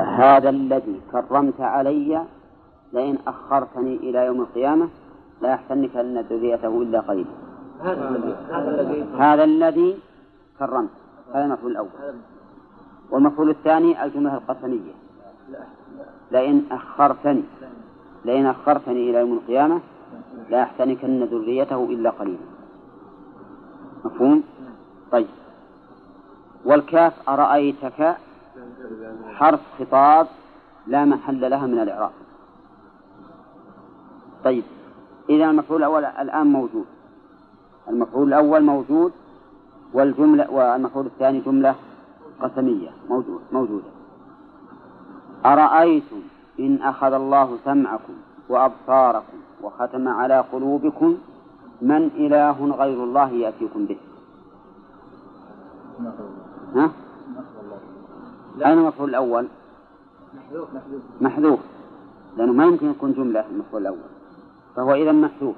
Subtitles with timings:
[0.00, 2.24] هذا الذي كرمت علي
[2.92, 4.88] لئن أخرتني إلى يوم القيامة
[5.42, 7.30] لا يحسنك أن ذريته إلا قليلا
[7.82, 9.98] هذا الذي هذا الذي
[10.58, 10.90] كرمت.
[11.34, 11.88] هذا المفعول الأول.
[13.10, 14.92] والمفعول الثاني الجملة القسمية.
[16.32, 17.42] لئن أخرتني
[18.24, 19.80] لئن أخرتني إلى يوم القيامة
[20.50, 22.38] لا يحتنكن ذريته إلا قليلا
[24.04, 24.42] مفهوم؟
[25.12, 25.26] طيب.
[26.64, 28.16] والكاف أرأيتك
[29.34, 30.26] حرف خطاب
[30.86, 32.10] لا محل لها من الإعراب.
[34.44, 34.64] طيب
[35.30, 36.86] إذا المفعول الأول الآن موجود.
[37.88, 39.12] المفعول الأول موجود
[39.92, 41.74] والجملة والمفعول الثاني جملة
[42.42, 43.90] قسمية موجود موجودة.
[45.46, 46.22] أرأيتم
[46.60, 48.12] إن أخذ الله سمعكم
[48.48, 51.18] وأبصاركم وختم على قلوبكم
[51.82, 53.98] من إله غير الله يأتيكم به؟
[56.74, 56.90] ها؟
[58.62, 59.46] أين المفعول الأول؟
[60.34, 60.68] محذوف
[61.20, 61.60] محذوف.
[62.36, 63.98] لأنه ما يمكن يكون جملة المفعول الأول.
[64.76, 65.56] فهو إذا محذوف.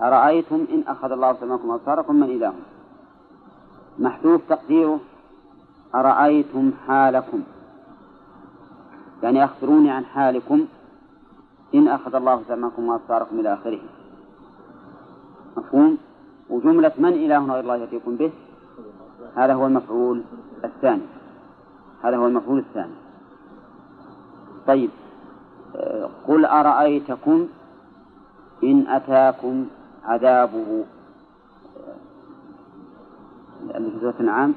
[0.00, 2.52] أرأيتم إن أخذ الله سمعكم وأبصاركم من إله؟
[3.98, 5.00] محذوف تقديره.
[5.94, 7.42] أرأيتم حالكم؟
[9.22, 10.66] يعني أخبروني عن حالكم.
[11.74, 13.80] إن أخذ الله سمعكم وأبصاركم إلى آخره.
[15.56, 15.98] مفهوم؟
[16.50, 18.32] وجملة من إله غير الله يأتيكم به؟
[19.36, 20.22] هذا هو المفعول
[20.64, 21.19] الثاني.
[22.02, 22.94] هذا هو المفعول الثاني.
[24.66, 24.90] طيب
[25.76, 27.48] آه، قل أرأيتكم
[28.64, 29.66] إن أتاكم
[30.04, 30.84] عذابه؟
[33.70, 34.54] آه، اللي في سورة الأنعام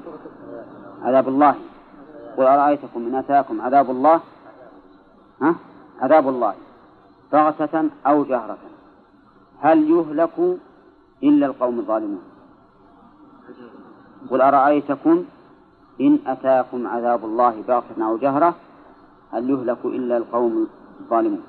[1.01, 1.55] عذاب الله.
[2.37, 4.21] قل أرأيتكم إن أتاكم عذاب الله؟
[5.41, 5.55] ها؟
[5.99, 6.53] عذاب الله.
[7.33, 8.57] بغتة أو جهرة.
[9.59, 10.59] هل يهلك
[11.23, 12.21] إلا القوم الظالمون؟
[14.29, 15.25] قل أرأيتكم
[16.01, 18.55] إن أتاكم عذاب الله بغتة أو جهرة
[19.31, 20.67] هل يهلك إلا القوم
[20.99, 21.43] الظالمون.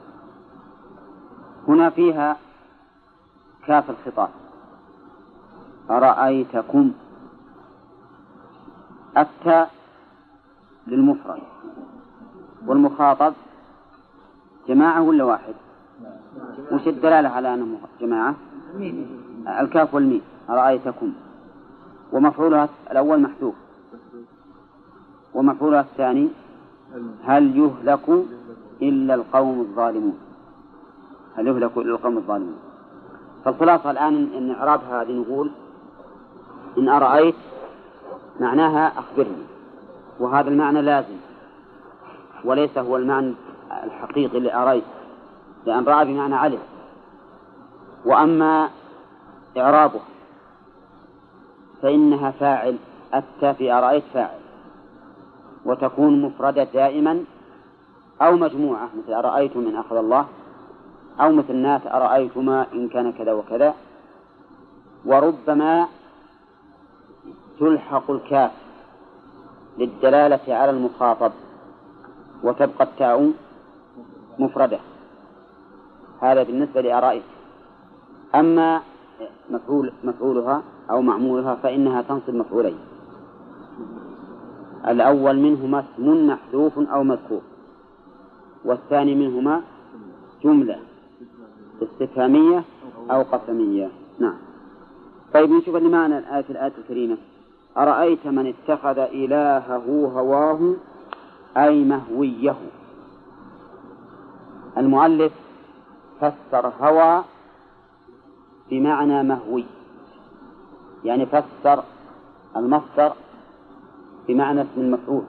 [1.69, 2.37] هنا فيها
[3.67, 4.29] كاف الخطاب.
[5.91, 6.93] أرأيتكم
[9.19, 9.71] التاء
[10.87, 11.43] للمفرد؟
[12.67, 13.35] والمخاطب
[14.69, 15.55] جماعة ولا واحد؟
[16.73, 18.35] وش الدلالة على أنه جماعة؟
[19.61, 20.23] الكاف والميم.
[20.51, 21.13] أرأيتكم؟
[22.13, 23.55] ومفعولها الأول محذوف.
[25.35, 26.29] ومفعولها الثاني
[27.25, 28.25] هل يهلك
[28.83, 30.19] إلا القوم الظالمون؟
[31.37, 32.57] هل يهلك إلا القوم الظالمون؟
[33.45, 35.51] فالخلاصة الآن إن إعرابها هذه نقول
[36.79, 37.35] إن أرأيت
[38.41, 39.45] معناها أخبرني
[40.21, 41.17] وهذا المعنى لازم
[42.45, 43.35] وليس هو المعنى
[43.85, 44.85] الحقيقي لأريت
[45.67, 46.59] لأن رأى بمعنى علم.
[48.05, 48.69] وأما
[49.57, 50.03] إعرابها
[51.83, 52.77] فإنها فاعل
[53.13, 54.44] أتى في أرأيت فاعل.
[55.65, 57.25] وتكون مفردة دائما
[58.23, 60.27] أو مجموعة مثل أرأيتم إن أخذ الله؟
[61.21, 63.75] أو مثل ناس أرأيتما إن كان كذا وكذا؟
[65.05, 65.89] وربما
[67.61, 68.51] تلحق الكاف
[69.79, 71.33] للدلالة على المخاطب
[72.43, 73.33] وتبقى التاء
[74.39, 74.79] مفردة.
[76.21, 77.23] هذا بالنسبة لآرائه
[78.35, 78.83] أما
[79.51, 82.79] مفعول مفعولها أو معمولها فإنها تنصب مفعولين.
[84.89, 87.43] الأول منهما اسم محذوف أو مذكور.
[88.65, 89.63] والثاني منهما
[90.45, 90.79] جملة
[91.83, 92.65] استفهامية
[93.11, 93.91] أو قسمية.
[94.19, 94.37] نعم.
[95.35, 97.17] طيب نشوف اللي معنى الآية الآية الكريمة.
[97.77, 100.75] أرأيت من اتخذ إلهه هواه
[101.57, 102.57] أي مهويه؟
[104.77, 105.33] المؤلف
[106.21, 107.25] فسر هوى
[108.71, 109.65] بمعنى مهوي
[111.05, 111.83] يعني فسر
[112.57, 113.13] المصدر
[114.29, 115.23] بمعنى اسم المفعول.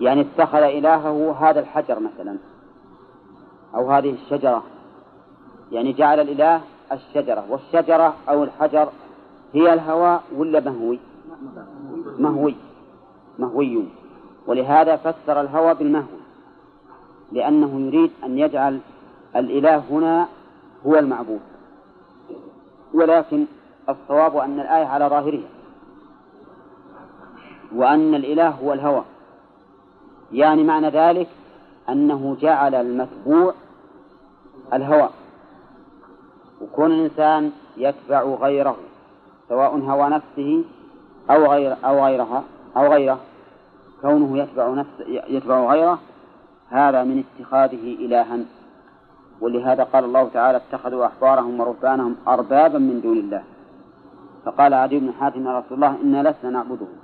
[0.00, 2.36] يعني اتخذ إلهه هذا الحجر مثلا
[3.74, 4.62] أو هذه الشجرة.
[5.72, 6.60] يعني جعل الإله
[6.92, 8.88] الشجرة والشجرة أو الحجر
[9.52, 10.98] هي الهواء ولا مهوي؟
[12.18, 12.54] مهوي
[13.38, 13.84] مهوي.
[14.46, 16.22] ولهذا فسر الهوى بالمهوي
[17.32, 18.80] لأنه يريد أن يجعل
[19.36, 20.28] الإله هنا
[20.86, 21.40] هو المعبود.
[22.94, 23.44] ولكن
[23.88, 25.48] الصواب أن الآية على ظاهرها.
[27.76, 29.04] وأن الإله هو الهوى.
[30.32, 31.28] يعني معنى ذلك
[31.88, 33.54] أنه جعل المتبوع
[34.72, 35.08] الهوى.
[36.60, 38.76] وكون الإنسان يتبع غيره
[39.48, 40.64] سواء هوى نفسه
[41.30, 42.42] أو غير أو غيرها
[42.76, 43.18] أو غيره
[44.02, 45.98] كونه يتبع نفس يتبع غيره
[46.70, 48.38] هذا من اتخاذه إلها.
[49.40, 53.42] ولهذا قال الله تعالى اتخذوا أحبارهم ورهبانهم أربابا من دون الله.
[54.44, 57.01] فقال عدي بن حاتم يا رسول الله إنا لسنا نعبدهم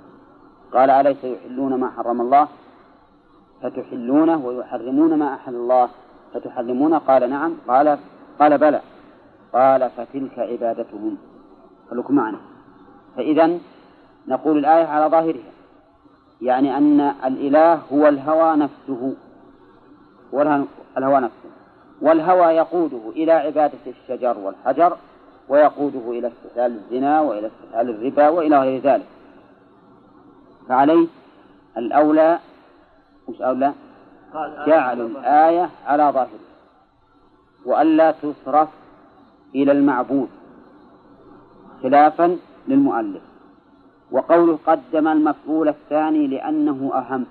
[0.73, 2.47] قال أليس يحلون ما حرم الله؟
[3.61, 5.89] فتحلونه ويحرمون ما أحل الله.
[6.33, 7.53] فتحرمونه قال نعم.
[7.67, 7.97] قال
[8.39, 8.81] قال بلى.
[9.53, 11.17] قال فتلك عبادتهم.
[11.91, 12.37] خلوكم معنا.
[13.17, 13.59] فإذا
[14.27, 15.51] نقول الآية على ظاهرها.
[16.41, 19.15] يعني أن الإله هو الهوى نفسه.
[20.97, 21.49] الهوى نفسه.
[22.01, 24.97] والهوى يقوده إلى عبادة الشجر والحجر
[25.49, 29.05] ويقوده إلى استحلال الزنا وإلى استحلال الربا وإلى غير ذلك.
[30.69, 31.07] فعليه
[31.77, 32.39] الأولى
[33.29, 33.73] مش أولى؟
[34.67, 36.39] جعل الآية على ظاهره.
[37.65, 38.69] وألا تصرف
[39.55, 40.29] إلى المعبود
[41.83, 42.37] خلافا
[42.67, 43.21] للمؤلف.
[44.11, 47.25] وقوله قدم المفعول الثاني لأنه أهم.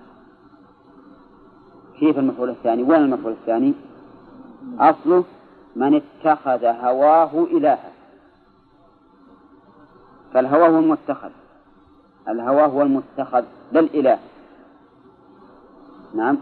[2.01, 3.75] كيف المفعول الثاني؟ وين المفعول الثاني؟
[4.79, 5.25] أصله
[5.77, 7.91] من اتخذ هواه إلها.
[10.35, 11.31] فالهوى هو المتخذ.
[12.29, 14.19] الهوى هو المتخذ لا الإله
[16.15, 16.39] نعم.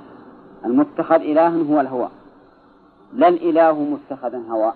[0.65, 2.09] المتخذ إلها هو الهوى.
[3.13, 4.73] لا الإله متخذا هوى.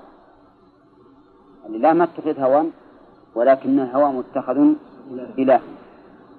[1.69, 2.67] الإله ما اتخذ هوى
[3.35, 4.73] ولكن الهوى متخذ
[5.39, 5.61] إله.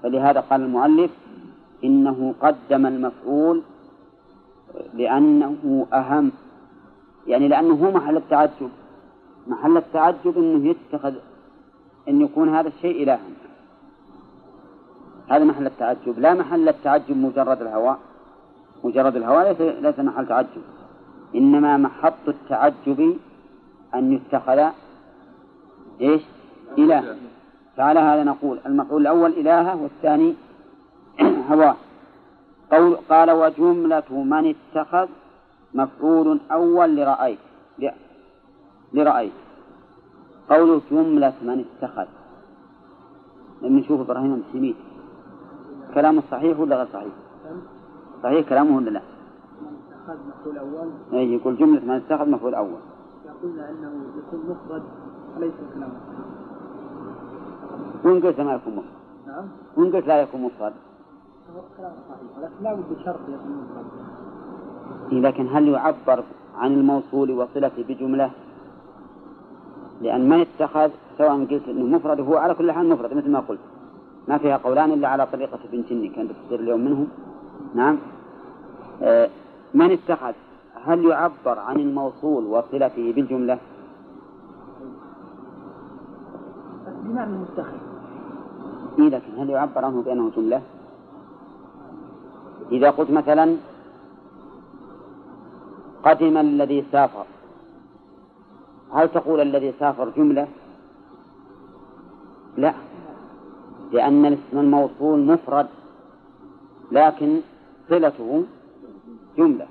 [0.04, 1.12] فلهذا قال المؤلف
[1.84, 3.62] إنه قدم المفعول
[4.94, 6.32] لأنه أهم.
[7.28, 8.70] يعني لأنه هو محل التعجب.
[9.48, 11.14] محل التعجب أنه يتخذ
[12.08, 13.20] أن يكون هذا الشيء إلها.
[15.32, 16.20] هذا محل التعجب.
[16.20, 18.00] لا محل التعجب مجرد الهواء
[18.84, 20.62] مجرد الهواء ليس, ليس محل تعجب.
[21.36, 23.18] إنما محط التعجب
[23.96, 24.60] أن يتخذ
[26.02, 26.22] إيش؟
[26.78, 27.18] إله.
[27.78, 28.60] فعلى هذا نقول.
[28.66, 30.36] المفعول الأول إلهة والثاني
[31.52, 31.76] هواه
[32.72, 35.08] قول قال وجملة من اتخذ
[35.74, 37.40] مفعول أول لرأيت
[38.94, 39.32] لرأيت
[40.50, 42.08] قول جملة من اتخذ.
[43.62, 44.74] لما نشوف إبراهيم بن
[45.94, 47.14] كلامه صحيح ولا غير صحيح؟
[48.24, 52.80] صحيح كلامه ولا لا؟ اتخذ مفعول أول أي يقول جملة من اتخذ مفعول أول.
[53.26, 54.84] يقولنا أنه يكون مفرد
[55.38, 55.94] وليس كلامه.
[58.04, 58.86] وإن قلت ما يكون مفرد؟
[59.28, 59.46] نعم.
[59.78, 60.74] وإن قلت لا يكون مفرد؟
[61.78, 63.86] كلام صحيح ولكن لا بد شرط يكون مفرد.
[65.26, 66.24] لكن هل يعبر
[66.56, 68.32] عن الموصول وصلته بجملة؟
[70.02, 73.60] لأن من اتخذ سواء قلت أنه مفرد هو على كل حال مفرد مثل ما قلت.
[74.28, 77.08] ما فيها قولان إلا على طريقة ابن جني كان تصير اليوم منهم
[77.76, 77.98] نعم
[79.02, 79.30] آه
[79.74, 80.34] من اتخذ
[80.86, 83.58] هل يعبر عن الموصول وصلته بالجملة؟
[87.04, 87.78] بمعنى المتخذ
[89.00, 90.62] إيه لكن هل يعبر عنه بأنه جملة؟
[92.72, 93.56] إذا قلت مثلا
[96.04, 97.26] قدم الذي سافر
[98.94, 100.48] هل تقول الذي سافر جملة؟
[102.58, 102.74] لا
[103.92, 105.68] لأن الاسم الموصول مفرد
[106.92, 107.42] لكن
[107.90, 108.44] صلته
[109.38, 109.68] جملة.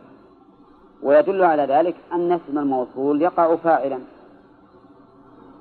[1.02, 3.98] ويدل على ذلك أن اسم الموصول يقع فاعلا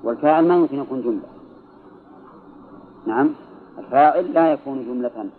[0.04, 1.28] والفاعل ما يمكن يكون جملة.
[3.06, 3.34] نعم
[3.78, 5.30] الفاعل لا يكون جملة.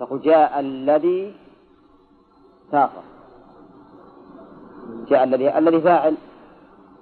[0.00, 1.34] تقول جاء الذي
[2.70, 3.02] سافر
[5.08, 6.14] جاء الذي الذي فاعل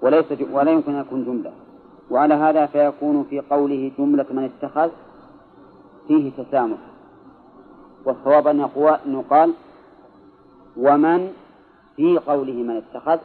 [0.02, 1.52] وليس ولا يمكن أن يكون جملة.
[2.12, 4.90] وعلى هذا فيكون في قوله جملة من اتخذ
[6.08, 6.78] فيه تسامح.
[8.04, 8.68] والصواب أن
[9.06, 9.52] يقال
[10.76, 11.32] ومن
[11.96, 13.18] في قوله من اتخذ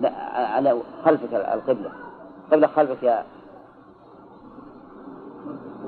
[0.00, 1.92] لا على خلفك القبلة.
[2.52, 3.24] قبل خلفك يا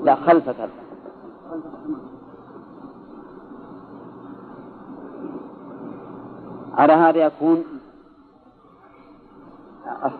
[0.03, 0.69] لا خلفك.
[6.73, 7.63] على هذا يكون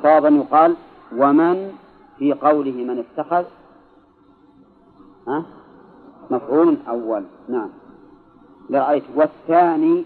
[0.08, 0.76] أن يقال
[1.18, 1.72] ومن
[2.20, 3.46] في قوله من اتخذ
[5.28, 5.46] ها؟
[6.32, 7.70] مفعول أول نعم.
[8.70, 10.06] لرأيت والثاني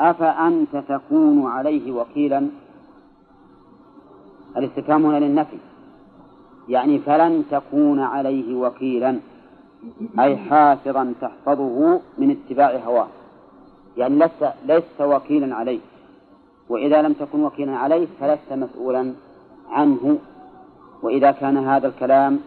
[0.00, 2.48] أفأنت تكون عليه وكيلا؟
[4.56, 5.56] الاستفهام هنا للنفي.
[6.68, 9.18] يعني فلن تكون عليه وكيلا
[10.20, 13.08] أي حافظا تحفظه من اتباع هواه.
[13.96, 15.80] يعني لست لست وكيلا عليه.
[16.70, 19.14] وإذا لم تكن وكيلا عليه فلست مسؤولا
[19.70, 20.18] عنه.
[21.02, 22.40] وإذا كان هذا الكلام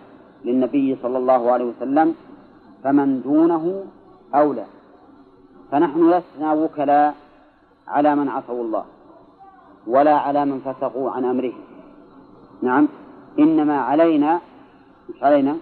[0.45, 2.15] للنبي صلى الله عليه وسلم
[2.83, 3.83] فمن دونه
[4.35, 4.65] أولى.
[5.71, 7.15] فنحن لسنا وكلاء
[7.87, 8.85] على من عصوا الله
[9.87, 11.53] ولا على من فسقوا عن أمره.
[12.61, 12.87] نعم.
[13.39, 14.39] إنما علينا
[15.09, 15.55] مش علينا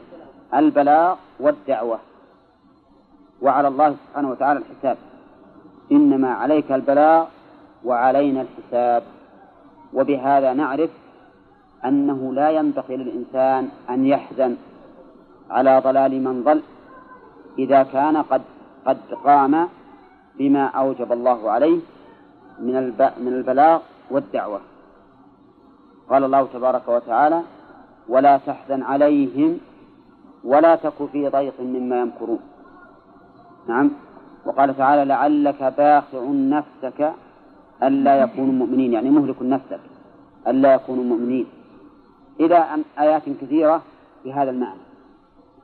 [0.54, 2.00] البلاغ والدعوة.
[3.42, 4.98] وعلى الله سبحانه وتعالى الحساب.
[5.92, 7.26] إنما عليك البلاغ
[7.86, 9.04] وعلينا الحساب.
[9.94, 10.90] وبهذا نعرف
[11.86, 14.56] أنه لا ينبغي للإنسان أن يحزن
[15.50, 16.62] على ضلال من ضل
[17.60, 18.42] إذا كان قد
[18.86, 19.68] قد قام
[20.40, 21.80] بما أوجب الله عليه
[22.60, 22.74] من
[23.18, 23.80] من البلاغ
[24.12, 24.62] والدعوة.
[26.10, 27.42] قال الله تبارك وتعالى
[28.10, 29.60] ولا تحزن عليهم
[30.44, 32.40] ولا تك في ضيق مما يمكرون.
[33.68, 33.92] نعم.
[34.46, 37.14] وقال تعالى لعلك باخع نفسك
[37.84, 39.80] ألا يكونوا مؤمنين يعني مهلك نفسك
[40.48, 41.46] ألا يكونوا مؤمنين.
[42.40, 42.68] إلى
[43.00, 43.82] آيات كثيرة
[44.24, 44.80] في هذا المعنى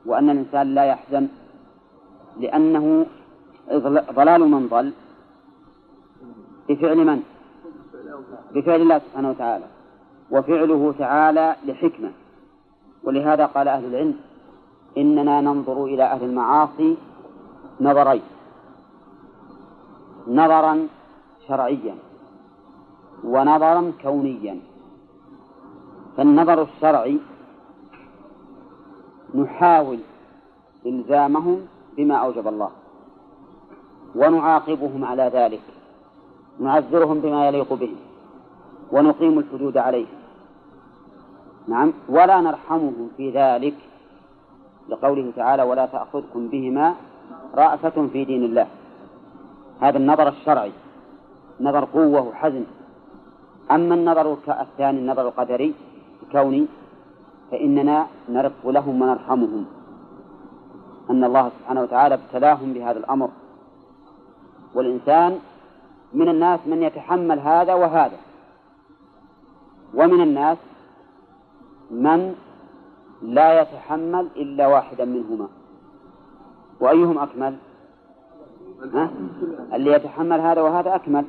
[0.06, 1.28] وأن الإنسان لا يحزن
[2.40, 3.06] لأنه
[4.20, 4.92] ضلال من ضل
[6.68, 7.22] بفعل من؟
[8.54, 9.64] بفعل الله سبحانه وتعالى.
[10.30, 12.10] وفعله تعالى لحكمة.
[13.04, 14.16] ولهذا قال أهل العلم
[14.98, 16.96] إننا ننظر إلى أهل المعاصي
[17.80, 18.22] نظرين.
[20.28, 20.88] نظرا
[21.48, 21.94] شرعيا.
[23.24, 24.60] ونظرا كونيا.
[26.16, 27.18] فالنظر الشرعي
[29.34, 29.98] نحاول
[30.86, 31.60] إلزامهم
[31.96, 32.70] بما أوجب الله
[34.16, 35.60] ونعاقبهم على ذلك
[36.60, 37.96] نعذرهم بما يليق بهم
[38.92, 40.18] ونقيم الحدود عليهم
[41.68, 43.74] نعم ولا نرحمهم في ذلك
[44.88, 46.94] لقوله تعالى ولا تأخذكم بهما
[47.54, 48.66] رأفة في دين الله.
[49.80, 50.72] هذا النظر الشرعي
[51.60, 52.64] نظر قوة وحزن
[53.70, 55.74] أما النظر الثاني النظر القدري
[56.22, 56.66] الكوني
[57.50, 59.64] فإننا نرق لهم ونرحمهم.
[61.10, 63.30] أن الله سبحانه وتعالى ابتلاهم بهذا الأمر.
[64.74, 65.38] والإنسان
[66.14, 68.18] من الناس من يتحمل هذا وهذا.
[69.94, 70.58] ومن الناس
[71.90, 72.34] من
[73.22, 75.48] لا يتحمل إلا واحدا منهما.
[76.80, 77.56] وأيهم أكمل؟
[79.74, 81.24] اللي يتحمل هذا وهذا أكمل.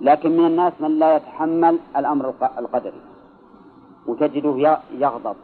[0.00, 3.00] لكن من الناس من لا يتحمل الأمر القدري.
[4.06, 5.36] وتجده يغضب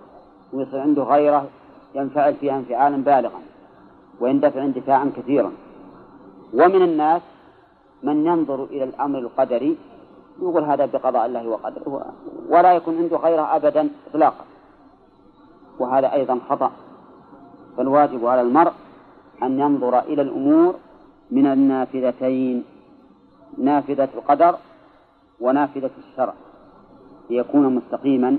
[0.52, 1.46] ويصير عنده غيرة
[1.94, 3.40] ينفعل فيها انفعالا بالغا
[4.20, 5.52] ويندفع اندفاعا كثيرا.
[6.54, 7.22] ومن الناس
[8.02, 9.76] من ينظر إلى الأمر القدري
[10.42, 12.12] يقول هذا بقضاء الله وقدره
[12.48, 14.44] ولا يكون عنده غيرة أبدا إطلاقا.
[15.78, 16.70] وهذا أيضا خطأ.
[17.76, 18.72] فالواجب على المرء
[19.42, 20.74] أن ينظر إلى الأمور
[21.30, 22.64] من النافذتين.
[23.58, 24.58] نافذة القدر
[25.40, 26.34] ونافذة الشرع
[27.30, 28.38] ليكون مستقيما.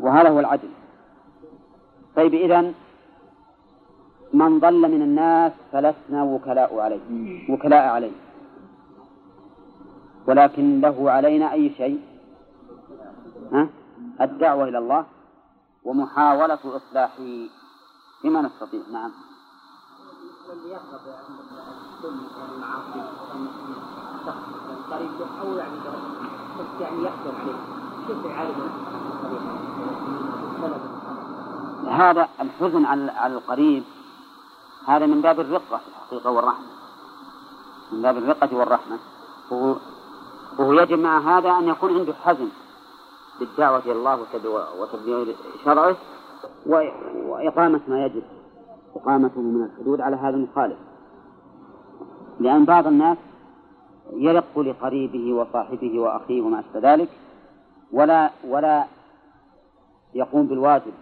[0.00, 0.68] وهذا هو العدل.
[2.16, 2.74] طيب إذن
[4.32, 8.12] من ضل من الناس فلسنا وكلاء عليه وكلاء عليه.
[10.26, 12.00] ولكن له علينا أي شيء؟
[13.52, 13.68] ها؟
[14.20, 15.04] الدعوة إلى الله
[15.84, 17.24] ومحاولة إصلاحه
[18.24, 18.80] بما نستطيع.
[18.92, 19.10] نعم.
[31.90, 33.84] هذا الحزن على القريب
[34.86, 36.66] هذا من باب الرقة في الحقيقة والرحمة.
[37.92, 38.98] من باب الرقة والرحمة.
[39.50, 39.76] وهو,
[40.58, 42.48] وهو يجب مع هذا أن يكون عنده حزم
[43.40, 44.26] بالدعوة إلى الله
[44.80, 45.34] وتبليغ
[45.64, 45.96] شرعه
[47.26, 48.22] وإقامة ما يجب.
[48.96, 50.78] إقامته من الحدود على هذا المخالف.
[52.40, 53.18] لأن بعض الناس
[54.12, 57.08] يرق لقريبه وصاحبه وأخيه وما أشبه ذلك
[57.92, 58.84] ولا ولا
[60.14, 60.92] يقوم بالواجب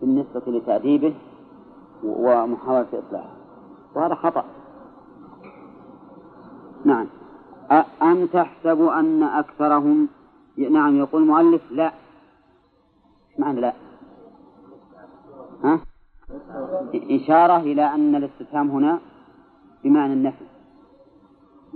[0.00, 1.14] بالنسبة لتأديبه
[2.04, 3.34] ومحاولة إصلاحه.
[3.94, 4.44] وهذا خطأ.
[6.84, 7.06] نعم.
[8.02, 10.08] أم تحسب أن أكثرهم
[10.56, 11.92] نعم يقول المؤلف لا.
[13.38, 13.72] معنى لا؟
[15.64, 15.80] ها؟
[16.94, 18.98] إشارة إلى أن الاستفهام هنا
[19.84, 20.44] بمعنى النفي.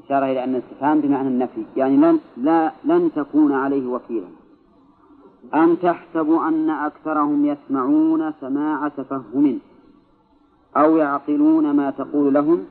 [0.04, 4.28] إشارة إلى أن الاستفهام بمعنى النفي يعني لن, لا لن تكون عليه وكيلا.
[5.54, 9.58] أم تحسب أن أكثرهم يسمعون سماع تفهم
[10.76, 12.64] أو يعقلون ما تقول لهم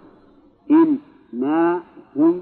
[0.71, 0.97] إن
[1.33, 1.81] ما
[2.15, 2.41] هم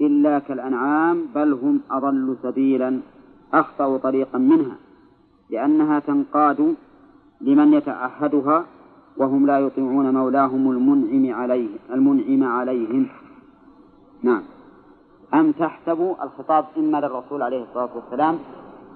[0.00, 3.00] إلا كالأنعام بل هم أضل سبيلا
[3.54, 4.76] أخطأ طريقا منها
[5.50, 6.74] لأنها تنقاد
[7.40, 8.64] لمن يتعهدها
[9.16, 13.08] وهم لا يطيعون مولاهم المنعم عليه المنعم عليهم
[14.22, 14.42] نعم
[15.34, 18.38] أم تحسب الخطاب إما للرسول عليه الصلاة والسلام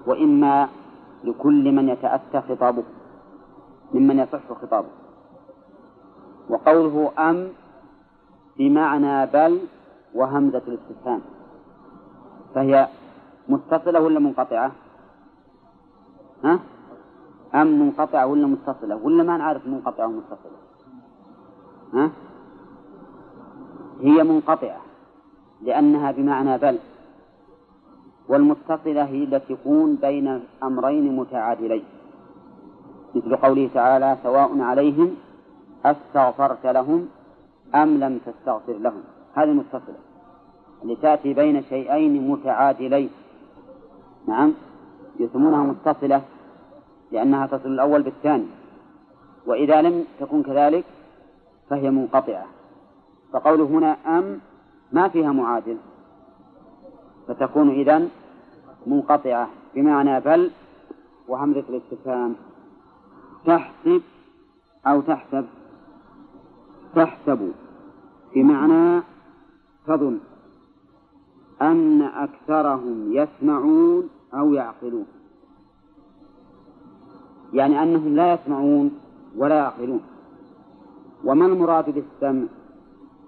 [0.07, 0.69] وإما
[1.23, 2.83] لكل من يتأتى خطابه
[3.93, 4.89] ممن يصح خطابه
[6.49, 7.47] وقوله أم
[8.57, 9.59] بمعنى بل
[10.15, 11.21] وهمزة الاستفهام
[12.55, 12.87] فهي
[13.49, 14.71] متصلة ولا منقطعة؟
[16.43, 16.59] ها؟
[17.55, 20.59] أم منقطعة ولا متصلة؟ ولا ما نعرف منقطعة ومتصلة
[21.93, 22.11] ها؟
[24.01, 24.81] هي منقطعة
[25.61, 26.79] لأنها بمعنى بل.
[28.29, 31.83] والمتصلة هي التي تكون بين أمرين متعادلين.
[33.15, 35.15] مثل قوله تعالى سواء عليهم
[35.85, 37.07] أستغفرت لهم
[37.75, 39.03] أم لم تستغفر لهم.
[39.33, 39.99] هذه المتصلة
[40.83, 43.09] اللي تأتي بين شيئين متعادلين.
[44.27, 44.53] نعم
[45.19, 46.21] يسمونها متصلة.
[47.11, 48.47] لأنها تصل الأول بالثاني.
[49.45, 50.85] وإذا لم تكن كذلك
[51.69, 52.45] فهي منقطعة.
[53.33, 54.39] فقوله هنا أم
[54.91, 55.77] ما فيها معادل.
[57.27, 58.09] فتكون إذن
[58.87, 59.49] منقطعة.
[59.75, 60.51] بمعنى بل
[61.27, 62.35] وهمزة الاستفهام.
[63.45, 64.01] تحسب
[64.87, 65.45] أو تحسب.
[66.95, 67.51] تحسب.
[68.35, 69.03] بمعنى
[69.87, 70.19] تظن.
[71.61, 75.18] أن أكثرهم يسمعون أو يعقلون.
[77.53, 78.91] يعني أنهم لا يسمعون
[79.37, 80.01] ولا يعقلون.
[81.25, 82.47] وما المراد بالسمع؟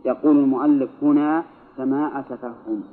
[0.06, 1.44] يقول المؤلف هنا
[1.78, 2.84] سماع تفهم.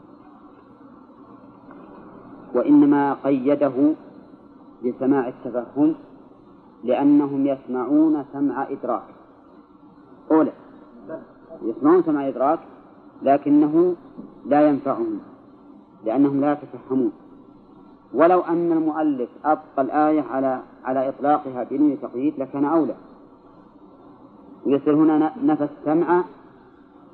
[2.55, 3.95] وإنما قيده
[4.85, 5.95] بسماع التفهم
[6.85, 9.03] لأنهم يسمعون سمع إدراك.
[10.31, 10.53] أولى
[11.63, 12.59] يسمعون سمع إدراك
[13.23, 13.95] لكنه
[14.47, 15.21] لا ينفعهم
[16.05, 17.13] لأنهم لا يتفهمون.
[18.15, 22.95] ولو أن المؤلف أبقى الآية على على إطلاقها بدون تقييد لكان أولى.
[24.67, 26.25] ويصير هنا نفى السمع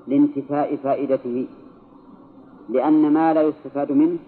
[0.07, 1.47] لانتفاء فائدته
[2.69, 4.19] لأن ما لا يستفاد منه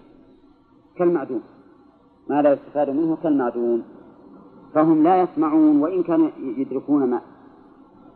[0.95, 1.41] كالمعدوم.
[2.29, 3.83] ما لا يستفاد منه كالمعدوم.
[4.73, 7.21] فهم لا يسمعون وإن كانوا يدركون ما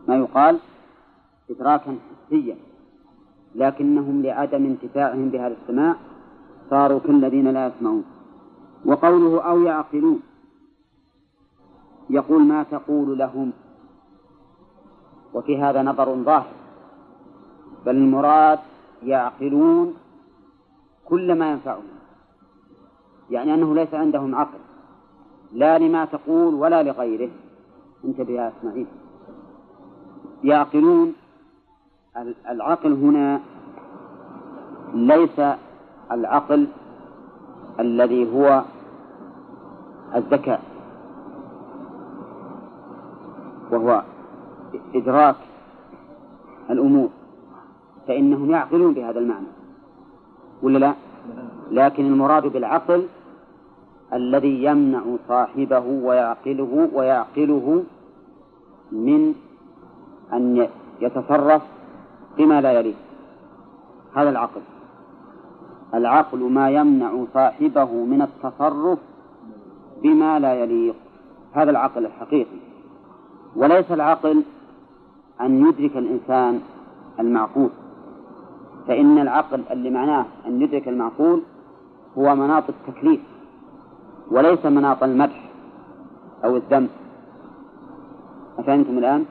[0.07, 0.59] ما يقال
[1.49, 1.95] إدراكا
[2.27, 2.55] حسيا
[3.55, 5.95] لكنهم لعدم انتفاعهم بهذا السماع
[6.69, 8.03] صاروا كالذين لا يسمعون.
[8.85, 10.21] وقوله أو يعقلون.
[12.09, 13.51] يقول ما تقول لهم.
[15.33, 16.53] وفي هذا نظر ظاهر.
[17.85, 18.59] بل المراد
[19.03, 19.93] يعقلون
[21.05, 21.83] كل ما ينفعهم.
[23.29, 24.59] يعني أنه ليس عندهم عقل.
[25.53, 27.29] لا لما تقول ولا لغيره.
[28.05, 28.87] انتبه يا إسماعيل.
[30.43, 31.13] يعقلون
[32.49, 33.41] العقل هنا
[34.93, 35.41] ليس
[36.11, 36.67] العقل
[37.81, 38.63] الذي هو
[40.15, 40.61] الذكاء
[43.71, 44.03] وهو
[44.95, 45.35] إدراك
[46.69, 47.09] الأمور
[48.07, 49.47] فإنهم يعقلون بهذا المعنى
[50.63, 50.93] ولا لا؟
[51.71, 53.07] لكن المراد بالعقل
[54.13, 57.83] الذي يمنع صاحبه ويعقله ويعقله
[58.91, 59.33] من
[60.33, 60.67] أن
[61.01, 61.61] يتصرف
[62.37, 62.93] بما لا يليه
[64.15, 64.61] هذا العقل
[65.93, 68.99] العقل ما يمنع صاحبه من التصرف
[70.03, 70.95] بما لا يليق.
[71.53, 72.57] هذا العقل الحقيقي.
[73.55, 74.43] وليس العقل
[75.41, 76.59] أن يدرك الإنسان
[77.19, 77.69] المعقول.
[78.87, 81.41] فإن العقل اللي معناه أن يدرك المعقول
[82.17, 83.19] هو مناط التكليف
[84.31, 85.49] وليس مناط المدح
[86.43, 86.87] أو الذم.
[88.57, 89.25] أفهمتم الآن؟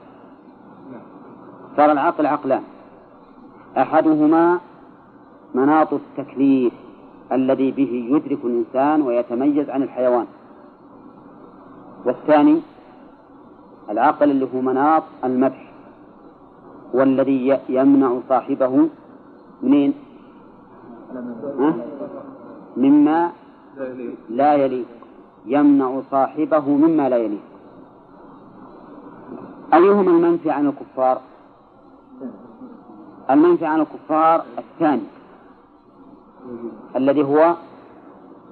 [1.77, 2.63] صار العقل عقلان.
[3.77, 4.59] أحدهما
[5.55, 6.73] مناط التكليف
[7.31, 10.25] الذي به يدرك الإنسان ويتميز عن الحيوان.
[12.05, 12.61] والثاني
[13.89, 15.71] العقل اللي هو مناط المدح
[16.93, 18.89] والذي يمنع صاحبه
[19.63, 19.93] منين؟
[22.77, 23.31] مما
[24.29, 24.85] لا يليق.
[25.45, 27.41] يمنع صاحبه مما لا يليق.
[29.73, 31.21] أيهما المنفي عن الكفار؟
[33.29, 35.01] المنفي عن الكفار الثاني.
[36.95, 37.55] الذي هو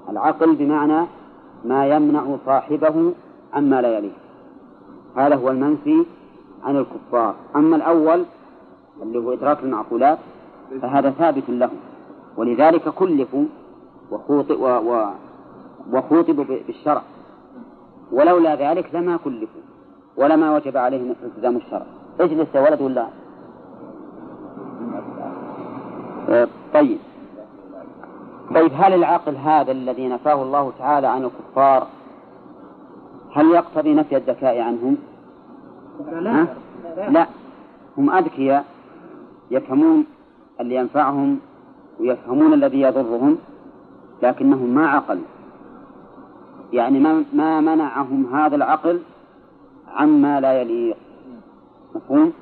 [0.09, 1.05] العقل بمعنى
[1.65, 3.13] ما يمنع صاحبه
[3.53, 4.11] عما لا يليه.
[5.15, 6.05] هذا هو المنفي
[6.63, 7.35] عن الكفار.
[7.55, 8.25] أما الأول
[9.01, 10.17] اللي هو إدراك المعقولات
[10.81, 11.77] فهذا ثابت لهم
[12.37, 13.45] ولذلك كلفوا
[15.91, 17.01] وخوطبوا بالشرع.
[18.11, 19.61] ولولا ذلك لما كلفوا
[20.17, 21.85] ولما وجب عليهم التزام الشرع.
[22.19, 23.07] اجلس يا ولد ولا؟
[26.73, 26.97] طيب.
[28.55, 31.87] طيب هل العقل هذا الذي نفاه الله تعالى عن الكفار
[33.33, 34.97] هل يقتضي نفي الذكاء عنهم؟
[36.11, 36.47] لا,
[37.09, 37.27] لا.
[37.97, 38.65] هم أذكياء
[39.51, 40.05] يفهمون
[40.61, 41.39] اللي ينفعهم
[41.99, 43.37] ويفهمون الذي يضرهم
[44.23, 45.23] لكنهم ما عقلوا
[46.73, 49.01] يعني ما, ما منعهم هذا العقل
[49.95, 50.97] عما لا يليق.
[51.95, 52.33] مفهوم؟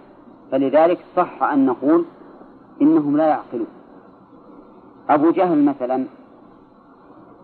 [0.52, 2.06] فلذلك صح أن نقول
[2.82, 3.68] إنهم لا يعقلون.
[5.10, 6.06] أبو جهل مثلا.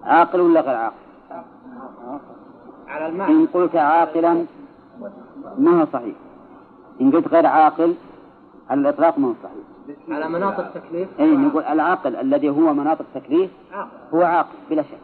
[0.04, 0.96] عاقل ولا غير عاقل؟
[2.88, 3.34] على المعنى.
[3.34, 4.46] إن قلت عاقلا
[5.58, 6.16] ما هو صحيح؟
[7.02, 7.96] إن قلت غير عاقل
[8.70, 9.98] على الإطلاق ما هو صحيح.
[10.10, 13.52] على مناط التكليف؟ أي نقول العاقل الذي هو مناط التكليف
[14.14, 14.98] هو عاقل بلا شك.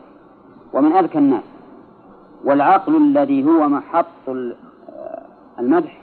[0.73, 1.43] ومن أذكى الناس.
[2.43, 4.05] والعقل الذي هو محط
[5.59, 6.01] المدح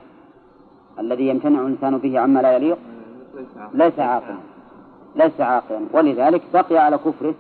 [0.98, 2.78] الذي يمتنع الإنسان به عما لا يليق
[3.74, 4.36] ليس عاقلا.
[5.16, 5.80] ليس عاقلا.
[5.92, 7.34] ولذلك بقي على كفره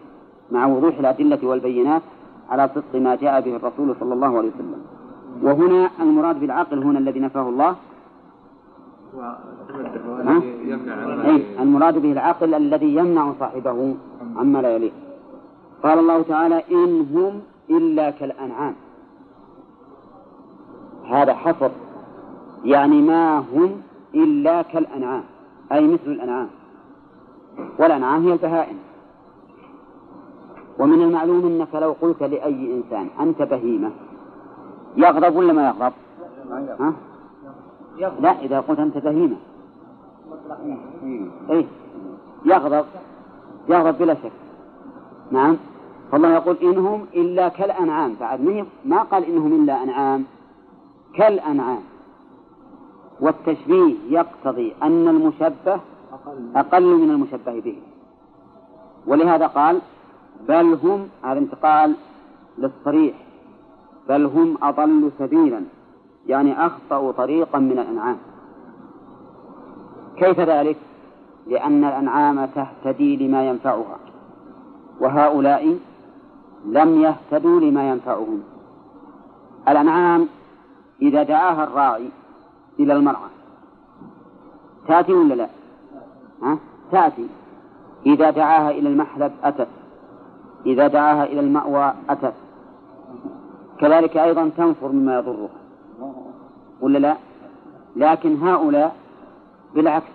[0.50, 2.02] مع وضوح الأدلة والبينات
[2.50, 4.82] على صدق ما جاء به الرسول صلى الله عليه وسلم.
[5.42, 7.76] وهنا المراد بالعقل هنا الذي نفاه الله.
[11.26, 13.94] أي المراد به العقل الذي يمنع صاحبه
[14.36, 14.92] عما لا يليق.
[15.82, 18.74] قال الله تعالى إن هم إلا كالأنعام.
[21.10, 21.70] هذا حصر.
[22.64, 23.82] يعني ما هم
[24.14, 25.24] إلا كالأنعام.
[25.72, 26.48] أي مثل الأنعام.
[27.78, 28.78] والأنعام هي البهائم.
[30.78, 33.90] ومن المعلوم أنك لو قلت لأي إنسان أنت بهيمة
[34.96, 35.92] يغضب ولا ما يغضب؟
[36.80, 36.92] ها؟
[38.20, 39.36] لا إذا قلت أنت بهيمة.
[41.50, 41.64] إيه
[42.44, 42.84] يغضب
[43.68, 44.32] يغضب بلا شك.
[45.30, 45.56] نعم.
[46.12, 48.14] فالله يقول إنهم إلا كالأنعام.
[48.20, 50.24] بعد ما قال إنهم إلا أنعام
[51.14, 51.82] كالأنعام.
[53.20, 55.80] والتشبيه يقتضي أن المشبه
[56.56, 57.78] أقل من المشبه به
[59.06, 59.80] ولهذا قال
[60.48, 61.94] بل هم هذا انتقال
[62.58, 63.14] للصريح
[64.08, 65.62] بل هم أضل سبيلا
[66.26, 68.16] يعني أخطأوا طريقا من الأنعام
[70.16, 70.76] كيف ذلك؟
[71.46, 73.98] لأن الأنعام تهتدي لما ينفعها
[75.00, 75.78] وهؤلاء
[76.64, 78.42] لم يهتدوا لما ينفعهم
[79.68, 80.28] الأنعام
[81.02, 82.08] إذا دعاها الراعي
[82.80, 83.30] إلى المرعى
[84.88, 85.48] تأتي ولا لا؟
[86.92, 87.26] تأتي.
[88.06, 89.68] إذا دعاها إلى المحلب أتت.
[90.66, 92.34] إذا دعاها إلى المأوى أتت.
[93.78, 95.48] كذلك أيضا تنفر مما يضرها
[96.80, 97.16] ولا لا؟
[97.96, 98.96] لكن هؤلاء
[99.74, 100.06] بالعكس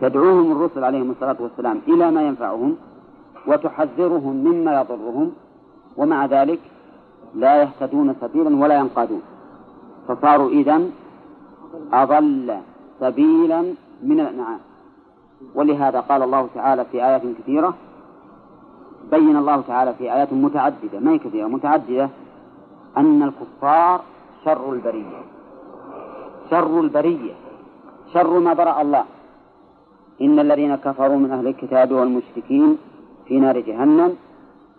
[0.00, 2.76] تدعوهم الرسل عليهم الصلاة والسلام إلى ما ينفعهم
[3.46, 5.32] وتحذرهم مما يضرهم
[5.96, 6.60] ومع ذلك
[7.34, 9.22] لا يهتدون سبيلا ولا ينقادون.
[10.08, 10.90] فصاروا إذن
[11.92, 12.56] أضل
[13.00, 13.62] سبيلا
[14.02, 14.58] من الأنعام.
[15.54, 17.74] ولهذا قال الله تعالى في آيات كثيرة
[19.10, 21.00] بين الله تعالى في آيات متعددة.
[21.00, 22.08] ما هي كثيرة؟ متعددة.
[22.96, 24.00] أن الكفار
[24.44, 25.20] شر البرية.
[26.50, 27.34] شر البرية.
[28.14, 29.04] شر ما برأ الله.
[30.20, 32.78] إن الذين كفروا من أهل الكتاب والمشركين
[33.26, 34.16] في نار جهنم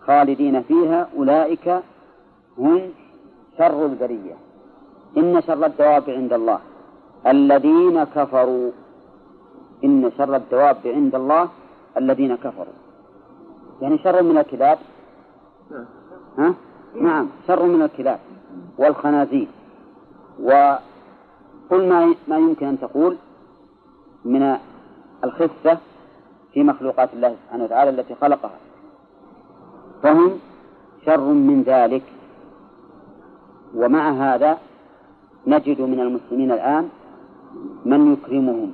[0.06, 1.08] خالدين فيها.
[1.16, 1.82] أولئك
[2.58, 2.80] هم
[3.58, 4.36] شر البرية.
[5.18, 6.58] إن شر الدواب عند الله.
[7.26, 8.70] الذين كفروا
[9.84, 11.48] إن شر الدواب عند الله
[11.96, 12.78] الذين كفروا.
[13.80, 14.78] يعني شر من الكلاب؟
[16.38, 16.54] ها؟
[16.94, 18.18] نعم شر من الكلاب
[18.78, 19.48] والخنازير.
[20.42, 23.16] وكل ما ما يمكن أن تقول
[24.24, 24.56] من
[25.24, 25.78] الخفة
[26.52, 28.58] في مخلوقات الله سبحانه وتعالى التي خلقها.
[30.02, 30.38] فهم
[31.06, 32.02] شر من ذلك.
[33.74, 34.58] ومع هذا
[35.46, 36.88] نجد من المسلمين الآن
[37.84, 38.72] من يكرمهم.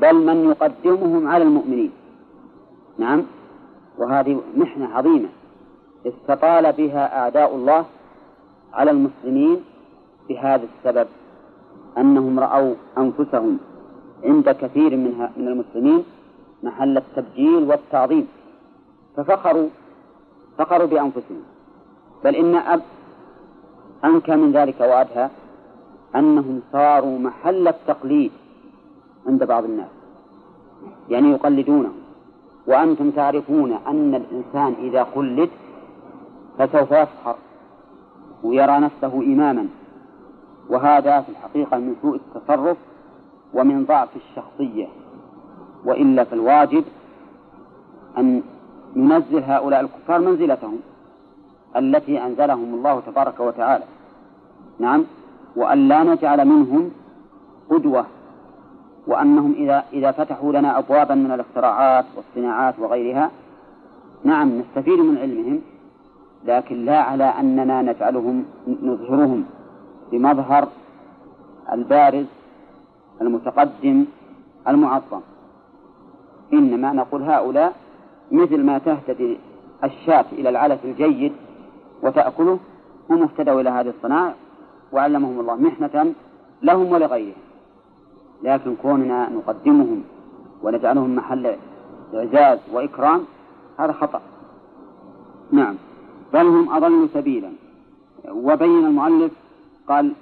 [0.00, 1.92] بل من يقدمهم على المؤمنين.
[2.98, 3.22] نعم؟
[3.98, 5.28] وهذه محنة عظيمة.
[6.06, 7.84] استطال بها أعداء الله
[8.72, 9.64] على المسلمين
[10.28, 11.08] بهذا السبب
[11.98, 13.58] أنهم رأوا أنفسهم
[14.24, 16.04] عند كثير من من المسلمين
[16.62, 18.28] محل التبجيل والتعظيم.
[19.16, 19.68] ففخروا
[20.58, 21.42] فخروا بأنفسهم.
[22.24, 22.82] بل إن أب
[24.04, 25.28] أنكى من ذلك وأدهى
[26.16, 28.32] أنهم صاروا محل التقليد
[29.26, 29.90] عند بعض الناس.
[31.08, 31.90] يعني يقلدونه
[32.66, 35.50] وأنتم تعرفون أن الإنسان إذا قلد
[36.58, 37.36] فسوف يفخر
[38.42, 39.68] ويرى نفسه إماما.
[40.68, 42.76] وهذا في الحقيقة من سوء التصرف
[43.54, 44.86] ومن ضعف الشخصية.
[45.84, 46.84] وإلا فالواجب
[48.18, 48.42] أن
[48.96, 50.78] ننزل هؤلاء الكفار منزلتهم
[51.76, 53.84] التي أنزلهم الله تبارك وتعالى.
[54.78, 55.04] نعم.
[55.56, 56.90] وأن لا نجعل منهم
[57.70, 58.06] قدوة
[59.06, 63.30] وأنهم إذا إذا فتحوا لنا أبوابا من الاختراعات والصناعات وغيرها
[64.24, 65.60] نعم نستفيد من علمهم
[66.44, 68.44] لكن لا على أننا نجعلهم
[68.82, 69.44] نظهرهم
[70.12, 70.68] بمظهر
[71.72, 72.26] البارز
[73.20, 74.04] المتقدم
[74.68, 75.20] المعظم.
[76.52, 77.72] إنما نقول هؤلاء
[78.32, 79.38] مثل ما تهتدي
[79.84, 81.32] الشاة إلى العلف الجيد
[82.02, 82.58] وتأكله
[83.10, 84.34] هم اهتدوا إلى هذه الصناعة
[84.92, 86.14] وعلمهم الله محنة
[86.62, 87.49] لهم ولغيرهم.
[88.42, 90.02] لكن كوننا نقدمهم
[90.62, 91.56] ونجعلهم محل
[92.14, 93.20] إعزاز وإكرام
[93.78, 94.20] هذا خطأ.
[95.52, 95.74] نعم.
[96.32, 97.50] بل هم أضل سبيلا.
[98.30, 99.32] وبين المؤلف
[99.88, 100.12] قال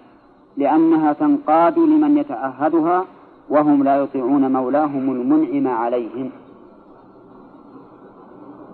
[0.57, 3.05] لأنها تنقاد لمن يتعهدها
[3.49, 6.31] وهم لا يطيعون مولاهم المنعم عليهم.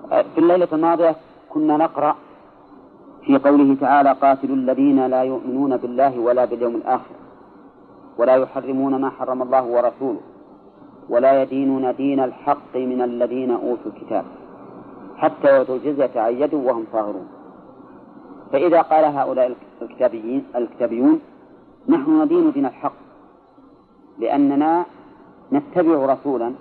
[0.09, 1.17] في الليلة الماضية
[1.51, 2.17] كنا نقرأ
[3.27, 7.15] في قوله تعالى قاتلوا الذين لا يؤمنون بالله ولا باليوم الآخر.
[8.19, 10.21] ولا يحرمون ما حرم الله ورسوله
[11.09, 14.25] ولا يدينون دين الحق من الذين أوتوا الكتاب
[15.17, 17.29] حتى يؤتوا الجزية عن وهم صاغرون.
[18.53, 21.21] فإذا قال هؤلاء الكتابيين الكتابيون
[21.89, 22.93] نحن ندين دين الحق
[24.19, 24.85] لأننا
[25.53, 26.53] نتبع رسولا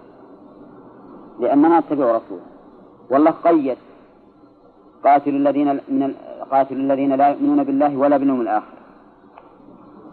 [1.40, 2.46] لأننا نتبع رسولا.
[3.10, 3.78] والله قيد
[5.04, 6.14] قاتل الذين من
[6.52, 8.78] قاتل الذين لا يؤمنون بالله ولا باليوم الآخر.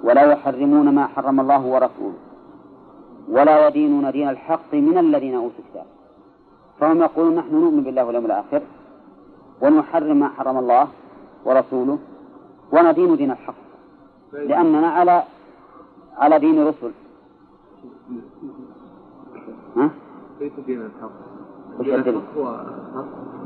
[0.05, 2.19] ولا يحرمون ما حرم الله ورسوله
[3.29, 5.87] ولا يدينون دين الحق من الذين أوتوا الكتاب
[6.81, 8.63] فهم يقولون نحن نؤمن بالله واليوم الآخر
[9.63, 10.89] ونحرم ما حرم الله
[11.45, 11.99] ورسوله
[12.73, 13.55] وندين دين الحق
[14.33, 15.23] لأننا على
[16.19, 16.91] على دين رسل
[19.77, 19.91] ها؟
[20.41, 21.11] ليس دين الحق
[21.79, 22.23] وش الدليل؟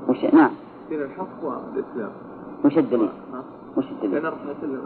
[0.09, 0.51] وش نعم
[0.89, 2.13] دين الحق هو الإسلام
[2.65, 3.11] وش الدليل؟
[3.77, 4.81] وش الدليل؟ لأن الرسول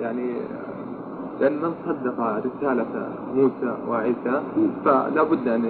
[0.00, 0.40] يعني
[1.40, 4.42] لأن من صدق رسالة موسى وعيسى
[4.84, 5.64] فلا بد أن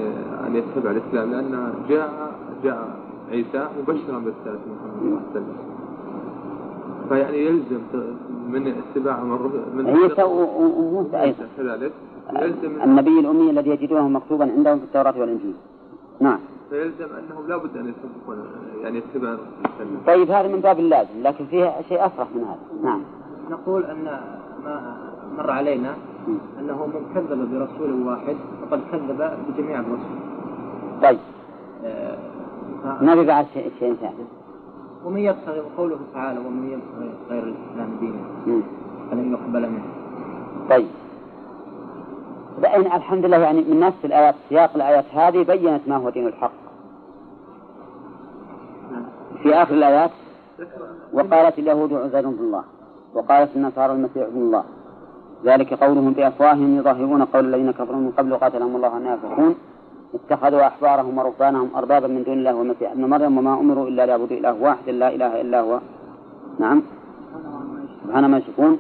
[0.47, 2.33] أن يتبع الإسلام لأن جاء
[2.65, 2.89] جاء
[3.31, 5.57] عيسى مبشرا برسالة محمد صلى الله عليه وسلم.
[7.09, 7.81] فيعني يلزم
[8.49, 9.25] من اتباع
[9.75, 11.47] من عيسى وموسى أيضا.
[11.57, 11.93] كذلك.
[12.33, 15.55] يلزم النبي الأمي الذي يجدونه مكتوبا عندهم في التوراة والإنجيل.
[16.21, 16.39] نعم.
[16.71, 18.45] فيلزم أنهم لا بد أن يصدقون
[18.83, 19.39] يعني يتبعون
[20.07, 22.85] طيب هذا من باب اللازم لكن فيه شيء أفرح من هذا.
[22.85, 23.01] نعم.
[23.51, 24.05] نقول أن
[24.65, 24.97] ما
[25.39, 25.95] مر علينا
[26.59, 30.15] أنه من كذب برسول واحد فقد كذب بجميع الرسل.
[31.03, 31.19] طيب.
[31.85, 32.19] آه
[33.03, 34.25] نبي بعد شيء ثاني؟
[35.05, 38.63] ومن يبتغي وقوله تعالى ومن يبتغي غير الإسلام دينا
[39.11, 39.85] فلن يقبل منه.
[40.71, 40.87] طيب.
[42.63, 46.53] بأن الحمد لله يعني من نفس الآيات سياق الآيات هذه بينت ما هو دين الحق.
[49.43, 50.11] في آخر الآيات
[51.13, 52.65] وقالت اليهود عزير بن الله
[53.15, 54.65] وقالت النصارى المسيح ابن الله
[55.45, 59.55] ذلك قولهم بأفواههم يظاهرون قول الذين كفروا من قبل قاتلهم الله أن يفقون
[60.15, 64.63] اتخذوا أحبارهم ورهبانهم أربابا من دون الله والمسيح ابن مريم وما أمروا إلا ليعبدوا إله
[64.63, 65.81] واحد لا إله إلا هو.
[66.59, 66.83] نعم.
[68.05, 68.79] سبحان ما يشركون.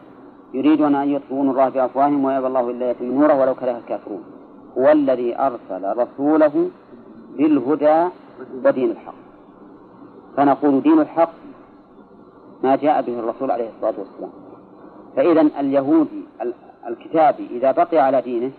[0.54, 4.22] يريدون أن يطفئوا الله بأفواههم ويأبى الله إلا يتم نوره ولو كره الكافرون.
[4.78, 6.70] هو الذي أرسل رسوله
[7.36, 8.08] بالهدى
[8.64, 9.14] ودين الحق.
[10.36, 11.32] فنقول دين الحق
[12.64, 14.49] ما جاء به الرسول عليه الصلاة والسلام.
[15.16, 16.22] فإذا اليهودي
[16.88, 18.50] الكتابي إذا بقي على دينه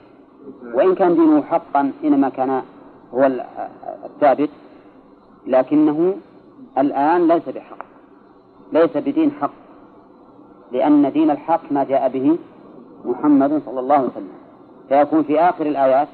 [0.73, 2.61] وإن كان دينه حقا حينما كان
[3.13, 3.31] هو
[4.05, 4.49] الثابت
[5.47, 6.15] لكنه
[6.77, 7.85] الآن ليس بحق
[8.73, 9.51] ليس بدين حق
[10.71, 12.37] لأن دين الحق ما جاء به
[13.05, 14.33] محمد صلى الله عليه وسلم.
[14.89, 16.07] فيكون في آخر الآيات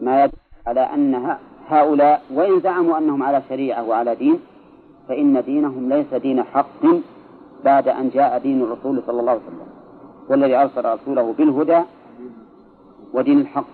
[0.00, 0.32] ما يدل
[0.66, 1.36] على أن
[1.68, 4.38] هؤلاء وإن زعموا أنهم على شريعة وعلى دين
[5.08, 6.84] فإن دينهم ليس دين حق
[7.64, 9.66] بعد أن جاء دين الرسول صلى الله عليه وسلم
[10.28, 11.82] والذي أرسل رسوله بالهدى
[13.14, 13.66] ودين الحق.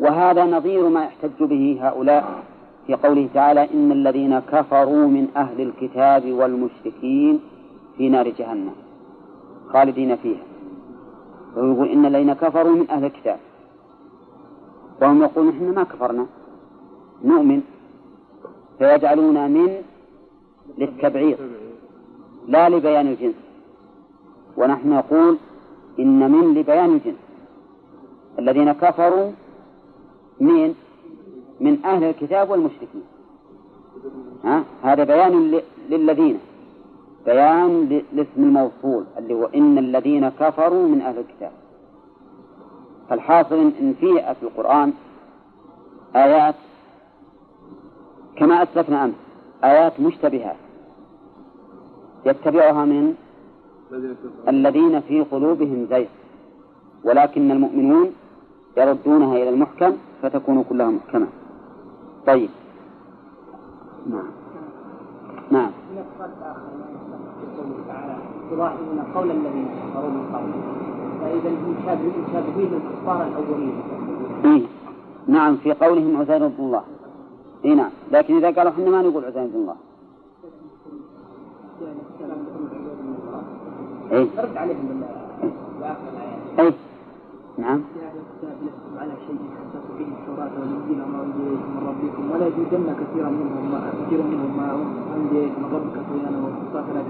[0.00, 2.44] وهذا نظير ما يحتج به هؤلاء
[2.86, 7.40] في قوله تعالى إن الذين كفروا من أهل الكتاب والمشركين
[7.96, 8.72] في نار جهنم
[9.72, 10.42] خالدين فيها.
[11.56, 13.38] ويقول إن الذين كفروا من أهل الكتاب.
[15.02, 16.26] وهم يقولون إحنا ما كفرنا
[17.24, 17.60] نؤمن
[18.78, 19.82] فيجعلون من
[20.78, 21.38] للتبعيض.
[22.48, 23.34] لا لبيان الجنس
[24.56, 25.38] ونحن نقول
[25.98, 27.22] إن من لبيان الجنس
[28.38, 29.30] الذين كفروا
[30.40, 30.74] من
[31.60, 33.02] من أهل الكتاب والمشركين.
[34.44, 36.38] ها؟ هذا بيان للذين.
[37.26, 41.52] بيان لاسم الموصول اللي هو إن الذين كفروا من أهل الكتاب.
[43.08, 44.92] فالحاصل إن في في القرآن
[46.16, 46.54] آيات
[48.36, 49.14] كما أسلفنا أمس
[49.64, 50.56] آيات مشتبهات.
[52.26, 53.14] يتبعها من
[54.48, 56.06] الذين في قلوبهم زيغ.
[57.04, 58.12] ولكن المؤمنون
[58.76, 61.26] يردونها إلى المحكم فتكون كلها محكمة.
[62.26, 62.50] طيب.
[64.06, 64.30] نعم.
[65.50, 65.70] نعم.
[68.52, 70.52] يضاهئون قول الذين كفروا من قبل
[71.20, 71.50] فإذا
[72.28, 73.74] مشابهين الكفار الأولين
[74.44, 74.62] إيه؟
[75.26, 76.82] نعم في قولهم عزير بن الله.
[77.64, 77.90] اي نعم.
[78.12, 79.74] لكن إذا قالوا إحنا ما نقول عزير بن الله.
[84.12, 85.02] اي رد عليهم
[86.58, 86.72] اي
[87.58, 87.80] نعم
[88.98, 93.92] على شيء حسب فيه التوراة والإنجيل وما إليكم من ربكم ولا يزيدن كثيرا منهم ما
[94.06, 94.66] كثير منهم ما
[95.30, 97.00] إليكم من ربك طغيانا وكفرا فلا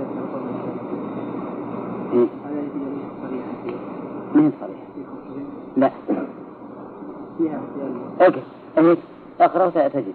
[2.12, 2.62] إيه؟ هذا
[3.22, 3.52] صريحة
[4.34, 4.82] ما هي صريحة؟
[5.76, 5.90] لا.
[7.38, 7.60] فيها
[9.40, 10.14] اقرأ إيه.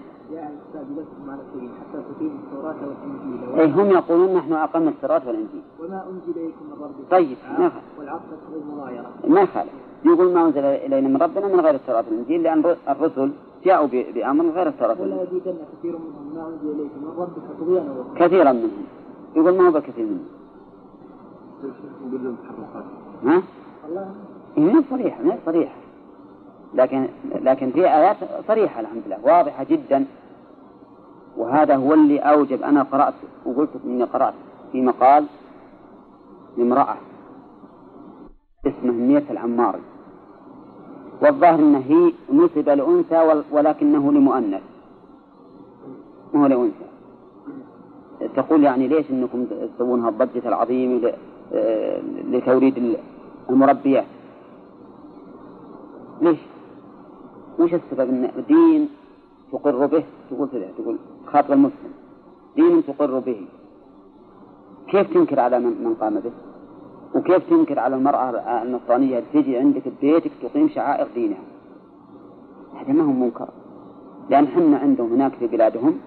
[2.70, 5.62] اقرأ تجد أي هم يقولون نحن أقمنا التوراة والإنجيل.
[5.80, 8.22] وما أنزل إليكم من ربكم طيب ما والعصر
[8.56, 9.72] المغايرة ما خالف
[10.06, 13.32] يقول ما أنزل إلينا من ربنا من غير التوراة والإنجيل لأن الرسل
[13.66, 18.52] جاءوا بأمر غير التوراة ولا يزيدن كثير منهم ما أنزل إليك من ربك طغيانا كثيرا
[18.52, 18.86] منهم.
[19.36, 20.26] يقول ما هو بكثير منهم؟
[23.26, 23.44] ها؟
[23.88, 24.12] الله
[24.58, 25.76] هي صريحة ما صريحة
[26.74, 27.08] لكن
[27.42, 30.06] لكن في آيات صريحة الحمد لله واضحة جدا.
[31.38, 33.14] وهذا هو اللي أوجب أنا قرأت
[33.46, 34.34] وقلت إني قرأت
[34.72, 35.26] في مقال
[36.58, 36.96] لامرأة
[38.68, 39.82] اسمه مية العماري
[41.22, 44.62] والظاهر أنه هي نسب لأنثى ولكنه لمؤنث.
[46.34, 46.88] ما هو لأنثى؟
[48.36, 49.46] تقول يعني ليش أنكم
[49.76, 51.14] تسوون هالضجة العظيمة
[52.32, 52.98] لتوريد
[53.50, 54.06] المربيات
[56.22, 56.40] ليش؟
[57.60, 58.90] وش السبب إن دين
[59.52, 60.98] تقر به؟ تقول كذا تقول
[61.34, 61.92] خاطر المسلم.
[62.56, 63.46] دين تقر به.
[64.88, 66.32] كيف تنكر على من قام به؟
[67.16, 71.44] وكيف تنكر على المرأة النصرانية تجي عندك ببيتك تقيم شعائر دينها؟
[72.76, 73.48] هذا ما هو منكر.
[74.30, 76.00] لأن حنا عندهم هناك في بلادهم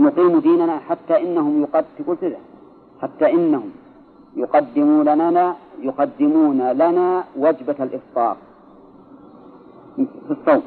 [0.00, 2.38] نقيم ديننا حتى إنهم يقد تقول كذا.
[3.02, 3.70] حتى إنهم
[4.36, 8.36] يقدمون لنا يقدمون لنا وجبة الإفطار.
[9.96, 10.62] في الصوم.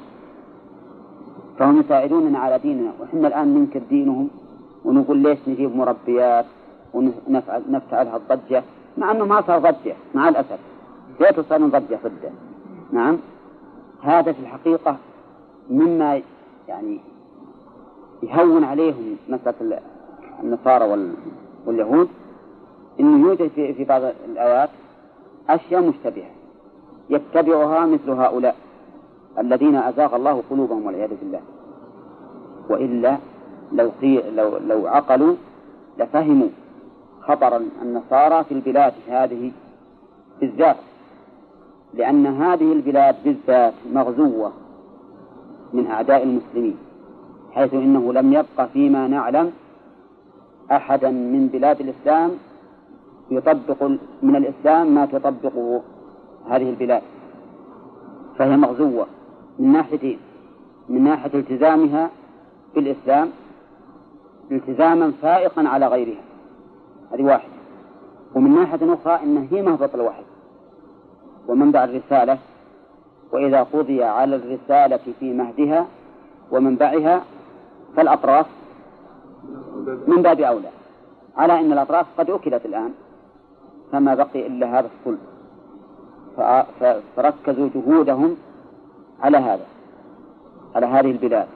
[1.59, 4.29] فهم يساعدوننا على ديننا وإحنا الآن ننكر دينهم
[4.85, 6.45] ونقول ليش نجيب مربيات
[6.93, 8.63] ونفعل نفعل هالضجة
[8.97, 10.59] مع أنه ما صار ضجة مع الأسف.
[11.19, 12.31] ليته صار ضجة ضده
[12.91, 13.17] نعم.
[14.01, 14.97] هذا في الحقيقة
[15.69, 16.21] مما
[16.67, 16.99] يعني
[18.23, 19.79] يهون عليهم مسألة
[20.43, 21.07] النصارى
[21.65, 22.09] واليهود
[22.99, 24.69] أنه يوجد في, في بعض الآيات
[25.49, 26.29] أشياء مشتبهة
[27.09, 28.55] يتبعها مثل هؤلاء.
[29.39, 31.41] الذين أزاغ الله قلوبهم والعياذ بالله.
[32.69, 33.17] وإلا
[33.71, 33.91] لو
[34.35, 35.35] لو لو عقلوا
[35.99, 36.47] لفهموا
[37.21, 39.51] خطر النصارى في البلاد هذه
[40.41, 40.75] بالذات
[41.93, 44.51] لأن هذه البلاد بالذات مغزوة
[45.73, 46.77] من أعداء المسلمين
[47.51, 49.51] حيث إنه لم يبق فيما نعلم
[50.71, 52.31] أحدا من بلاد الإسلام
[53.31, 53.83] يطبق
[54.23, 55.81] من الإسلام ما تطبقه
[56.49, 57.01] هذه البلاد.
[58.37, 59.07] فهي مغزوة.
[59.59, 60.17] من ناحية
[60.89, 62.09] من ناحية التزامها
[62.75, 63.29] بالإسلام
[64.51, 66.21] التزاما فائقا على غيرها.
[67.11, 67.53] هذه واحدة.
[68.35, 70.23] ومن ناحية أخرى أنها هي مهبط الوحي
[71.47, 72.37] ومنبع الرسالة
[73.31, 75.87] وإذا قضي على الرسالة في مهدها
[76.51, 77.21] ومنبعها
[77.95, 78.45] فالأطراف
[80.07, 80.69] من باب أولى.
[81.37, 82.91] على أن الأطراف قد أكلت الآن
[83.91, 85.19] فما بقي إلا هذا الصلب.
[87.15, 88.37] فركزوا جهودهم
[89.21, 89.65] على هذا
[90.75, 91.47] على هذه البلاد.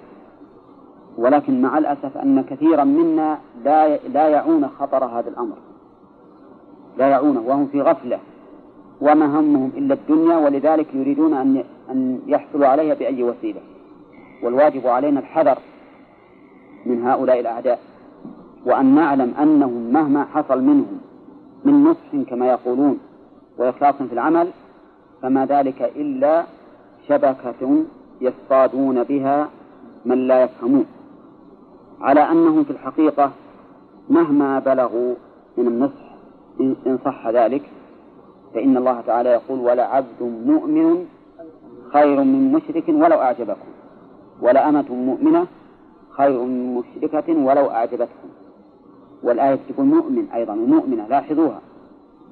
[1.17, 5.55] ولكن مع الأسف أن كثيرا منا لا لا يعون خطر هذا الأمر.
[6.97, 8.19] لا يعونه وهم في غفلة.
[9.01, 13.61] وما همهم إلا الدنيا ولذلك يريدون أن أن يحصلوا عليها بأي وسيلة.
[14.43, 15.57] والواجب علينا الحذر
[16.85, 17.79] من هؤلاء الأعداء.
[18.65, 21.01] وأن نعلم أنهم مهما حصل منهم
[21.65, 22.99] من نصح كما يقولون
[23.57, 24.47] وإخلاص في العمل
[25.21, 26.43] فما ذلك إلا
[27.11, 27.83] شبكة
[28.21, 29.49] يصطادون بها
[30.05, 30.85] من لا يفهمون.
[32.01, 33.31] على أنهم في الحقيقة
[34.09, 35.15] مهما بلغوا
[35.57, 36.11] من النصح
[36.59, 37.61] إن صح ذلك
[38.53, 41.05] فإن الله تعالى يقول ولعبد مؤمن
[41.93, 43.69] خير من مشرك ولو أعجبكم
[44.41, 45.47] ولأمة مؤمنة
[46.09, 48.29] خير من مشركة ولو أعجبتكم.
[49.23, 51.61] والآية تقول مؤمن أيضا ومؤمنة لاحظوها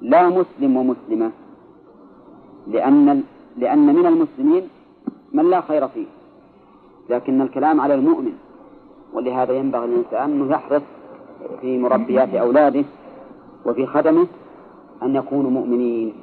[0.02, 1.32] لا مسلم ومسلمة
[2.68, 3.24] لأن
[3.60, 4.70] لأن من المسلمين
[5.34, 6.06] من لا خير فيه
[7.10, 8.34] لكن الكلام على المؤمن
[9.14, 10.82] ولهذا ينبغي الإنسان أنه يحرص
[11.62, 12.84] في مربيات أولاده
[13.66, 14.28] وفي خدمه
[15.04, 16.14] أن يكونوا مؤمنين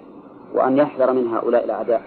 [0.54, 2.02] وأن يحذر من هؤلاء الأعداء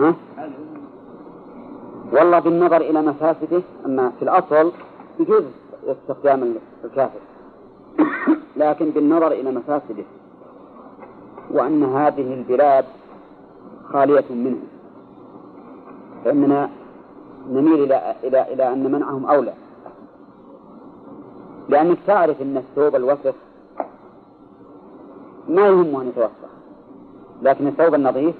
[0.00, 0.14] ها؟
[2.12, 4.72] والله بالنظر إلى مفاسده أما في الأصل
[5.20, 5.44] يجوز
[5.86, 7.18] استخدام الكافر
[8.56, 10.04] لكن بالنظر إلى مفاسده
[11.54, 12.84] وأن هذه البلاد
[13.92, 14.62] خالية منه.
[16.24, 16.70] فإننا
[17.50, 19.54] نميل إلى إلى إلى أن منعهم أولى.
[21.68, 23.34] لأنك تعرف أن الثوب الوسخ
[25.48, 26.30] ما يهمه أن يتوسخ
[27.42, 28.34] لكن الثوب النظيف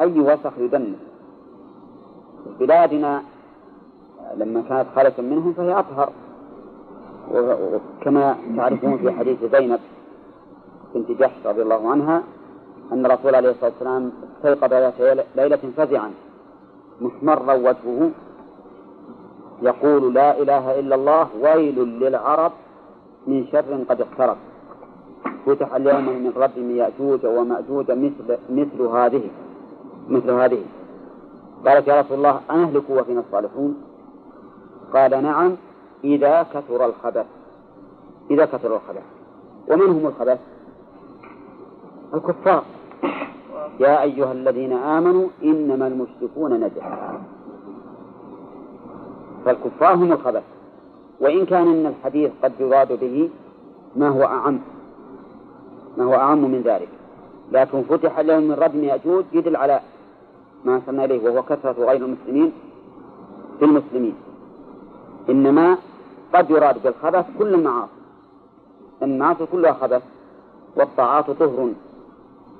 [0.00, 0.96] أي وسخ يدنس
[2.60, 3.22] بلادنا
[4.36, 6.12] لما كانت خالة منهم فهي أطهر.
[7.34, 9.80] وكما تعرفون في حديث زينب
[10.96, 12.22] بنت جحش رضي الله عنها
[12.92, 16.10] أن الرسول عليه الصلاة والسلام استيقظ ذات ليلة فزعا.
[17.00, 18.10] محمرا وجهه
[19.62, 22.52] يقول لا إله إلا الله ويل للعرب
[23.26, 24.36] من شر قد اقترب.
[25.46, 29.30] فتح اليوم من ربهم يأجوج ومأجوج مثل مثل هذه
[30.08, 30.62] مثل هذه.
[31.66, 33.82] قالت يا رسول الله أنهلك وفينا الصالحون؟
[34.94, 35.56] قال نعم
[36.04, 37.26] إذا كثر الخبث.
[38.30, 39.02] إذا كثر الخبث.
[39.68, 40.55] ومن هم الخبث؟
[42.14, 42.62] الكفار.
[43.80, 46.82] يا أيها الذين آمنوا إنما المشركون نجس.
[49.44, 50.42] فالكفار هم الخبث
[51.20, 53.30] وإن كان إن الحديث قد يراد به
[53.96, 54.60] ما هو أعم.
[55.98, 56.88] ما هو أعم من ذلك.
[57.52, 59.80] لكن فتح لهم من ردم يأجوج يدل على
[60.64, 62.52] ما وصلنا إليه وهو كثرة غير المسلمين
[63.58, 64.14] في المسلمين.
[65.28, 65.78] إنما
[66.34, 67.90] قد يراد بالخبث كل المعاصي.
[69.02, 70.02] المعاصي كلها خبث
[70.76, 71.70] والطاعات طهر.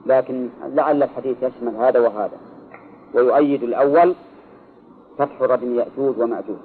[0.06, 2.38] لكن لعل الحديث يشمل هذا وهذا.
[3.14, 4.14] ويؤيد الأول
[5.18, 6.56] فتح ردم يأجوج ومأجوج.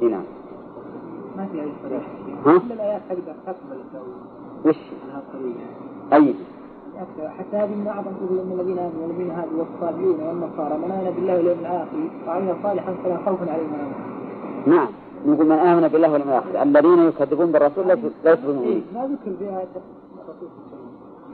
[0.00, 0.24] نعم.
[1.36, 2.02] ما في أي صريح
[2.46, 3.78] ها؟ كل الآيات تقدر تقبل
[4.64, 4.76] وش؟
[6.12, 6.34] أي.
[7.38, 11.36] حتى هذه من أعظم تقول أن الذين آمنوا والذين هادوا والصابئون والنصارى من آمن بالله
[11.36, 11.96] واليوم الآخر
[12.26, 13.92] وعمل صالحا فلا خوف عليهم
[14.66, 14.88] نعم.
[15.26, 16.62] نقول من آمن بالله واليوم الآخر.
[16.62, 17.86] الذين يكذبون بالرسول
[18.24, 18.84] ليسوا بمؤمنين.
[18.94, 19.64] ما ذكر فيها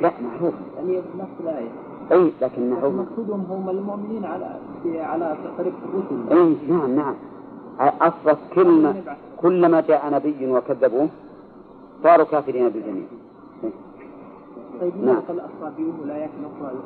[0.00, 0.54] لا معروف.
[0.76, 1.68] يعني نفس الآية.
[2.12, 2.94] اي لكن معروف.
[2.94, 6.38] مقصودهم هم المؤمنين على على طريق الرسل.
[6.38, 7.14] اي نعم نعم.
[7.80, 8.92] أصلا كل
[9.42, 11.08] كلما جاء نبي وكذبوه
[12.02, 13.04] صاروا كافرين بالجميع.
[14.80, 15.22] طيب نعم.
[15.30, 16.30] الأصابيون والآيات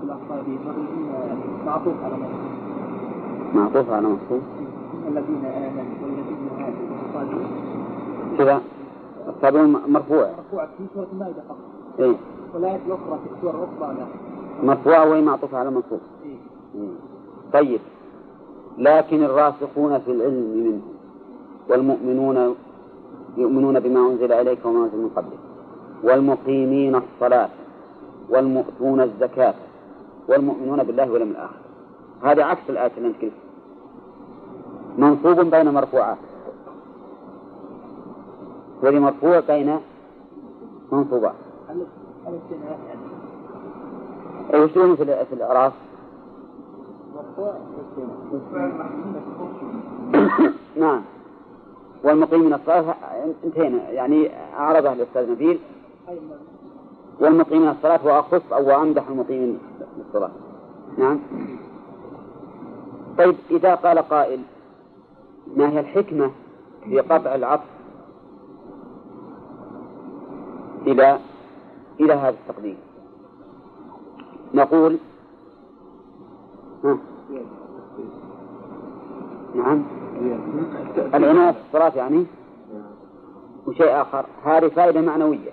[0.04, 2.62] الأخرى يعني معطوف على مصروف
[3.54, 4.42] معطوف على مصروف
[5.08, 7.46] الذين آمنوا والذين هادوا والصابئون
[8.38, 8.60] كذا
[9.28, 10.30] الصابئون مرفوع.
[10.38, 11.58] مرفوع في سورة المائدة فقط.
[12.00, 12.14] إيه.
[12.54, 14.06] والآيات الأخرى في السور الأخرى لا
[14.62, 16.88] مرفوعة وهي معطوفة على مصروف إيه.
[17.52, 17.80] طيب.
[18.78, 20.80] لكن الراسخون في العلم منه
[21.68, 22.54] والمؤمنون
[23.36, 25.38] يؤمنون بما أنزل إليك وما أنزل من قبلك.
[26.02, 27.48] والمقيمين الصلاة
[28.28, 29.54] والمؤتون الزكاة
[30.28, 31.54] والمؤمنون بالله واليوم الآخر.
[32.22, 33.32] هذا عكس الآية اللي أنت
[34.98, 36.18] منصوب بين مرفوعات.
[38.82, 39.78] وذي مرفوع بين
[40.92, 41.34] منصوبات.
[44.54, 45.72] وش في في الإعراف؟
[50.80, 51.02] نعم.
[52.04, 52.94] والمقيم من الصلاة
[53.44, 53.90] انتهينا.
[53.90, 55.58] يعني أعرضه الأستاذ نبيل.
[57.20, 59.58] والمقيم من الصلاة وأخص أو أمدح المقيم
[60.08, 60.30] الصلاة.
[60.98, 61.18] نعم.
[63.18, 64.40] طيب إذا قال قائل
[65.56, 66.30] ما هي الحكمة
[66.84, 67.72] في قطع العطف
[70.86, 71.18] إلى
[72.00, 72.76] إلى هذا التقديم.
[74.54, 74.98] نقول
[76.84, 76.98] ها.
[79.54, 79.84] نعم.
[81.14, 82.26] العناية في الصلاة يعني؟
[83.66, 84.26] وشيء آخر.
[84.44, 85.50] هذه فائدة معنوية.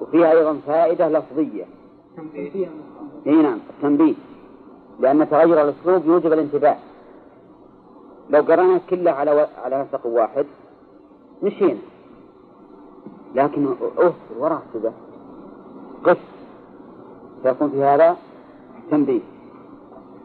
[0.00, 1.64] وفيها أيضا فائدة لفظية.
[3.26, 4.14] إي نعم التنبيه.
[5.00, 6.76] لأن تغير الأسلوب يوجب الانتباه.
[8.30, 10.46] لو قرأنا كله على على نسق واحد
[11.42, 11.78] مشينا.
[13.34, 13.66] لكن
[13.98, 14.92] أوه وراء كذا.
[16.04, 16.18] قف
[17.42, 18.16] فيكون في هذا
[18.90, 19.20] تنبيه.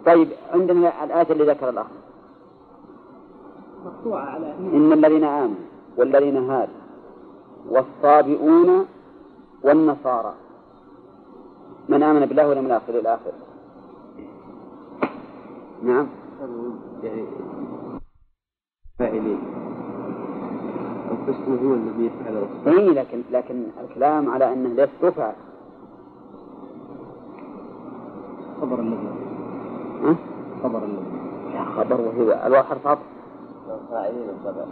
[0.05, 1.85] طيب عندنا الآية اللي ذكر الأخ.
[3.85, 5.55] مقطوعة على إن الذين آمنوا
[5.97, 6.73] والذين هادوا
[7.69, 8.85] والصابئون
[9.63, 10.33] والنصارى.
[11.89, 13.33] من آمن بالله واليوم الآخر إلى آخره.
[15.83, 16.07] نعم.
[17.03, 17.25] يعني
[18.99, 19.68] فاعلين.
[21.27, 22.35] القسم هو الذي يفعل
[22.67, 25.33] اي لكن لكن الكلام على أنه ليس تفعل
[28.61, 29.09] خبر الذي
[30.03, 30.15] ها؟
[30.63, 31.19] خبر الذي
[31.53, 33.01] لا خبر وهي الواحد عطف
[33.91, 34.65] فاعلين الخبر.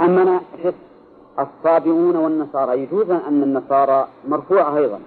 [0.00, 0.40] أما أنا
[1.38, 5.00] الصابئون والنصارى يجوز أن النصارى مرفوعة أيضا.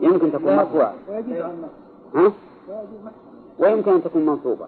[0.00, 0.94] يمكن تكون مرفوعة.
[2.14, 2.32] ها؟
[3.58, 4.66] ويمكن أن تكون منصوبة.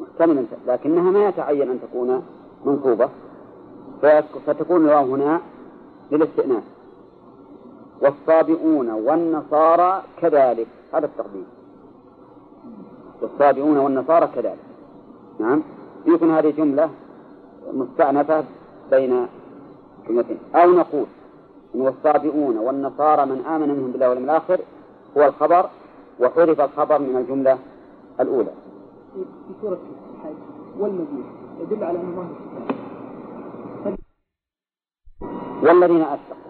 [0.00, 2.22] محتملا لكنها ما يتعين أن تكون
[2.64, 3.08] منصوبة
[4.46, 5.40] فتكون الواو هنا
[6.12, 6.62] للاستئناس
[8.02, 11.46] والصابئون والنصارى كذلك هذا التقديم.
[13.22, 14.58] والصابئون والنصارى كذلك.
[15.40, 15.62] نعم؟
[16.06, 16.90] يمكن هذه جملة
[17.72, 18.44] مستأنفة
[18.90, 19.26] بين
[20.08, 21.06] كلمتين أو نقول
[21.74, 24.60] إن والصابئون والنصارى من آمن منهم بالله واليوم الآخر
[25.16, 25.70] هو الخبر
[26.20, 27.58] وحذف الخبر من الجملة
[28.20, 28.50] الأولى.
[29.24, 29.78] في سورة
[30.14, 30.34] الحج
[30.78, 31.24] والمدين
[31.60, 32.28] يدل على أن الله
[35.62, 36.46] والذين أشركوا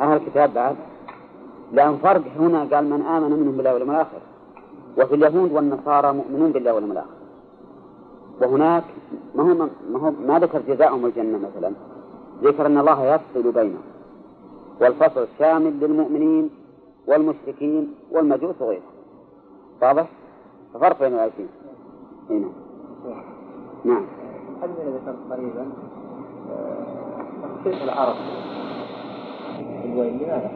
[0.00, 0.76] أهل الكتاب بعد.
[1.72, 4.20] لأن فرق هنا قال من آمن منهم بالله واليوم الآخر.
[4.98, 7.18] وفي اليهود والنصارى مؤمنون بالله واليوم الآخر.
[8.40, 8.84] وهناك
[9.34, 11.72] ما هو ما هو ما ذكر جزاءهم الجنة مثلا.
[12.42, 13.82] ذكر أن الله يفصل بينهم.
[14.80, 16.50] والفصل شامل للمؤمنين
[17.06, 18.82] والمشركين والمجوس وغيرهم.
[19.82, 20.08] واضح؟
[20.74, 21.48] ففرق بين الآيتين
[22.30, 22.48] هنا
[23.84, 24.06] نعم.
[24.62, 25.66] هل ذكرت قريبا؟
[27.42, 28.16] تخصيص العرب.
[29.84, 30.50] الويل لماذا؟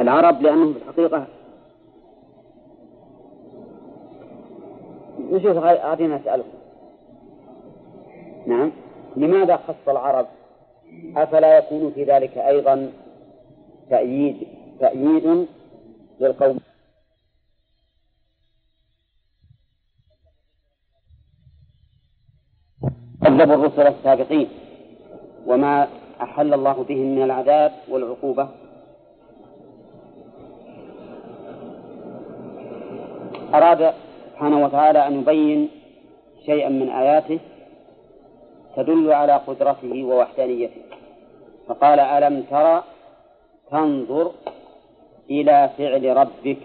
[0.00, 1.26] العرب لأنهم في الحقيقة
[5.30, 6.48] نشوف هذه نسألكم
[8.46, 8.70] نعم.
[9.16, 10.26] لماذا خص العرب؟
[11.16, 12.92] أفلا يكون في ذلك أيضا
[13.90, 14.48] تأييد
[14.80, 15.46] تأييد
[16.20, 16.58] للقوم؟
[23.24, 24.48] كذبوا الرسل السابقين
[25.46, 25.88] وما
[26.22, 28.48] أحل الله بهم من العذاب والعقوبة.
[33.54, 33.94] أراد
[34.32, 35.68] سبحانه وتعالى أن يبين
[36.46, 37.38] شيئا من آياته
[38.76, 40.82] تدل على قدرته ووحدانيته.
[41.68, 42.82] فقال ألم ترى
[43.70, 44.32] تنظر
[45.30, 46.58] إلى فعل ربك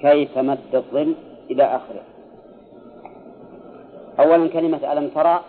[0.00, 1.14] كيف مد الظل
[1.50, 2.02] إلى آخره؟
[4.20, 5.40] أولا كلمة ألم ترى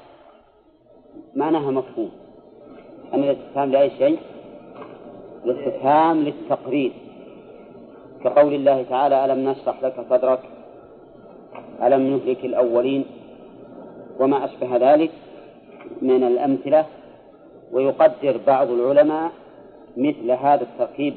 [1.35, 2.11] معناها مفهوم.
[3.13, 4.19] أن الاستفهام لأي شيء
[5.45, 6.91] الاستفهام للتقرير.
[8.23, 10.39] كقول الله تعالى ألم نشرح لك صدرك؟
[11.83, 13.05] ألم نهلك الأولين؟
[14.19, 15.11] وما أشبه ذلك
[16.01, 16.85] من الأمثلة.
[17.71, 19.31] ويقدر بعض العلماء
[19.97, 21.13] مثل هذا التركيب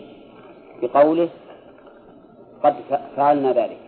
[0.82, 1.28] بقوله
[2.64, 2.74] قد
[3.16, 3.78] فعلنا ذلك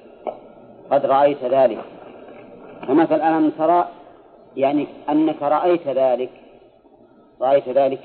[0.90, 1.78] قد رأيت ذلك.
[2.88, 3.88] فمثل ألم ترى
[4.56, 6.30] يعني أنك رأيت ذلك
[7.40, 8.00] رأيت ذلك.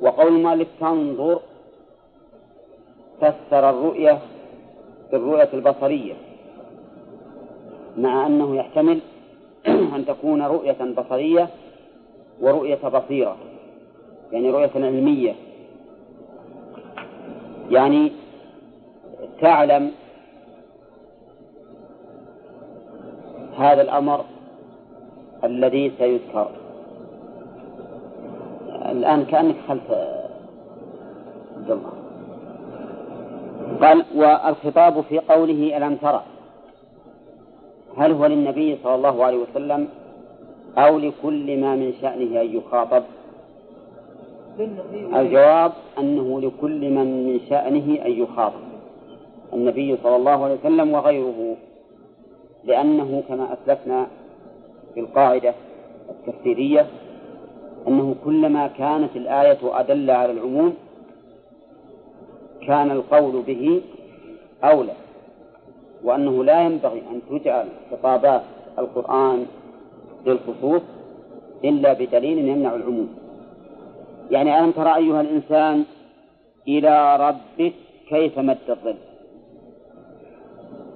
[0.00, 1.40] وقول المؤلف تنظر
[3.20, 4.18] فسر الرؤية
[5.12, 6.14] بالرؤية البصرية
[7.96, 9.00] مع أنه يحتمل
[9.96, 11.48] أن تكون رؤية بصرية
[12.40, 13.36] ورؤية بصيرة
[14.32, 15.34] يعني رؤية علمية.
[17.70, 18.12] يعني
[19.40, 19.92] تعلم
[23.56, 24.24] هذا الأمر
[25.44, 26.48] الذي سيذكر.
[28.90, 29.90] الآن كأنك خلف
[31.56, 31.92] عبد الله.
[33.80, 36.22] قال والخطاب في قوله ألم ترى
[37.96, 39.88] هل هو للنبي صلى الله عليه وسلم
[40.78, 43.02] أو لكل ما من شأنه أن يخاطب؟
[45.14, 48.62] الجواب أنه لكل من من شأنه أن يخاطب.
[49.52, 51.56] النبي صلى الله عليه وسلم وغيره.
[52.64, 54.06] لأنه كما أسلفنا
[54.94, 55.54] في القاعدة
[56.10, 56.86] التفسيرية
[57.88, 60.74] أنه كلما كانت الآية أدل على العموم
[62.66, 63.82] كان القول به
[64.64, 64.92] أولى
[66.04, 68.42] وأنه لا ينبغي أن تجعل خطابات
[68.78, 69.46] القرآن
[70.26, 70.82] للخصوص
[71.64, 73.08] إلا بدليل يمنع العموم.
[74.30, 75.84] يعني ألم ترى أيها الإنسان
[76.68, 77.72] إلى ربك
[78.08, 78.96] كيف مد الظل؟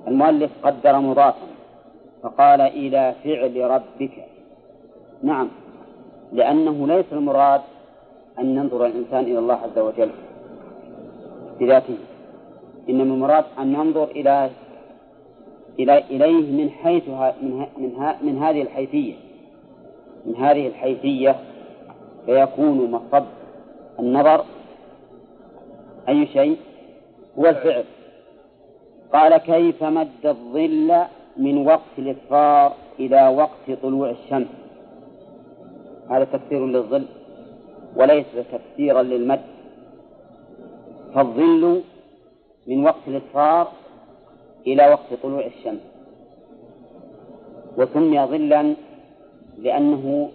[0.08, 1.46] المؤلف قدر مضافا.
[2.22, 4.26] فقال إلى فعل ربك.
[5.22, 5.48] نعم
[6.32, 7.60] لأنه ليس المراد
[8.38, 10.10] أن ينظر الإنسان إلى الله عز وجل
[11.60, 11.98] بذاته
[12.88, 14.50] إنما المراد أن ينظر إلى
[15.78, 17.08] إلى إليه من حيث
[17.42, 19.14] من من, من هذه الحيثية.
[20.26, 21.36] من هذه الحيثية
[22.26, 23.24] فيكون مصب
[23.98, 24.44] النظر
[26.08, 26.56] أي شيء
[27.38, 27.84] هو الفعل.
[29.12, 31.04] قال كيف مد الظل
[31.38, 34.46] من وقت الإصفار إلى وقت طلوع الشمس.
[36.10, 37.04] هذا تفسير للظل
[37.96, 39.40] وليس تفسيرا للمد.
[41.14, 41.82] فالظل
[42.66, 43.72] من وقت الإصفار
[44.66, 45.80] إلى وقت طلوع الشمس.
[47.78, 48.74] وسمي ظلا
[49.58, 50.28] لأنه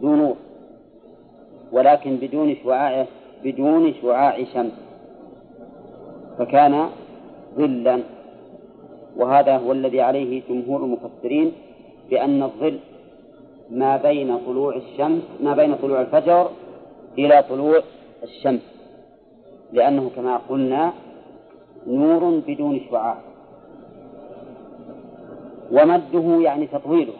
[0.00, 0.36] ذو نور
[1.72, 3.06] ولكن بدون شعاع
[3.44, 4.72] بدون شعاع شمس.
[6.38, 6.88] فكان
[7.56, 8.00] ظلا
[9.16, 11.52] وهذا هو الذي عليه جمهور المفسرين
[12.10, 12.78] بأن الظل
[13.70, 16.50] ما بين طلوع الشمس ما بين طلوع الفجر
[17.18, 17.80] إلى طلوع
[18.22, 18.74] الشمس.
[19.72, 20.92] لأنه كما قلنا
[21.86, 23.16] نور بدون شعاع.
[25.72, 27.12] ومده يعني تطويله.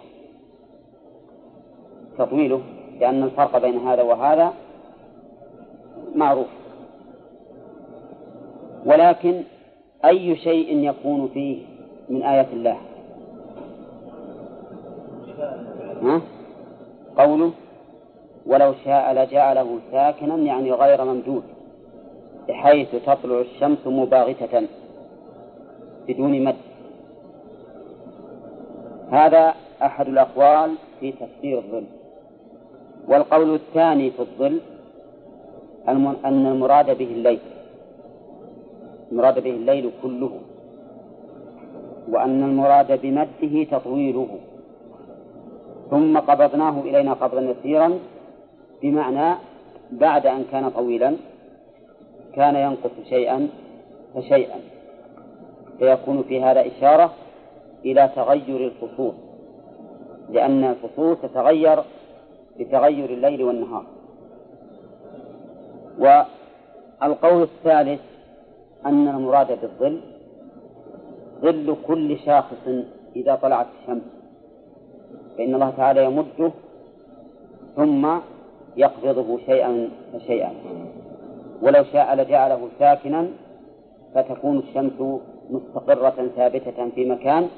[2.19, 2.61] تطويله
[3.01, 4.53] لأن الفرق بين هذا وهذا
[6.15, 6.47] معروف.
[8.87, 9.43] ولكن
[10.05, 11.74] أي شيء يكون فيه
[12.09, 12.77] من آيات الله.
[16.03, 16.21] ها؟
[17.17, 17.53] قوله
[18.47, 21.43] ولو شاء لجعله ساكنا يعني غير ممدود
[22.49, 24.67] بحيث تطلع الشمس مباغتة
[26.09, 26.57] بدون مد.
[29.11, 31.85] هذا أحد الأقوال في تفسير الظل.
[33.09, 34.61] والقول الثاني في الظل
[35.89, 37.41] أن المراد به الليل.
[39.13, 40.31] المراد به الليل كله.
[42.09, 44.29] وأن المراد بمده تطويله.
[45.91, 47.99] ثم قبضناه إلينا قبضا يسيرا
[48.83, 49.35] بمعنى
[49.91, 51.17] بعد أن كان طويلا
[52.35, 53.49] كان ينقص شيئا
[54.15, 54.61] فشيئا.
[55.79, 57.13] فيكون في هذا إشارة
[57.85, 59.13] إلى تغير الفصول
[60.31, 61.79] لأن الفصول تتغير
[62.59, 63.85] بتغير الليل والنهار.
[65.99, 68.01] والقول الثالث
[68.87, 70.01] أن المراد بالظل
[71.45, 72.69] ظل كل شاخص
[73.17, 74.03] إذا طلعت الشمس
[75.39, 76.51] فإن الله تعالى يمده
[77.77, 78.09] ثم
[78.77, 80.53] يقبضه شيئا فشيئا
[81.63, 83.29] ولو شاء لجعله ساكنا
[84.15, 85.21] فتكون الشمس
[85.51, 87.49] مستقرة ثابتة في مكان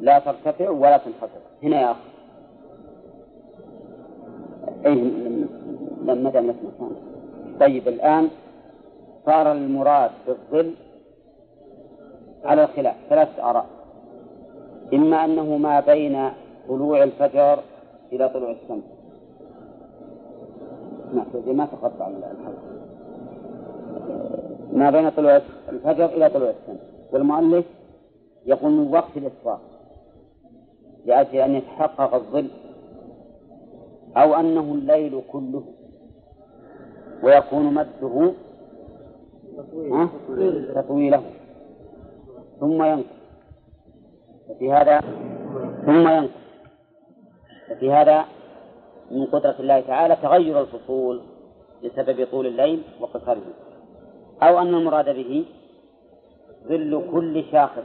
[0.00, 2.10] لا ترتفع ولا تنخفض هنا يا أخي
[4.86, 4.94] أي
[6.04, 6.54] لما دام
[7.60, 8.28] طيب الآن
[9.26, 10.74] صار المراد بالظل
[12.44, 13.66] على الخلاف ثلاثة آراء.
[14.94, 16.30] إما أنه ما بين
[16.68, 17.60] طلوع الفجر
[18.12, 18.84] إلى طلوع الشمس.
[21.12, 22.62] ما ما تقطع الحلقة
[24.72, 26.80] ما بين طلوع الفجر إلى طلوع الشمس.
[27.12, 27.66] والمؤلف
[28.46, 29.60] يقول من وقت الإسراء
[31.06, 32.48] لأجل أن يتحقق الظل
[34.16, 35.62] أو أنه الليل كله
[37.22, 38.32] ويكون مده
[40.74, 41.22] تطويله.
[42.60, 43.20] ثم ينقص.
[44.48, 45.00] ففي هذا
[45.86, 46.40] ثم ينقص.
[47.68, 48.24] ففي هذا
[49.10, 51.20] من قدرة الله تعالى تغير الفصول
[51.84, 53.42] بسبب طول الليل وقصره.
[54.42, 55.44] أو أن المراد به
[56.68, 57.84] ظل كل شاخص.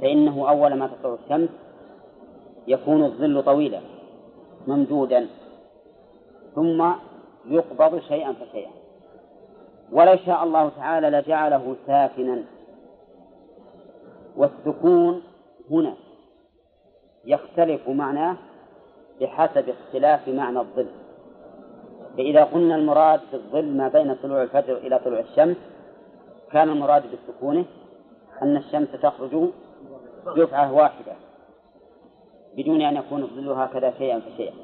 [0.00, 1.48] فإنه أول ما تطلع الشمس
[2.66, 3.80] يكون الظل طويلا
[4.66, 5.26] ممدودا
[6.54, 6.90] ثم
[7.46, 8.70] يقبض شيئا فشيئا.
[9.92, 12.44] ولو شاء الله تعالى لجعله ساكنا.
[14.38, 15.22] والسكون
[15.70, 15.94] هنا.
[17.24, 18.36] يختلف معناه
[19.20, 20.86] بحسب اختلاف معنى الظل.
[22.16, 25.56] فإذا قلنا المراد بالظل ما بين طلوع الفجر إلى طلوع الشمس
[26.52, 27.64] كان المراد بسكونه
[28.42, 29.48] أن الشمس تخرج
[30.36, 31.12] دفعة واحدة
[32.56, 34.54] بدون أن يكون الظل هكذا شيئا فشيئا.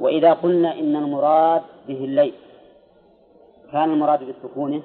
[0.00, 2.34] وإذا قلنا إن المراد به الليل
[3.72, 4.82] كان المراد بسكونه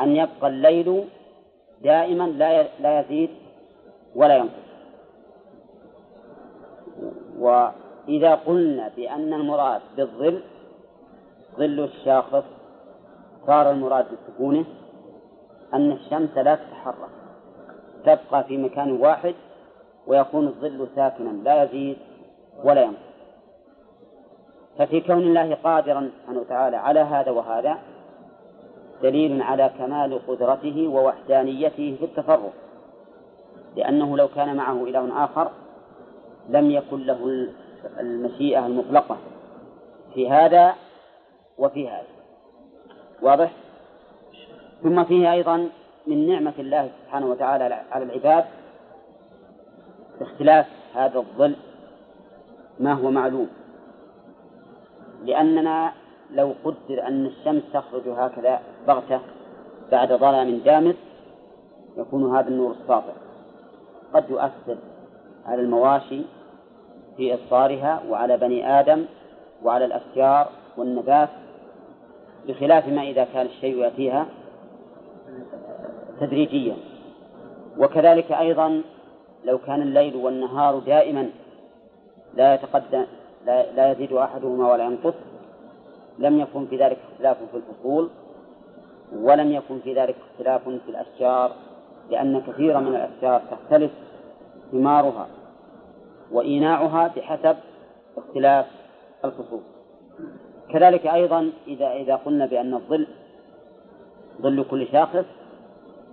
[0.00, 1.04] أن يبقى الليل
[1.82, 3.30] دائما لا لا يزيد
[4.14, 4.68] ولا ينقص.
[7.38, 10.42] وإذا قلنا بأن المراد بالظل
[11.56, 12.44] ظل الشاخص
[13.46, 14.64] صار المراد بسكونه
[15.74, 17.10] أن الشمس لا تتحرك
[18.04, 19.34] تبقى في مكان واحد
[20.06, 21.96] ويكون الظل ساكنا لا يزيد
[22.64, 23.08] ولا ينقص.
[24.78, 27.78] ففي كون الله قادرا سبحانه وتعالى على هذا وهذا
[29.02, 32.52] دليل على كمال قدرته ووحدانيته في التصرف
[33.76, 35.50] لأنه لو كان معه إله آخر
[36.48, 37.48] لم يكن له
[38.00, 39.16] المشيئة المطلقة
[40.14, 40.74] في هذا
[41.58, 42.06] وفي هذا
[43.22, 43.52] واضح؟
[44.82, 45.68] ثم فيه أيضا
[46.06, 48.44] من نعمة الله سبحانه وتعالى على العباد
[50.20, 51.56] اختلاف هذا الظل
[52.80, 53.48] ما هو معلوم
[55.24, 55.92] لأننا
[56.30, 59.20] لو قدر أن الشمس تخرج هكذا بغتة
[59.92, 60.94] بعد ظلام دامس
[61.96, 63.12] يكون هذا النور الساطع.
[64.14, 64.76] قد يؤثر
[65.46, 66.22] على المواشي
[67.16, 69.04] في إبصارها وعلى بني آدم
[69.64, 71.28] وعلى الأشجار والنبات
[72.48, 74.26] بخلاف ما إذا كان الشيء يأتيها
[76.20, 76.76] تدريجيا.
[77.78, 78.82] وكذلك أيضا
[79.44, 81.30] لو كان الليل والنهار دائما
[82.34, 83.06] لا يتقدم
[83.46, 85.14] لا يزيد أحدهما ولا ينقص
[86.18, 88.10] لم يكن في ذلك اختلاف في الفصول
[89.16, 91.52] ولم يكن في ذلك اختلاف في الأشجار
[92.10, 93.90] لأن كثيرا من الأشجار تختلف
[94.72, 95.26] ثمارها
[96.32, 97.56] وإيناعها بحسب
[98.16, 98.66] اختلاف
[99.24, 99.60] الفصول
[100.70, 103.06] كذلك أيضا إذا إذا قلنا بأن الظل
[104.42, 105.24] ظل كل شاخص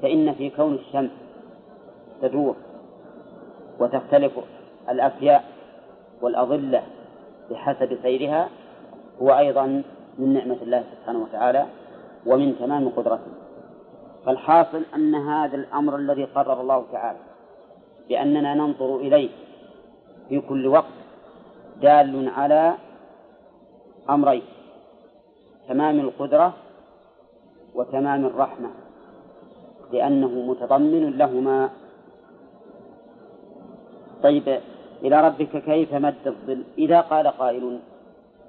[0.02, 1.12] فإن في كون الشمس
[2.22, 2.56] تدور
[3.80, 4.32] وتختلف
[4.90, 5.44] الأفياء
[6.22, 6.84] والأظلة
[7.52, 8.50] بحسب سيرها
[9.22, 9.84] هو أيضا
[10.20, 11.66] من نعمة الله سبحانه وتعالى.
[12.26, 13.32] ومن تمام قدرته.
[14.26, 17.20] فالحاصل أن هذا الأمر الذي قرر الله تعالى
[18.10, 19.30] بأننا ننظر إليه
[20.30, 20.98] في كل وقت
[21.82, 22.74] دال على
[24.10, 24.42] أمرين
[25.68, 26.54] تمام القدرة
[27.76, 28.70] وتمام الرحمة
[29.92, 31.70] لأنه متضمن لهما.
[34.24, 34.60] طيب
[35.04, 37.80] إلى ربك كيف مد الظل؟ إذا قال قائل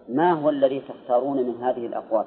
[0.08, 2.24] ما هو الذي تختارون من هذه الأقوال؟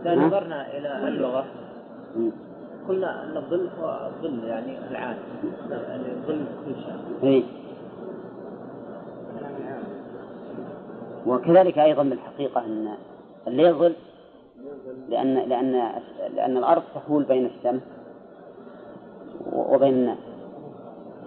[0.00, 1.44] إذا نظرنا إلى اللغة
[2.88, 5.16] قلنا أن الظل هو الظل يعني العام
[5.70, 7.44] يعني ظل كل شيء إيه.
[11.26, 12.88] وكذلك أيضا بالحقيقة أن
[13.46, 13.94] الليل ظل
[15.08, 15.92] لأن لأن
[16.34, 17.82] لأن الأرض تحول بين الشمس
[19.52, 20.18] وبين الناس.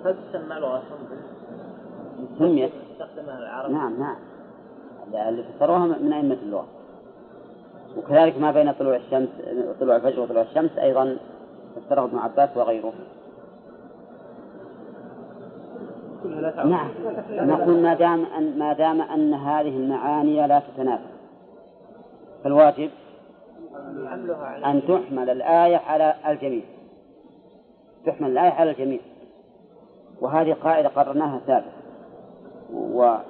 [0.06, 0.84] هل تسمى لغة
[2.40, 4.16] سميت تستخدمها العرب؟ نعم نعم
[5.16, 6.68] اللي فسروها من أئمة اللغة.
[7.98, 9.30] وكذلك ما بين طلوع الشمس
[9.80, 11.18] طلوع الفجر وطلوع الشمس أيضا
[11.76, 12.94] فسره ابن عباس وغيره.
[16.66, 16.92] نعم.
[17.30, 21.04] نقول ما دام أن ما دام أن هذه المعاني لا تتنافى.
[22.44, 22.90] فالواجب
[24.66, 26.64] أن تحمل الآية على الجميع.
[28.06, 29.00] تحمل الآية على الجميع.
[30.22, 33.22] وهذه قاعدة قررناها سابقا.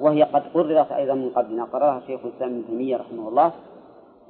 [0.00, 1.64] وهي قد قررت أيضا من قبلنا.
[1.64, 3.52] قررها شيخ الإسلام ابن تيمية رحمه الله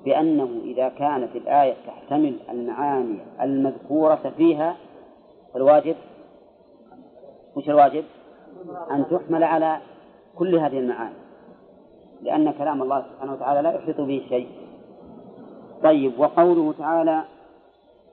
[0.05, 4.77] بأنه إذا كانت الآية تحتمل المعاني المذكورة فيها
[5.55, 5.97] فالواجب
[7.57, 8.05] وش الواجب؟
[8.91, 9.79] أن تحمل على
[10.37, 11.14] كل هذه المعاني
[12.23, 14.49] لأن كلام الله سبحانه وتعالى لا يحيط به شيء.
[15.83, 17.25] طيب وقوله تعالى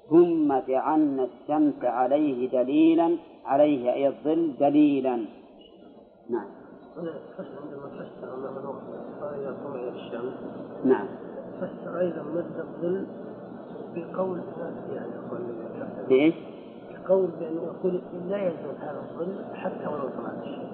[0.10, 5.26] ثم جعلنا الشمس عليه دليلا عليه أي الظل دليلا.
[6.30, 6.65] نعم.
[6.98, 8.28] عندما فسر
[9.36, 10.34] إذا طلع الشمس
[10.86, 11.08] نعم.
[11.62, 13.06] فسر أيضا مد الظل
[13.96, 14.42] بقول
[14.94, 15.12] يعني
[16.10, 16.36] بإيش؟
[17.06, 20.66] بقول بأنه يقول لا يزول هذا الظل حتى ولو طلعت الشمس.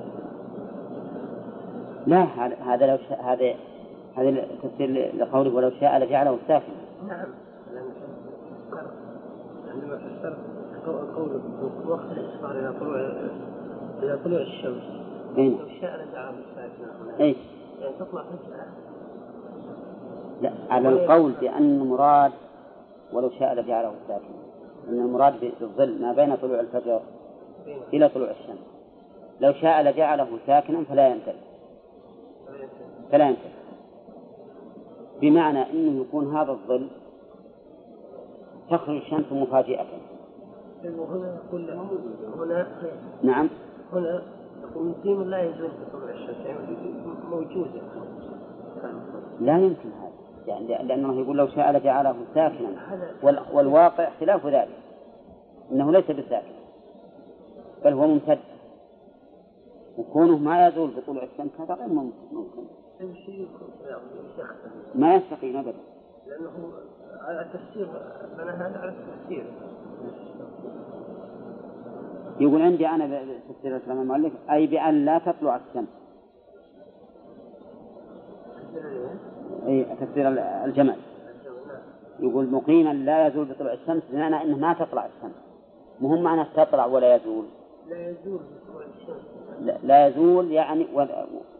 [2.07, 2.23] لا
[2.73, 3.53] هذا لو شاء هذا
[4.15, 6.75] هذا تفسير لقوله ولو شاء لجعله ساكنا.
[7.07, 7.27] نعم.
[9.73, 10.37] عندما فسرت
[11.15, 11.41] قوله
[11.87, 12.95] وقت الإسفار إلى طلوع
[14.03, 15.00] إلى طلوع الشمس.
[16.55, 17.37] ساكنا إيش؟
[17.81, 18.65] يعني تطلع فجأة
[20.41, 22.31] لا على القول بأن المراد
[23.13, 24.41] ولو شاء لجعله ساكنا
[24.89, 27.01] أن المراد بالظل ما بين طلوع الفجر
[27.93, 28.59] إلى طلوع الشمس.
[29.41, 31.35] لو شاء لجعله ساكنا فلا ينتهي.
[33.11, 33.51] فلا ينتهي.
[35.21, 36.87] بمعنى أنه يكون هذا الظل
[38.69, 39.85] تخرج الشمس مفاجئة.
[40.83, 41.71] يقول
[42.41, 42.67] هنا
[43.23, 43.49] نعم.
[43.93, 44.23] هنا
[45.29, 46.37] لا يزول بطلوع الشمس
[47.29, 47.81] موجودة.
[49.39, 50.11] لا يمكن هذا.
[50.47, 52.99] يعني لأنه يقول لو شاء لجعله ساكنا.
[53.53, 54.77] والواقع خلاف ذلك.
[55.71, 56.55] إنه ليس بساكن.
[57.85, 58.39] بل هو ممتد.
[59.97, 62.63] وكونه ما يزول بطلوع الشمس هذا غير ممكن
[64.95, 65.77] ما يستقيم أبدا.
[66.27, 66.73] لأنه
[67.21, 69.45] على هذا على التفسير.
[72.39, 75.87] يقول عندي أنا تفسير الإسلام المؤلف أي بأن لا تطلع الشمس.
[79.67, 80.27] أي تفسير
[80.65, 80.97] الجمال
[82.19, 85.35] يقول مقيما لا يزول بطلوع الشمس بمعنى أنه ما تطلع الشمس.
[86.01, 87.45] مهم معنى تطلع ولا يزول.
[87.89, 89.21] لا يزول بطلوع الشمس
[89.61, 90.87] لا, لا يزول يعني.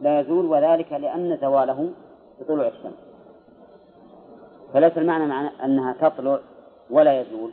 [0.02, 1.90] لا يزول وذلك لأن زواله
[2.40, 2.98] بطلوع الشمس.
[4.74, 6.40] فليس المعنى معنى أنها تطلع
[6.90, 7.52] ولا يزول.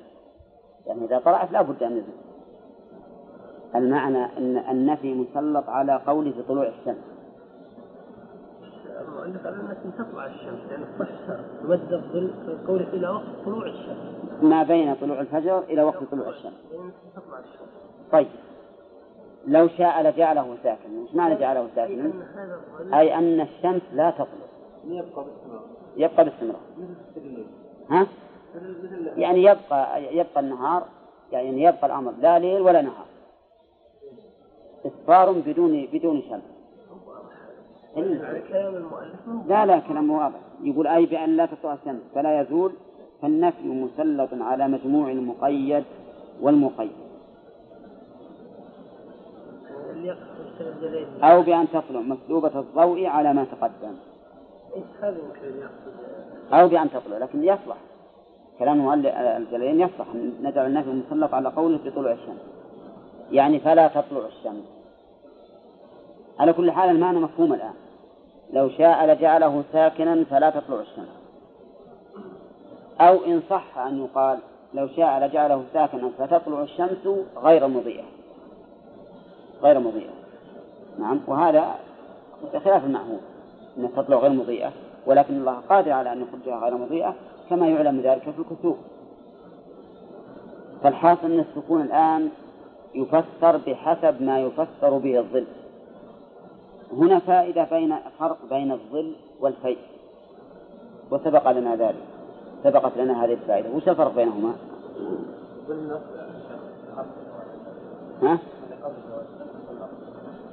[0.86, 2.27] يعني إذا طلعت لا بد أن يزول.
[3.74, 7.04] المعنى أن النفي مسلط على قوله بطلوع الشمس.
[9.00, 12.30] المؤلف على التي تطلع الشمس لأنه فسر مد الظل
[12.66, 14.42] قوله إلى وقت طلوع الشمس.
[14.42, 16.52] ما بين طلوع الفجر إلى وقت طلوع الشمس.
[16.72, 17.68] لأن تطلع الشمس.
[18.12, 18.26] طيب.
[19.46, 22.12] لو شاء لجعله ساكنا وش معنى جعله ساكنا؟
[22.94, 24.26] أي أن الشمس لا تطلع.
[24.84, 25.62] يبقى باستمرار.
[25.96, 26.60] يبقى باستمرار.
[27.90, 28.06] ها؟
[29.16, 30.82] يعني يبقى يبقى النهار
[31.32, 32.12] يعني يبقى الأمر.
[32.20, 33.06] لا ليل ولا نهار.
[34.86, 36.42] إصفار بدون بدون شمس
[39.48, 40.38] لا لا كلام واضح.
[40.62, 42.72] يقول أي بأن لا تطلع الشمس فلا يزول
[43.22, 45.84] فالنفي مسلط على مجموع المقيد
[46.40, 46.90] والمقيد.
[51.22, 53.94] أو بأن تطلع مسلوبة الضوء على ما تقدم.
[56.52, 57.76] أو بأن تطلع لكن يصلح.
[58.58, 60.06] كلام الجلالين يصلح.
[60.42, 62.57] نجعل النفي مسلط على قوله بطلوع الشمس.
[63.32, 64.64] يعني فلا تطلع الشمس.
[66.38, 67.74] على كل حال المعنى مفهوم الآن.
[68.52, 71.08] لو شاء لجعله ساكنا فلا تطلع الشمس.
[73.00, 74.38] أو إن صح أن يقال
[74.74, 78.04] لو شاء لجعله ساكنا فتطلع الشمس غير مضيئة.
[79.62, 80.12] غير مضيئة.
[80.98, 81.74] نعم وهذا
[82.64, 83.20] خلاف المعهود
[83.78, 84.72] أن تطلع غير مضيئة
[85.06, 87.14] ولكن الله قادر على أن يخرجها غير مضيئة
[87.50, 88.76] كما يعلم ذلك في الكسوف
[90.82, 92.28] فالحاصل أن السكون الآن
[92.98, 95.46] يفسر بحسب ما يفسر به الظل.
[96.92, 99.78] هنا فائدة بين فرق بين الظل والفيء
[101.10, 102.04] وسبق لنا ذلك.
[102.64, 103.70] سبقت لنا هذه الفائدة.
[103.70, 104.54] وش الفرق بينهما؟
[108.22, 108.38] ها؟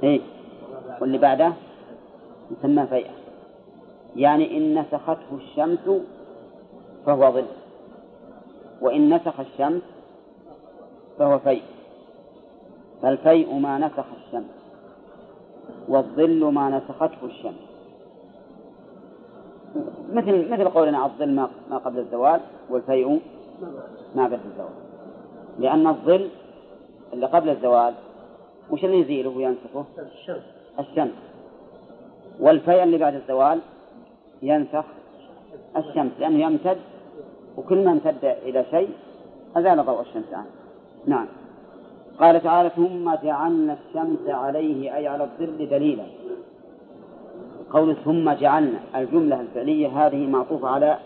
[0.02, 0.20] إيه.
[1.00, 1.52] واللي بعده؟
[2.50, 3.14] يسمى فيئة.
[4.16, 6.02] يعني إن نسخته الشمس
[7.06, 7.46] فهو ظل.
[8.80, 9.82] وإن نسخ الشمس
[11.18, 11.62] فهو فيء
[13.02, 14.50] فالفيء ما نسخ الشمس
[15.88, 17.66] والظل ما نسخته الشمس.
[20.12, 21.34] مثل مثل قولنا الظل
[21.70, 22.40] ما قبل الزوال
[22.70, 23.20] والفيء
[24.14, 24.74] ما بعد الزوال.
[25.58, 26.28] لأن الظل
[27.12, 27.94] اللي قبل الزوال
[28.70, 30.42] وش اللي يزيله وينسخه؟ الشمس.
[30.78, 31.14] الشمس
[32.40, 33.60] والفيء اللي بعد الزوال
[34.42, 34.84] ينسخ
[35.76, 36.12] الشمس.
[36.18, 36.78] لأنه يمتد
[37.56, 38.90] وكل ما امتد إلى شيء
[39.56, 40.34] أزال ضوء الشمس.
[40.34, 40.46] عنه
[41.06, 41.26] نعم.
[42.20, 46.04] قال تعالى ثم جعلنا الشمس عليه أي على الظل دليلا.
[47.70, 50.98] قول ثم جعلنا الجملة الفعلية هذه معطوفة على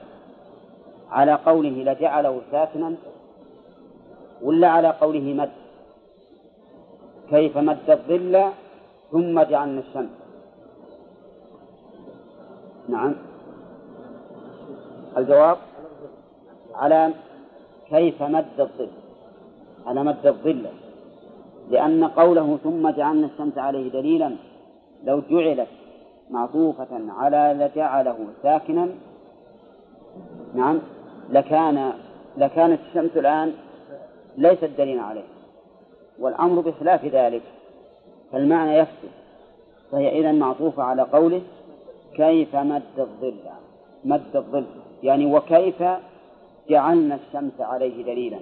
[1.11, 2.95] على قوله لجعله ساكنا
[4.43, 5.51] ولا على قوله مد؟
[7.31, 8.45] كيف مد الظل
[9.13, 10.11] ثم جعلنا الشمس؟
[12.89, 13.15] نعم.
[15.17, 15.59] الجواب؟
[16.75, 17.13] على
[17.89, 18.89] كيف مد الظل؟
[19.87, 20.67] على مد الظل.
[21.71, 24.31] لأن قوله ثم جعلنا الشمس عليه دليلا
[25.05, 25.69] لو جعلت
[26.31, 28.89] معطوفة على لجعله ساكنا
[30.55, 30.79] نعم
[31.31, 31.93] لكان
[32.37, 33.53] لكانت الشمس الآن
[34.37, 35.25] ليست دليلا عليه.
[36.19, 37.43] والأمر بخلاف ذلك
[38.33, 39.11] فالمعنى يفسد
[39.93, 41.43] فهي إذا معطوفة على قوله
[42.15, 43.35] كيف مد الظل
[44.05, 44.67] مد الظل
[45.03, 45.83] يعني وكيف
[46.69, 48.39] جعلنا الشمس عليه دليلا.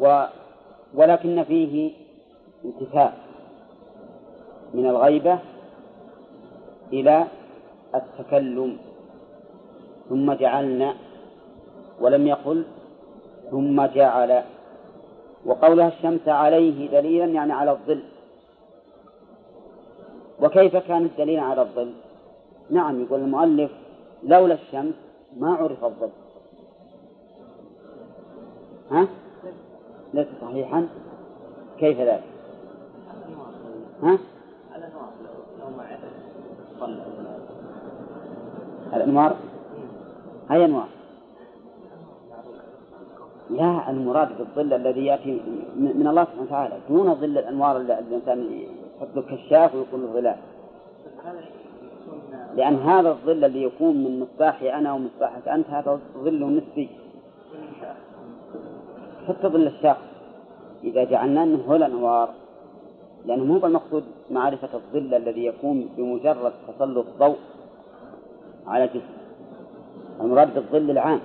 [0.00, 0.24] و
[0.94, 1.92] ولكن فيه
[2.64, 3.18] انتفاء
[4.74, 5.38] من الغيبة
[6.92, 7.26] إلى
[7.94, 8.78] التكلم.
[10.08, 10.94] ثم جعلنا
[12.00, 12.64] ولم يقل
[13.50, 14.42] ثم جعل.
[15.46, 18.02] وقولها الشمس عليه دليلا يعني على الظل.
[20.40, 21.92] وكيف كانت دليلا على الظل؟
[22.70, 23.70] نعم يقول المؤلف
[24.22, 24.94] لولا الشمس
[25.36, 26.10] ما عرف الظل.
[28.90, 29.08] ها؟
[30.14, 30.88] ليس صحيحا.
[31.78, 32.22] كيف ذلك؟
[34.02, 34.18] ها؟
[38.94, 39.36] الأنوار
[40.50, 40.88] هي أنوار؟
[43.50, 45.40] لا المراد بالظل الذي يأتي
[45.76, 46.78] من الله سبحانه وتعالى.
[46.88, 48.52] دون ظل الأنوار اللي الإنسان
[48.96, 50.36] يحط له كشاف ويقول الظلال
[52.56, 56.88] لأن هذا الظل اللي يكون من مصباحي أنا ومصباحك أنت هذا ظل نسبي.
[59.28, 60.02] حتى ظل الشخص
[60.84, 62.28] إذا جعلنا منه هو الأنوار
[63.26, 67.36] لأنه مو بالمقصود معرفة الظل الذي يكون بمجرد تسلط ضوء
[68.66, 69.18] على جسم.
[70.20, 71.20] المراد بالظل العام.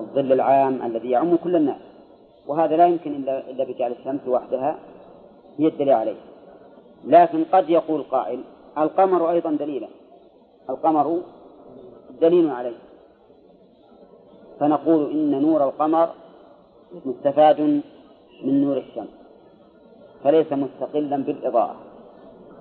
[0.00, 1.80] الظل العام الذي يعم كل الناس.
[2.46, 4.78] وهذا لا يمكن إلا إلا بجعل الشمس وحدها
[5.58, 6.16] هي الدليل عليه.
[7.04, 8.40] لكن قد يقول قائل
[8.78, 9.88] القمر أيضا دليلا.
[10.70, 11.20] القمر
[12.20, 12.78] دليل عليه.
[14.60, 16.08] فنقول إن نور القمر
[17.04, 17.60] مستفاد
[18.44, 19.08] من نور الشمس
[20.24, 21.76] فليس مستقلا بالإضاءة.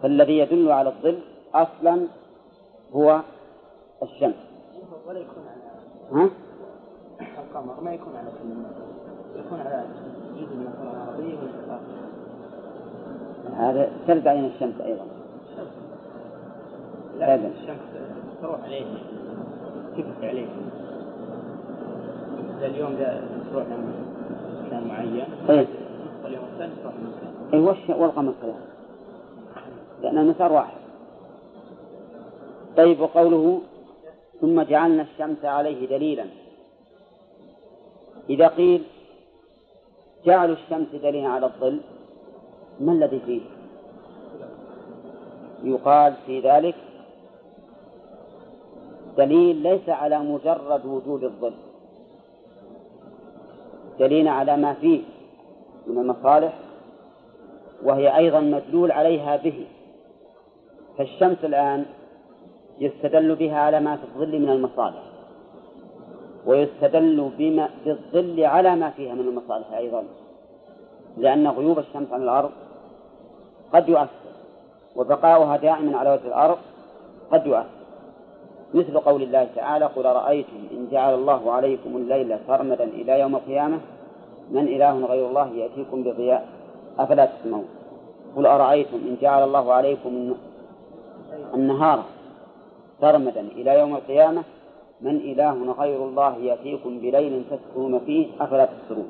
[0.02, 1.20] فالذي يدل على الظل
[1.54, 2.08] أصلا
[2.94, 3.22] هو
[4.04, 4.36] الشمس.
[5.08, 5.62] ولا يكون على
[6.12, 6.30] ها؟
[7.22, 8.30] القمر ما يكون على
[9.36, 9.86] يكون على
[10.36, 11.38] جزء من الكرة الأرضية
[13.58, 15.06] هذا سلب عين الشمس أيضا.
[17.18, 17.80] لا الشمس
[18.42, 18.86] تروح عليه
[19.98, 20.48] تبكي عليه.
[22.62, 23.22] اليوم ده
[23.52, 23.66] تروح
[24.72, 25.26] مكان معين.
[26.24, 28.56] واليوم الثاني تروح مكان اي والقمر كذلك
[30.02, 30.82] لأن المسار واحد.
[32.78, 33.62] طيب وقوله
[34.42, 36.26] ثم جعلنا الشمس عليه دليلا.
[38.30, 38.84] إذا قيل
[40.26, 41.80] جعلوا الشمس دليلا على الظل
[42.80, 43.42] ما الذي فيه؟
[45.64, 46.76] يقال في ذلك
[49.18, 51.54] دليل ليس على مجرد وجود الظل.
[54.00, 55.02] دليل على ما فيه
[55.88, 56.54] من المصالح
[57.84, 59.68] وهي أيضا مدلول عليها به.
[60.98, 61.86] فالشمس الآن
[62.80, 65.04] يستدل بها على ما في الظل من المصالح
[66.46, 70.04] ويستدل بما بالظل على ما فيها من المصالح أيضا
[71.18, 72.52] لأن غيوب الشمس عن الأرض
[73.74, 74.32] قد يؤثر
[74.96, 76.58] وبقاؤها دائما على وجه الأرض
[77.32, 77.81] قد يؤثر.
[78.74, 83.80] مثل قول الله تعالى قل أرأيتم إن جعل الله عليكم الليل سرمدا إلى يوم القيامة؟
[84.52, 86.48] من إله غير الله يأتيكم بضياء؟
[87.00, 87.66] أفلا تسمعون.
[88.36, 90.36] قل أرأيتم إن جعل الله عليكم
[91.54, 92.04] النهار
[93.02, 94.44] سرمدا إلى يوم القيامة؟
[95.02, 99.08] من إله غير الله يأتيكم بليل تسكنون فيه؟ أفلا تبصرون.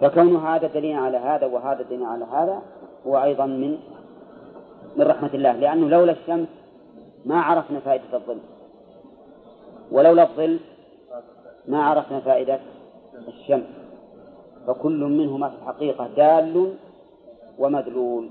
[0.00, 2.62] فكون هذا دليل على هذا وهذا دليل على هذا
[3.06, 3.78] هو أيضا من
[4.96, 6.48] من رحمة الله لأنه لولا الشمس
[7.26, 8.38] ما عرفنا فائدة الظل.
[9.92, 10.58] ولولا الظل
[11.68, 12.60] ما عرفنا فائدة
[13.28, 13.66] الشمس.
[14.66, 16.74] فكل منهما في الحقيقة دال
[17.58, 18.28] ومدلول.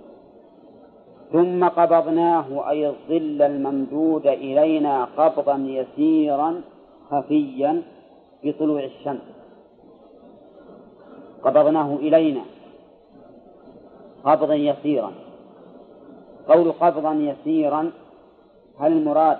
[1.31, 6.61] ثم قبضناه أي الظل الممدود إلينا قبضا يسيرا
[7.11, 7.81] خفيا
[8.43, 9.21] بطلوع الشمس.
[11.43, 12.41] قبضناه إلينا
[14.23, 15.11] قبضا يسيرا.
[16.47, 17.91] قول قبضا يسيرا
[18.81, 19.37] هل المراد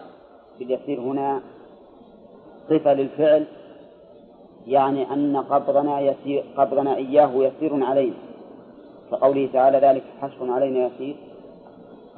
[0.60, 1.42] باليسير هنا
[2.70, 3.46] صفة للفعل؟
[4.68, 8.16] يعني أن قبضنا يسير قبضنا إياه يسير علينا.
[9.12, 11.16] كقوله تعالى ذلك حشر علينا يسير.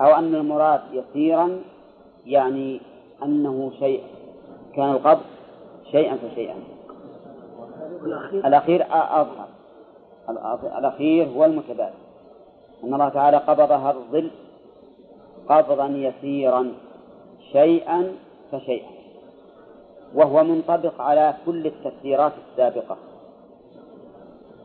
[0.01, 1.61] أو أن المراد يسيرا
[2.26, 2.82] يعني
[3.24, 4.03] أنه شيء
[4.76, 5.21] كان القبض
[5.91, 6.55] شيئا فشيئا.
[8.34, 9.47] الأخير أظهر.
[10.78, 11.93] الأخير هو المتبادل.
[12.84, 14.30] أن الله تعالى قبض هذا الظل
[15.49, 16.71] قبضا يسيرا.
[17.54, 18.16] شيئا
[18.51, 18.89] فشيئا.
[20.16, 22.97] وهو منطبق على كل التفسيرات السابقة.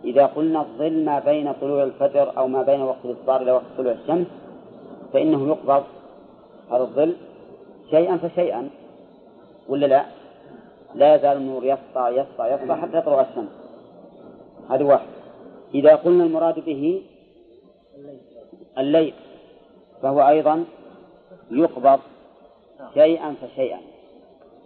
[0.05, 3.93] إذا قلنا الظل ما بين طلوع الفجر أو ما بين وقت الإصدار إلى وقت طلوع
[3.93, 4.27] الشمس
[5.13, 5.85] فإنه يقبض
[6.71, 7.17] هذا الظل
[7.91, 8.69] شيئا فشيئا
[9.69, 10.05] ولا لا؟
[10.95, 13.49] لا يزال النور يسطع يسطع يسطع حتى يطلع الشمس.
[14.71, 15.07] هذا واحد.
[15.75, 17.03] إذا قلنا المراد به
[18.79, 19.15] الليل.
[20.03, 20.65] فهو أيضا
[21.51, 22.01] يقبض
[22.95, 23.79] شيئا فشيئا.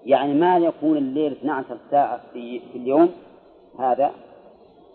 [0.07, 3.11] يعني ما يكون الليل 12 ساعة في, في اليوم
[3.79, 4.11] هذا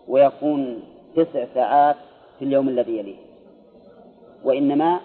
[0.08, 0.82] ويكون
[1.16, 1.96] تسع ساعات
[2.38, 3.16] في اليوم الذي يليه.
[4.44, 5.00] وإنما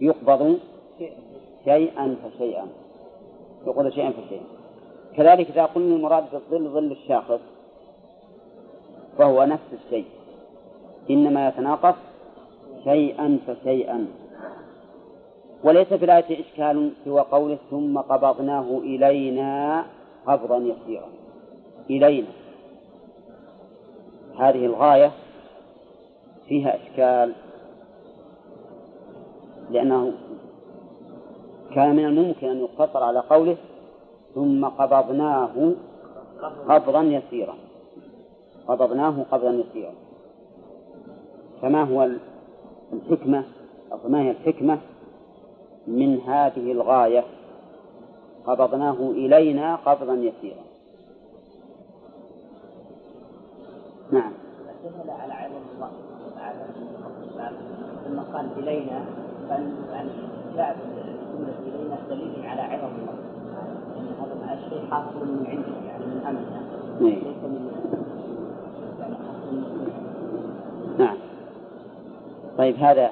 [0.00, 0.58] يقبض
[1.64, 2.66] شيئا فشيئا.
[3.66, 4.44] يقبض شيئا فشيئا.
[5.16, 7.40] كذلك إذا قلنا المراد بالظل ظل الشاخص
[9.18, 10.06] فهو نفس الشيء.
[11.10, 11.94] إنما يتناقص
[12.84, 14.06] شيئا فشيئا.
[15.64, 19.84] وليس في الآية إشكال سوى قوله ثم قبضناه إلينا
[20.26, 21.08] قبضا يسيرا.
[21.90, 22.28] إلينا.
[24.38, 25.12] هذه الغاية
[26.48, 27.32] فيها إشكال
[29.70, 30.12] لأنه
[31.74, 33.56] كان من الممكن أن يقتصر على قوله
[34.34, 35.72] ثم قبضناه
[36.68, 37.54] قبضا يسيرا.
[38.68, 39.92] قبضناه قبضا يسيرا.
[41.62, 42.10] فما هو
[42.92, 43.44] الحكمة؟
[43.92, 44.78] أو ما هي الحكمة؟
[45.90, 47.24] من هذه الغاية
[48.46, 50.64] قبضناه إلينا قبضا يسيرا.
[54.12, 54.32] نعم.
[54.84, 55.90] دل على علم الله
[56.36, 56.64] تعالى
[58.04, 59.04] ثم قال إلينا
[59.48, 60.10] فأن يعني
[60.56, 60.76] جاء
[61.66, 63.14] إلينا دليل على علم الله
[63.96, 66.60] يعني هذا الشيء حاصل من عنده يعني من أمرنا
[67.00, 67.70] ليس من
[69.00, 69.20] يعني
[70.98, 71.16] نعم.
[72.58, 73.10] طيب هذا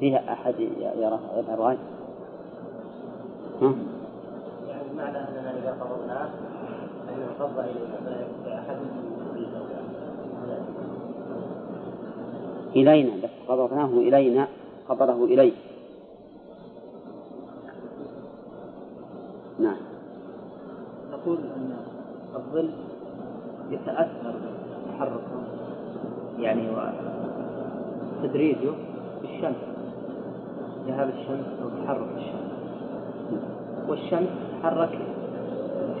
[0.00, 0.54] فيها أحد
[0.96, 1.20] يرى
[1.58, 1.76] رأي؟
[3.62, 3.74] ها؟
[4.68, 6.28] يعني معنى أننا إذا قبضناه
[7.06, 7.96] فإنه قبض إلينا
[8.44, 8.76] فلا أحد
[12.76, 14.48] إلينا بس قبضناه إلينا
[14.88, 15.52] قبضه إليه
[19.58, 19.76] نعم
[21.12, 21.76] نقول أن
[22.34, 22.70] الظل
[23.70, 24.34] يتأثر
[24.88, 25.20] بتحرك
[26.38, 26.68] يعني
[28.22, 28.72] وتدريجه
[29.22, 29.75] بالشمس
[30.86, 32.52] ذهاب الشمس أو تحرك الشمس.
[33.88, 34.98] والشمس تتحرك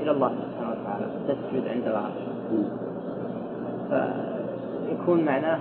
[0.00, 2.36] إلى الله سبحانه وتعالى تسجد عند العرش.
[3.88, 5.58] فيكون معناه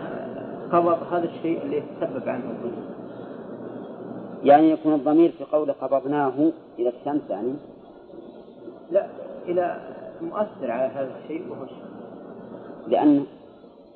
[0.71, 2.71] قبض هذا الشيء اللي يتسبب عنه الظل
[4.43, 7.53] يعني يكون الضمير في قول قبضناه إلى الشمس يعني؟
[8.91, 9.05] لا
[9.47, 9.77] إلى
[10.21, 11.95] مؤثر على هذا الشيء وهو الشمس.
[12.87, 13.25] لأن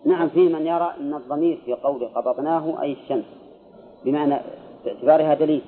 [0.06, 3.26] نعم في من يرى أن الضمير في قول قبضناه أي الشمس
[4.06, 4.36] بمعنى
[4.86, 5.62] باعتبارها دليل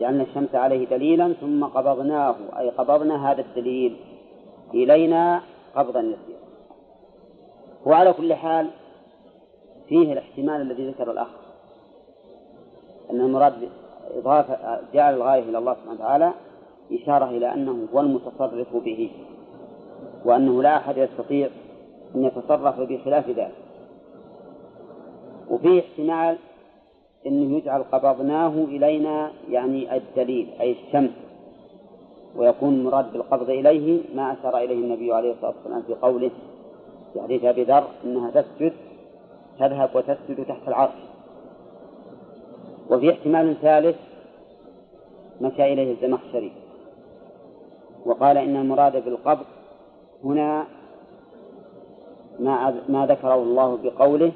[0.00, 3.96] جعلنا الشمس عليه دليلا ثم قبضناه أي قبضنا هذا الدليل
[4.74, 5.42] إلينا
[5.76, 6.40] قبضا يسيرا.
[7.86, 8.66] وعلى كل حال
[9.88, 11.28] فيه الاحتمال الذي ذكر الأخ
[13.10, 13.68] أن المراد
[14.16, 16.32] إضافة جعل الغاية إلى الله سبحانه وتعالى
[16.92, 19.10] إشارة إلى أنه هو المتصرف به
[20.24, 21.48] وأنه لا أحد يستطيع
[22.14, 23.54] أن يتصرف بخلاف ذلك.
[25.50, 26.36] وفيه احتمال
[27.26, 31.10] إنه يجعل قبضناه إلينا يعني الدليل أي الشمس.
[32.36, 36.30] ويكون المراد بالقبض إليه ما أشار إليه النبي عليه الصلاة والسلام في قوله
[37.12, 38.72] في حديث أبي ذر إنها تسجد
[39.58, 41.00] تذهب وتسجد تحت العرش.
[42.90, 43.96] وفي احتمال ثالث
[45.40, 46.52] مشى إليه الزمخشري.
[48.06, 49.46] وقال إن المراد بالقبض
[50.24, 50.66] هنا
[52.38, 54.32] ما ما ذكره الله بقوله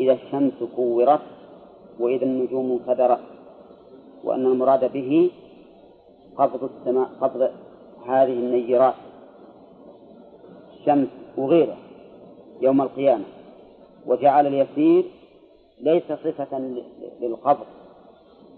[0.00, 1.20] إذا الشمس كورت
[1.98, 3.20] وإذا النجوم انكدرت
[4.24, 5.30] وأن المراد به
[6.36, 7.50] قبض السماء قبض
[8.06, 8.94] هذه النيرات
[10.80, 11.76] الشمس وغيره
[12.60, 13.24] يوم القيامة.
[14.06, 15.04] وجعل اليسير
[15.80, 16.58] ليس صفة
[17.20, 17.66] للقبض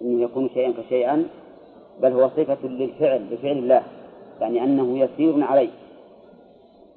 [0.03, 1.27] أنه يكون شيئا فشيئا
[2.03, 3.83] بل هو صفة للفعل لفعل الله
[4.41, 5.71] يعني أنه يسير عليه.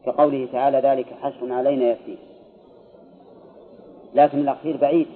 [0.05, 2.17] كقوله تعالى ذلك حشر علينا يسير.
[4.13, 5.07] لكن الأخير بعيد.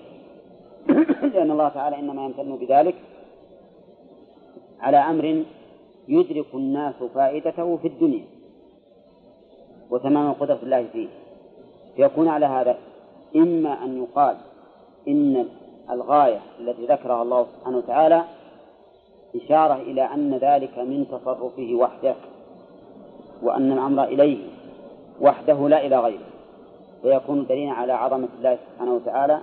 [1.34, 2.96] لأن الله تعالى إنما يمتن بذلك
[4.80, 5.44] على أمر
[6.08, 8.26] يدرك الناس فائدته في الدنيا
[9.90, 11.08] وتمام قدرة الله فيه.
[11.96, 12.78] فيكون على هذا
[13.36, 14.38] إما أن يقال
[15.08, 15.46] إن
[15.90, 18.24] الغاية التي ذكرها الله سبحانه وتعالى
[19.36, 22.16] إشارة إلى أن ذلك من تصرفه وحده
[23.44, 24.38] وأن الأمر إليه
[25.22, 26.28] وحده لا إلى غيره
[27.02, 29.42] فيكون دليلا على عظمة الله سبحانه وتعالى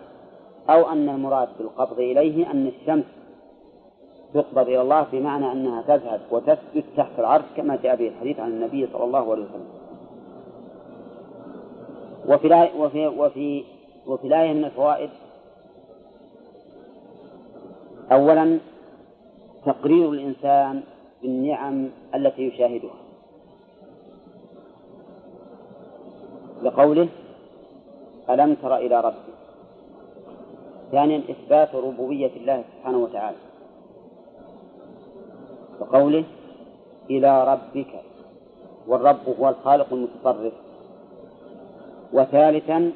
[0.71, 3.05] أو أن المراد بالقبض إليه أن الشمس
[4.35, 8.89] تقبض إلى الله بمعنى أنها تذهب وتسجد تحت العرش كما جاء به الحديث عن النبي
[8.93, 9.69] صلى الله عليه وسلم.
[12.29, 13.65] وفي وفي وفي
[14.07, 15.11] وفي الآية من الفوائد
[18.13, 18.59] أولا
[19.67, 20.83] تقرير الإنسان
[21.23, 23.05] بالنعم التي يشاهدها.
[26.63, 27.09] لقوله
[28.31, 29.34] ألم تر إلى ربك؟
[30.95, 33.37] ثانيا إثبات ربوبية الله سبحانه وتعالى.
[35.81, 36.25] وقوله
[37.11, 37.93] إلى ربك.
[38.89, 40.53] والرب هو الخالق المتصرف
[42.13, 42.93] وثالثا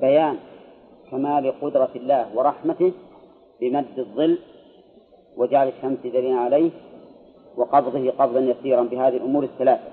[0.00, 0.36] بيان
[1.10, 2.92] كمال قدرة الله ورحمته
[3.60, 4.38] بمد الظل
[5.36, 6.70] وجعل الشمس دليلا عليه
[7.56, 9.90] وقبضه قبضا يسيرا بهذه الأمور الثلاثة.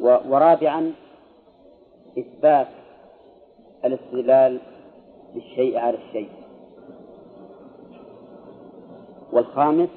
[0.00, 0.92] ورابعا
[2.18, 2.68] إثبات
[3.84, 4.58] الاستدلال
[5.34, 6.28] بالشيء على الشيء.
[9.32, 9.88] والخامس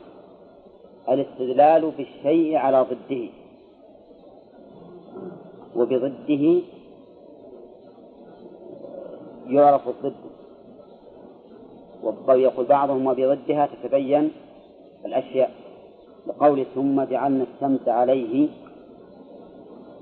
[1.10, 3.30] الاستدلال بالشيء على ضده.
[5.76, 6.62] وبضده
[9.48, 10.16] يعرف الضد.
[12.28, 14.32] ويقول بعضهم وبضدها تتبين
[15.06, 15.52] الأشياء.
[16.28, 18.48] لقول ثم جعلنا الشمس عليه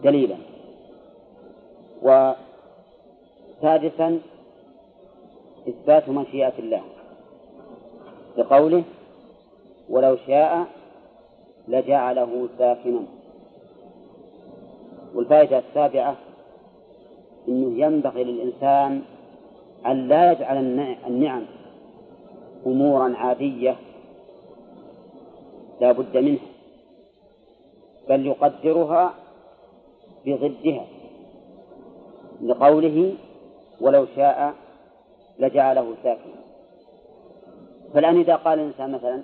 [0.04, 0.36] دليلا.
[3.60, 4.20] وسادسا
[5.68, 6.82] إثبات مشيئة الله.
[8.38, 8.84] لقوله
[9.90, 10.66] ولو شاء
[11.68, 13.04] لجعله ساكنا.
[15.16, 16.16] والفائدة السابعة
[17.48, 19.02] أنه ينبغي للإنسان
[19.86, 20.58] أن لا يجعل
[21.08, 21.46] النعم
[22.66, 23.76] أمورا عادية
[25.82, 26.48] لا بد منها
[28.10, 29.14] بل يقدرها
[30.26, 30.86] بضدها.
[32.42, 33.14] لقوله
[33.82, 34.54] ولو شاء
[35.40, 36.40] لجعله ساكنا.
[37.94, 39.22] فالآن إذا قال الإنسان مثلا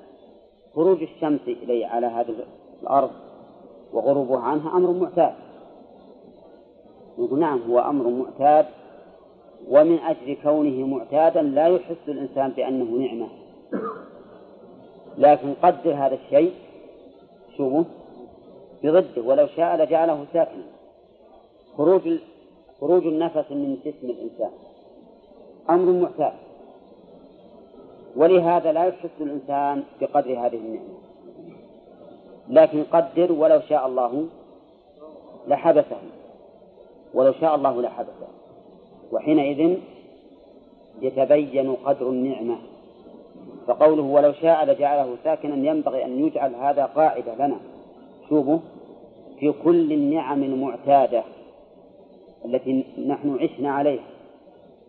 [0.76, 2.36] خروج الشمس إلي على هذه
[2.82, 3.12] الأرض
[3.94, 5.34] وغروبها عنها أمر معتاد.
[7.18, 8.66] نقول نعم هو أمر معتاد
[9.70, 13.28] ومن أجل كونه معتادا لا يحس الإنسان بأنه نعمة.
[15.18, 16.54] لكن قدر هذا الشيء
[17.58, 17.84] شوفوا
[18.84, 20.64] بضده ولو شاء لجعله ساكنا.
[21.78, 22.08] خروج
[22.86, 24.52] خروج النفس من جسم الإنسان.
[25.70, 26.34] أمر معتاد.
[28.16, 30.96] ولهذا لا يحس الإنسان بقدر هذه النعمة.
[32.50, 34.26] لكن قدر ولو شاء الله
[35.48, 35.98] لحبسه.
[37.14, 38.28] ولو شاء الله لحبسه.
[39.12, 39.78] وحينئذ
[41.02, 42.58] يتبين قدر النعمة.
[43.68, 47.58] فقوله ولو شاء لجعله ساكنا ينبغي أن يجعل هذا قاعدة لنا.
[48.30, 48.60] شوفوا
[49.40, 51.24] في كل النعم المعتادة.
[52.46, 54.04] التي نحن عشنا عليها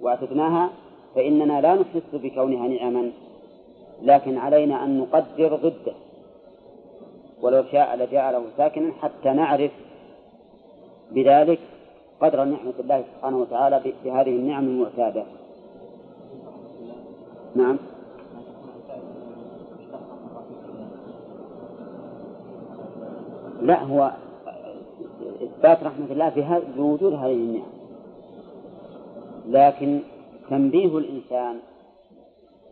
[0.00, 0.70] واعتدناها
[1.14, 3.10] فإننا لا نحس بكونها نعما
[4.02, 5.94] لكن علينا أن نقدر ضده.
[7.42, 9.70] ولو شاء لجعله ساكنا حتى نعرف
[11.10, 11.58] بذلك
[12.20, 15.24] قدر نعمة الله سبحانه وتعالى بهذه النعم المعتادة.
[17.54, 17.76] نعم.
[23.62, 24.12] لا هو
[25.66, 27.72] إثبات رحمة الله بوجود هذه النعم.
[29.48, 30.00] لكن
[30.50, 31.58] تنبيه الإنسان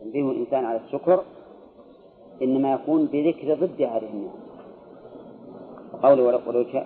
[0.01, 1.23] تنبيه الإنسان على الشكر
[2.41, 4.45] إنما يكون بذكر ضد هذه النعم.
[6.03, 6.23] قوله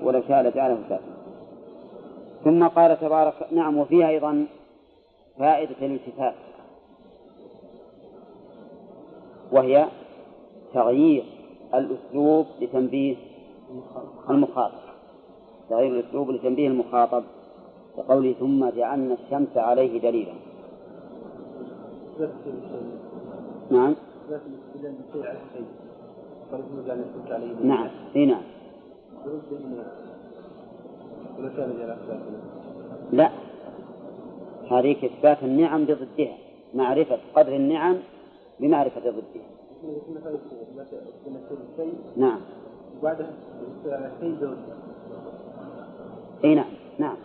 [0.03, 1.19] ولو شاء, لجعله سافلا
[2.43, 4.45] ثم قال تبارك نعم وفيها أيضا
[5.39, 6.35] فائدة الالتفات
[9.51, 9.87] وهي
[10.73, 11.23] تغيير
[11.73, 13.15] الأسلوب لتنبيه
[14.29, 14.88] المخاطب.
[15.69, 17.23] تغيير الأسلوب لتنبيه المخاطب
[17.97, 20.33] كقوله ثم جعلنا الشمس عليه دليلا.
[23.71, 23.95] نعم.
[27.63, 27.89] نعم.
[28.15, 28.41] إي نعم.
[33.11, 33.31] لا.
[34.71, 36.37] هذه إثبات النعم بضدها
[36.73, 37.97] معرفة قدر النعم
[38.59, 39.49] بمعرفة ضدها.
[42.17, 42.39] نعم.
[43.03, 43.33] بعدها
[46.43, 47.17] إي نعم نعم.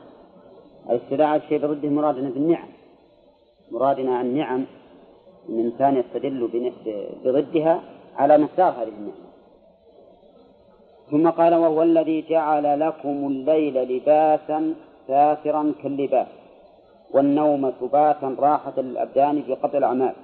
[0.90, 2.68] الاستدعاء الشيء بضده مرادنا بالنعم.
[3.72, 4.64] مرادنا النعم
[5.48, 6.72] إن الإنسان يستدل
[7.24, 7.80] بضدها
[8.16, 9.24] على مقدار هذه النعمه
[11.10, 14.74] ثم قال وهو الذي جعل لكم الليل لباسا
[15.08, 16.26] ساترا كاللباس
[17.14, 20.14] والنوم سباتا راحة للأبدان بقطع الأعمال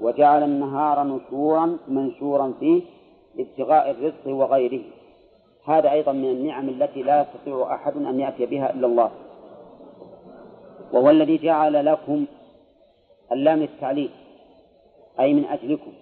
[0.00, 2.82] وجعل النهار نشورا منشورا فيه
[3.36, 4.82] لابتغاء الرزق وغيره.
[5.66, 9.10] هذا أيضا من النعم التي لا يستطيع أحد أن يأتي بها إلا الله.
[10.92, 12.24] وهو الذي جعل لكم
[13.32, 14.10] اللام التعليل
[15.20, 15.92] أي من أجلكم.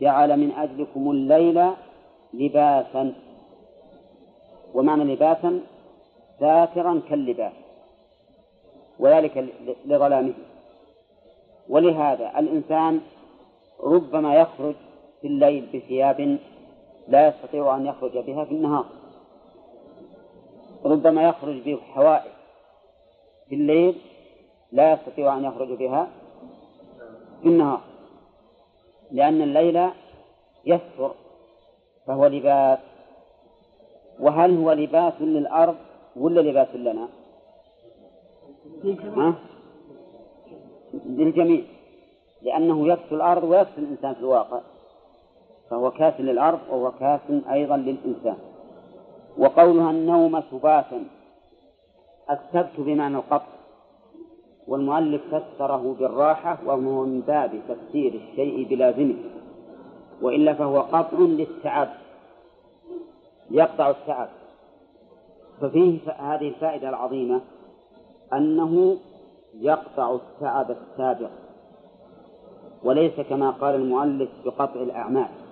[0.00, 1.70] جعل من أجلكم الليل
[2.34, 3.12] لباسا.
[4.74, 5.60] ومعنى لباسا
[6.40, 7.52] ساترا كاللباس
[8.98, 9.48] وذلك
[9.86, 10.34] لظلامه.
[11.68, 13.00] ولهذا الإنسان
[13.82, 14.74] ربما يخرج
[15.20, 16.38] في الليل بثياب
[17.08, 18.86] لا يستطيع أن يخرج بها في النهار
[20.84, 22.32] ربما يخرج بحوائج
[23.48, 24.00] في الليل
[24.72, 26.08] لا يستطيع أن يخرج بها
[27.42, 27.80] في النهار
[29.10, 29.90] لأن الليل
[30.66, 31.14] يستر
[32.06, 32.78] فهو لباس
[34.20, 35.76] وهل هو لباس للأرض
[36.16, 37.08] ولا لباس لنا؟
[39.16, 39.34] ها؟
[40.94, 41.62] للجميع
[42.42, 44.60] لأنه يكسو الأرض ويكسو الإنسان في الواقع
[45.74, 47.20] فهو كاس للأرض وهو كاس
[47.50, 48.36] أيضا للإنسان.
[49.38, 51.04] وقولها النوم سباتا
[52.30, 53.52] السبت بمعنى القطع.
[54.68, 59.14] والمؤلف فسره بالراحة وهو من باب تفسير الشيء بلازمه.
[60.22, 61.88] وإلا فهو قطع للتعب.
[63.50, 64.28] يقطع التعب.
[65.60, 67.40] ففيه هذه الفائدة العظيمة
[68.32, 68.96] أنه
[69.54, 71.30] يقطع التعب السابق.
[72.84, 75.43] وليس كما قال المؤلف بقطع الأعمال.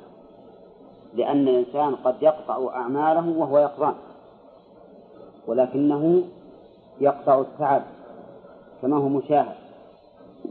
[1.15, 3.95] لأن الإنسان قد يقطع أعماله وهو يقظان
[5.47, 6.23] ولكنه
[7.01, 7.83] يقطع التعب
[8.83, 9.57] كما هو مشاهد.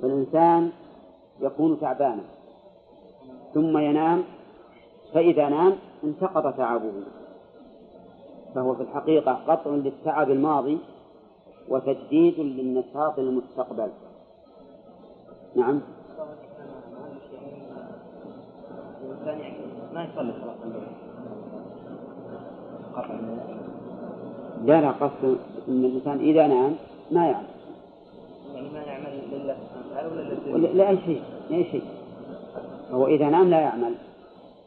[0.02, 0.72] فالإنسان
[1.42, 2.24] يكون تعبانا
[3.54, 4.24] ثم ينام
[5.14, 6.92] فإذا نام انتقض تعبه.
[8.56, 10.78] فهو في الحقيقة قطع للتعب الماضي
[11.70, 13.90] وتجديد للنشاط المستقبل.
[15.56, 15.82] نعم.
[19.94, 20.56] ما يصلي صلاة
[24.66, 25.38] لا لا قصد
[25.68, 26.76] إن الإنسان إذا نام
[27.12, 27.46] ما يعمل.
[28.54, 29.56] يعني ما يعمل لله
[29.90, 30.10] سبحانه
[30.54, 31.84] ولا لا أي شيء لاي شيء.
[32.92, 33.94] هو إذا نام لا يعمل.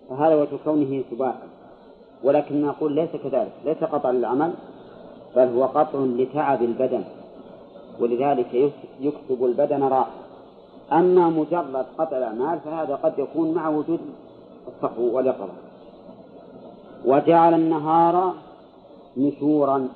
[0.09, 1.47] فهذا وجه كونه سباحا.
[2.25, 3.53] ولكن نقول ليس كذلك.
[3.65, 4.53] ليس قطع للعمل
[5.37, 7.05] بل هو قطع لتعب البدن.
[8.01, 10.11] ولذلك يكسب البدن راحة.
[10.93, 14.01] أما مجرد قطع الأعمال فهذا قد يكون مع وجود
[14.69, 15.53] الصحو واليقظة.
[17.05, 18.35] وجعل النهار
[19.17, 19.89] نشورا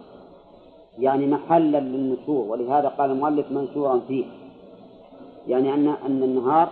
[0.98, 4.24] يعني محلا للنشور ولهذا قال المؤلف منشورا فيه.
[5.48, 6.68] يعني أن أن النهار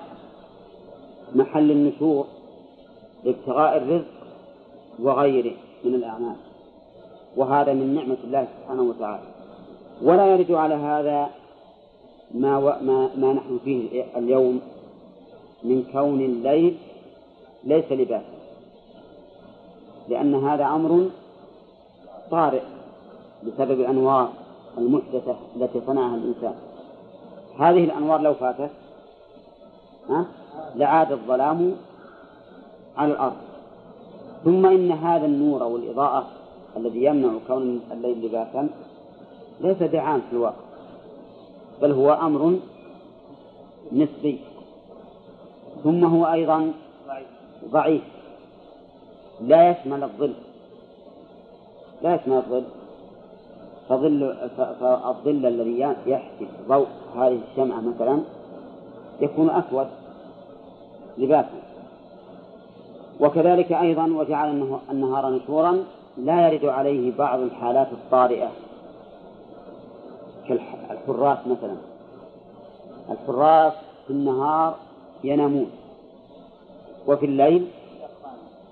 [1.35, 2.27] محل النشور
[3.24, 4.16] لابتغاء الرزق
[4.98, 6.36] وغيره من الأعمال.
[7.36, 9.27] وهذا من نعمة الله سبحانه وتعالى.
[10.02, 11.31] ولا يرد على هذا
[12.35, 12.62] ما, و...
[12.62, 14.60] ما ما نحن فيه اليوم
[15.64, 16.77] من كون الليل
[17.66, 18.36] ليس لباسا
[20.09, 21.10] لأن هذا أمر
[22.30, 22.62] طارئ
[23.44, 24.28] بسبب الأنوار
[24.78, 26.55] المحدثة التي صنعها الإنسان.
[27.59, 28.70] هذه الأنوار لو فاتت
[30.09, 30.26] ها
[30.74, 31.74] لعاد الظلام
[32.97, 33.36] على الأرض.
[34.44, 36.26] ثم إن هذا النور والإضاءة
[36.76, 38.68] الذي يمنع كون الليل لباسا
[39.60, 40.66] ليس بعام في الواقع
[41.82, 42.59] بل هو أمر
[43.93, 44.40] نسبي.
[45.84, 46.72] ثم هو أيضا
[47.65, 48.03] ضعيف.
[49.41, 50.35] لا يشمل الظل.
[52.03, 52.65] لا يشمل الظل.
[53.89, 58.20] فظل فالظل الذي يحجب ضوء هذه الشمعة مثلا
[59.20, 59.87] يكون أسود
[61.19, 61.62] لباسا.
[63.20, 65.85] وكذلك أيضا وجعل النهار نشورا
[66.16, 68.51] لا يرد عليه بعض الحالات الطارئة.
[70.49, 71.77] كالحراس مثلا.
[73.11, 73.73] الحراس
[74.07, 74.74] في النهار
[75.24, 75.70] ينامون.
[77.07, 77.66] وفي الليل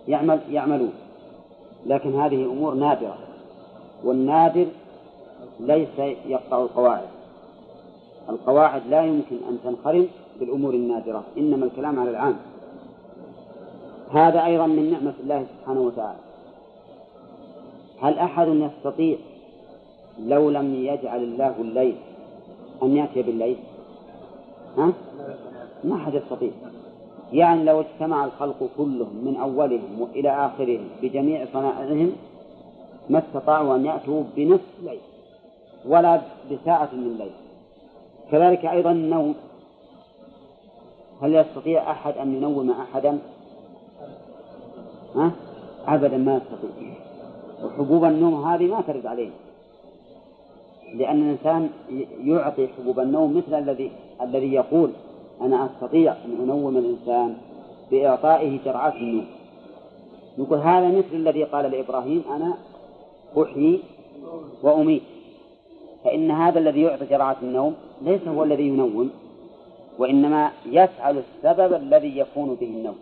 [0.08, 0.92] يعمل يعملون.
[1.86, 3.18] لكن هذه أمور نادرة.
[4.04, 4.66] والنادر
[5.60, 7.08] ليس يقطع القواعد.
[8.28, 10.08] القواعد لا يمكن أن تنخرم
[10.40, 12.36] بالأمور النادرة إنما الكلام على العام.
[14.10, 16.18] هذا أيضا من نعمة الله سبحانه وتعالى.
[18.00, 19.16] هل أحد يستطيع
[20.18, 21.96] لو لم يجعل الله الليل
[22.82, 23.56] أن يأتي بالليل؟
[24.78, 24.92] ها؟
[25.84, 26.50] ما أحد يستطيع.
[27.34, 32.12] يعني لو اجتمع الخلق كلهم من أولهم إلى آخرهم بجميع صنائعهم
[33.10, 35.00] ما استطاعوا أن يأتوا بنصف ليل
[35.86, 36.20] ولا
[36.50, 37.32] بساعة من ليل
[38.30, 39.34] كذلك أيضا النوم.
[41.22, 43.18] هل يستطيع أحد أن ينوم أحدا؟
[45.14, 45.30] ها؟
[45.86, 46.94] أبدا ما يستطيع.
[47.64, 49.30] وحبوب النوم هذه ما ترد عليه.
[50.94, 51.70] لأن الإنسان
[52.24, 53.92] يعطي حبوب النوم مثل الذي
[54.22, 54.90] الذي يقول.
[55.40, 57.36] أنا أستطيع أن أنوم الإنسان
[57.90, 59.26] بإعطائه جرعات النوم.
[60.38, 62.54] يقول هذا مثل الذي قال لإبراهيم أنا
[63.42, 63.80] أحيي
[64.62, 65.02] وأميت.
[66.04, 69.10] فإن هذا الذي يعطي جرعات النوم ليس هو الذي ينوم
[69.98, 72.96] وإنما يفعل السبب الذي يكون به النوم.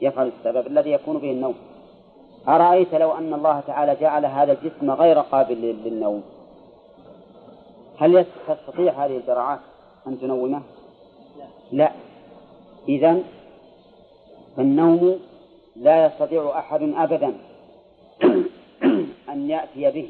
[0.00, 1.54] يفعل السبب الذي يكون به النوم.
[2.48, 5.54] أرأيت لو أن الله تعالى جعل هذا الجسم غير قابل
[5.84, 6.22] للنوم؟
[7.98, 9.58] هل تستطيع هذه الجرعات
[10.06, 10.62] أن تنومه؟
[11.72, 11.92] لا.
[12.88, 13.22] إذا
[14.56, 15.18] فالنوم
[15.76, 17.34] لا يستطيع أحد أبدا
[19.32, 20.08] أن يأتي به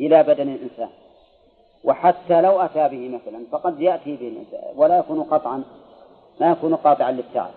[0.00, 0.88] إلى بدن الإنسان.
[1.84, 5.62] وحتى لو أتى به مثلا فقد يأتي به الإنسان ولا يكون قطعا
[6.40, 7.50] ما يكون قاطعا للتعب.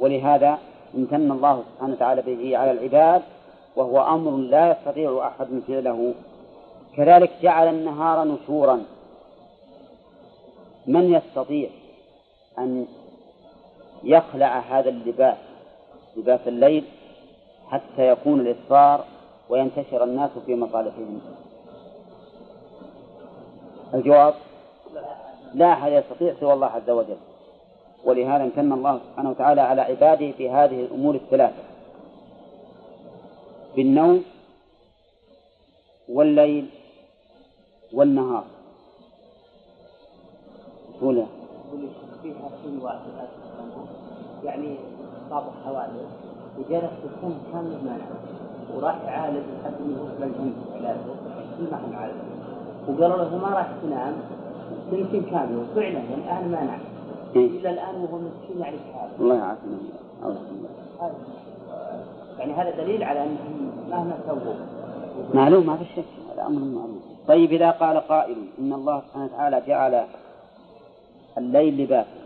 [0.00, 0.58] ولهذا
[0.94, 3.22] امتن الله سبحانه وتعالى به على العباد
[3.76, 6.14] وهو أمر لا يستطيع أحد فعله
[6.96, 8.84] كذلك جعل النهار نشورا.
[10.86, 11.70] من يستطيع
[12.58, 12.86] أن
[14.04, 15.36] يخلع هذا اللباس
[16.16, 16.84] لباس الليل
[17.68, 19.04] حتى يكون الإسفار
[19.48, 21.20] وينتشر الناس في مصالحهم؟
[23.94, 24.34] الجواب
[25.54, 27.16] لا أحد يستطيع سوى الله عز وجل.
[28.04, 31.62] ولهذا امتن الله سبحانه وتعالى على عباده في هذه الأمور الثلاثة
[33.76, 34.24] بالنوم
[36.08, 36.66] والليل
[37.92, 38.44] والنهار.
[41.04, 41.26] قوله
[42.22, 42.98] فيها شيء واحد
[44.44, 44.76] يعني
[45.30, 46.08] بعض الحوادث
[46.58, 47.96] وجلس السنة كامل ما
[48.74, 50.98] وراح يعالج لحد ما يوصل الجنة علاجه.
[51.72, 52.14] محل عالج
[52.88, 54.14] وقالوا له ما راح تنام.
[54.90, 56.80] سنتين كاملة وفعلا الآن ما نعم
[57.36, 59.12] إلى الآن وهو مسكين يعني حاله.
[59.20, 59.78] الله يعافينا
[62.38, 64.54] يعني هذا دليل على أنهم مهما سووا
[65.34, 66.04] معلوم ما في شك.
[66.32, 70.04] هذا أمر معلوم طيب إذا قال قائل إن الله سبحانه وتعالى جعل
[71.38, 72.24] الليل لباسا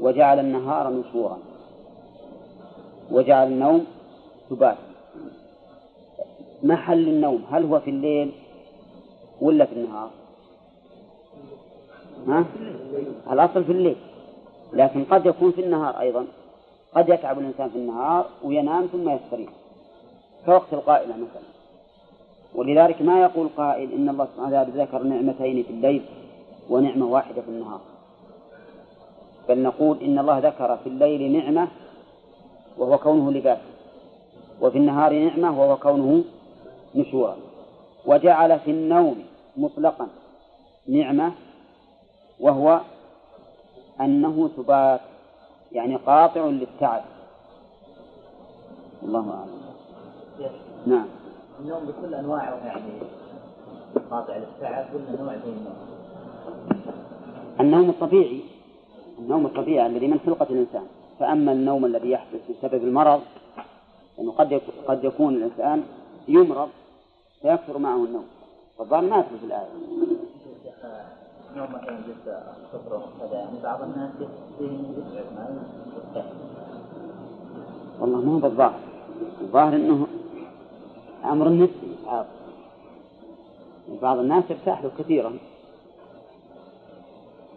[0.00, 1.38] وجعل النهار نشورا
[3.10, 3.86] وجعل النوم
[4.50, 4.78] سباتا
[6.62, 8.32] محل النوم هل هو في الليل
[9.40, 10.10] ولا في النهار؟
[12.28, 12.44] ها؟
[13.30, 13.96] الأصل في الليل
[14.72, 16.26] لكن قد يكون في النهار أيضا.
[16.94, 19.50] قد يتعب الإنسان في النهار وينام ثم يستريح.
[20.46, 21.48] كوقت القائلة مثلا.
[22.54, 26.02] ولذلك ما يقول قائل إن الله سبحانه وتعالى ذكر نعمتين في الليل
[26.70, 27.80] ونعمة واحدة في النهار.
[29.48, 31.68] بل نقول إن الله ذكر في الليل نعمة
[32.78, 33.58] وهو كونه لباس
[34.60, 36.24] وفي النهار نعمة وهو كونه
[36.94, 37.36] نشورا
[38.06, 39.24] وجعل في النوم
[39.56, 40.08] مطلقا
[40.88, 41.32] نعمة
[42.40, 42.80] وهو
[44.00, 45.00] أنه سبات
[45.72, 47.02] يعني قاطع للتعب.
[49.02, 49.64] الله أعلم.
[50.86, 51.06] نعم.
[51.60, 52.92] النوم بكل أنواعه يعني
[54.10, 55.74] قاطع للتعب ولا نوع النوم؟
[57.60, 58.40] النوم الطبيعي
[59.18, 60.86] النوم الطبيعي الذي من خلقة الإنسان.
[61.20, 63.20] فأما النوم الذي يحدث بسبب المرض
[64.18, 65.82] لأنه قد قد يكون الإنسان
[66.28, 66.68] يمرض
[67.42, 68.26] فيكثر معه النوم.
[68.78, 69.68] والظاهر ما يدخل في الآية.
[71.56, 71.98] نوم مثلا
[72.64, 75.62] الصبر وكذا يعني بعض الناس يتعب ما
[78.00, 78.80] والله ما هو بالظاهر.
[79.40, 80.06] الظاهر إنه
[81.24, 82.28] أمر نسبي عاطل
[84.02, 85.38] بعض الناس يرتاح له كثيرا.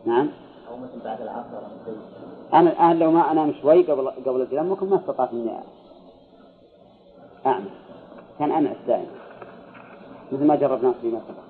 [0.06, 0.30] نعم.
[0.72, 1.58] أو مثل بعد العصر
[2.54, 5.52] أنا الان لو ما انام شوي قبل قبل الجلام ممكن ما استطعت إني
[7.46, 7.70] أعمل.
[8.40, 9.06] كان أنا دائما
[10.32, 11.48] مثل ما جربناه فيما سبق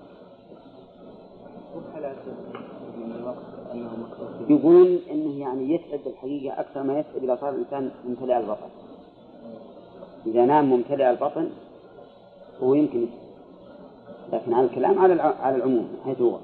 [4.49, 8.69] يقولون إنه يعني يتعب الحقيقة أكثر ما يتعب إذا صار الإنسان ممتلئ البطن.
[10.25, 11.49] إذا نام ممتلئ البطن
[12.63, 13.05] هو يمكن
[14.33, 16.37] لكن على الكلام على على العموم حيث هو.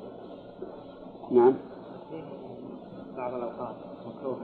[1.32, 1.54] نعم.
[3.18, 3.76] بعض الأوقات
[4.08, 4.38] مكروه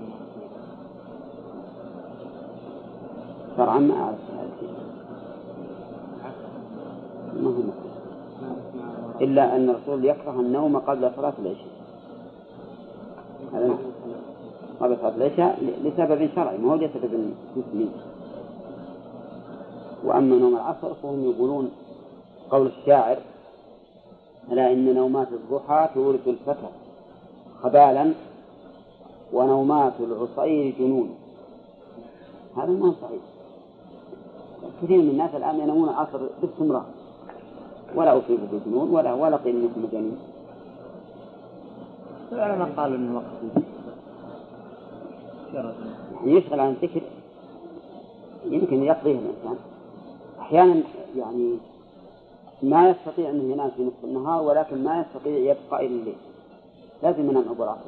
[3.57, 4.19] شرعا ما أعرف
[7.33, 7.61] ما هو
[9.21, 11.79] إلا أن الرسول يكره النوم قبل صلاة العشاء.
[13.53, 13.77] هذا
[14.79, 17.89] قبل صلاة العشاء لسبب شرعي ما هو لسبب جسمي
[20.03, 21.71] وأما نوم العصر فهم يقولون
[22.49, 23.17] قول الشاعر
[24.51, 26.69] ألا إن نومات الضحى تورث الفتى
[27.63, 28.13] خبالا
[29.33, 31.15] ونومات العصير جنون.
[32.57, 33.21] هذا ما صحيح.
[34.83, 36.85] كثير من الناس الآن ينامون العصر باستمرار.
[37.95, 40.17] ولا أصيبوا بالجنون ولا ولا قيل إنكم مجانين
[42.31, 43.25] العلماء قالوا إنه وقت
[45.53, 47.01] يعني يشغل عن الذكر
[48.45, 49.55] يمكن يقضيه الإنسان.
[50.39, 50.83] أحيانا
[51.17, 51.57] يعني
[52.63, 56.15] ما يستطيع أنه ينام في نصف النهار ولكن ما يستطيع يبقى إلى الليل.
[57.03, 57.79] لازم ينام أبو العصر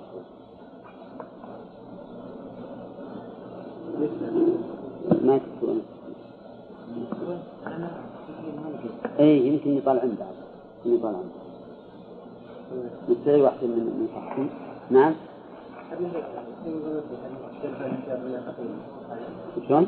[4.01, 5.75] ما يستطيع
[9.19, 10.35] اي يمكن يطالعون بعد
[10.85, 11.29] يمكن يطالعون
[13.09, 14.49] نستطيع واحد من من صحتهم
[14.89, 15.13] نعم؟
[19.67, 19.87] شلون؟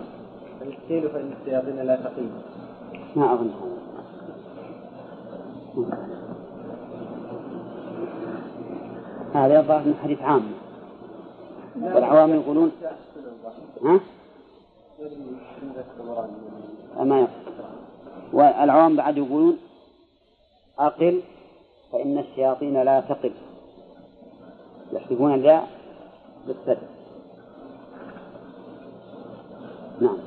[0.62, 2.32] السيل فإن الشياطين لا تقيم
[3.16, 3.74] ما أظن هذا.
[9.34, 10.44] هذا يظهر من حديث عام
[11.82, 12.72] والعوام يقولون
[13.84, 14.00] ها؟
[17.04, 17.28] ما
[18.34, 19.58] والعوام بعد يقولون
[20.80, 21.22] أقل
[21.92, 23.32] فإن الشياطين لا تقل.
[24.92, 25.68] يحسبون الياء
[26.48, 26.78] بالسد.
[30.02, 30.18] نعم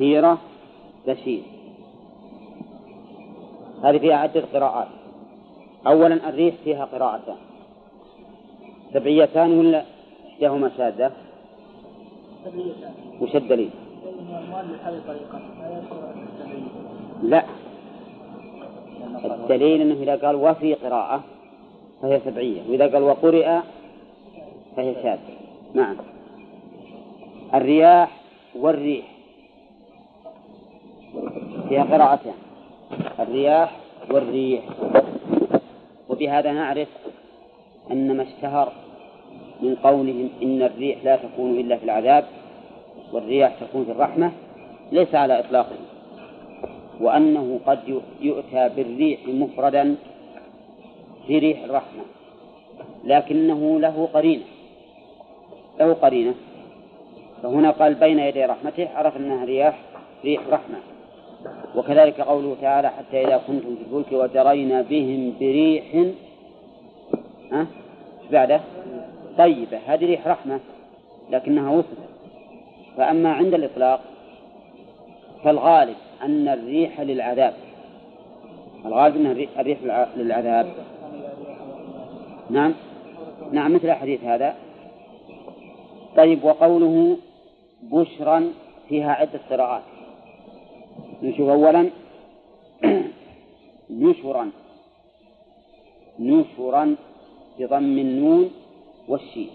[0.00, 0.38] والأخيرة
[1.06, 1.42] تشير
[3.84, 4.88] هذه فيها عدة قراءات.
[5.86, 7.36] أولا الريح فيها قراءتان.
[8.92, 9.84] سبعيتان ولا
[10.28, 11.12] إحداهما شاذة؟
[13.20, 13.70] وش الدليل؟
[17.22, 17.44] لا.
[19.24, 21.24] الدليل أنه إذا قال وفي قراءة
[22.02, 23.58] فهي سبعية وإذا قال وقرئ
[24.76, 25.36] فهي شاذة.
[25.74, 25.96] نعم.
[27.54, 28.20] الرياح
[28.54, 29.09] والريح.
[31.70, 32.34] فيها قراءتان
[33.20, 33.76] الرياح
[34.10, 34.64] والريح.
[36.08, 36.88] وبهذا نعرف
[37.90, 38.72] أن ما اشتهر
[39.60, 42.24] من قولهم إن الريح لا تكون إلا في العذاب
[43.12, 44.32] والرياح تكون في الرحمة
[44.92, 45.76] ليس على إطلاقه
[47.00, 49.96] وأنه قد يؤتى بالريح مفردا
[51.26, 52.02] في ريح الرحمة.
[53.04, 54.44] لكنه له قرينة.
[55.80, 56.34] له قرينة.
[57.42, 59.78] فهنا قال بين يدي رحمته عرف أنها رياح
[60.24, 60.78] ريح رحمة.
[61.76, 66.06] وكذلك قوله تعالى حتى إذا كنتم في الفلك وجرينا بهم بريح.
[67.52, 67.66] ها؟
[68.32, 68.60] بعده؟
[69.38, 69.78] طيبة.
[69.86, 70.60] هذه ريح رحمة
[71.30, 72.10] لكنها وصفت
[72.96, 74.00] فأما عند الإطلاق
[75.44, 77.54] فالغالب أن الريح للعذاب.
[78.86, 79.60] الغالب أن الريح
[80.16, 80.66] للعذاب.
[82.50, 82.74] نعم؟
[83.52, 84.54] نعم مثل الحديث هذا.
[86.16, 87.16] طيب وقوله
[87.82, 88.52] بشرا
[88.88, 89.82] فيها عدة قراءات.
[91.22, 91.90] نشوف أولا
[93.90, 94.50] نشرا
[96.18, 96.96] نشرا
[97.58, 98.50] بضم النون
[99.08, 99.50] والشين.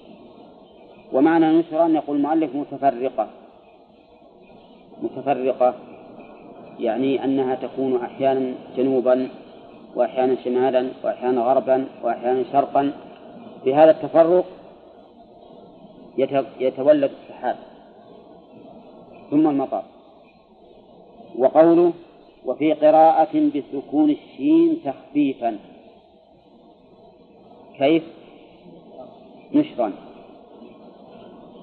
[1.13, 3.27] ومعنى نشرا يقول المؤلف متفرقة.
[5.03, 5.73] متفرقة
[6.79, 9.29] يعني أنها تكون أحيانا جنوبا
[9.95, 12.91] وأحيانا شمالا وأحيانا غربا وأحيانا شرقا.
[13.65, 14.45] بهذا التفرق
[16.59, 17.55] يتولد السحاب
[19.31, 19.83] ثم المطر
[21.37, 21.93] وقوله
[22.45, 25.57] وفي قراءة بسكون الشين تخفيفا.
[27.77, 28.03] كيف؟
[29.53, 29.93] نشرا.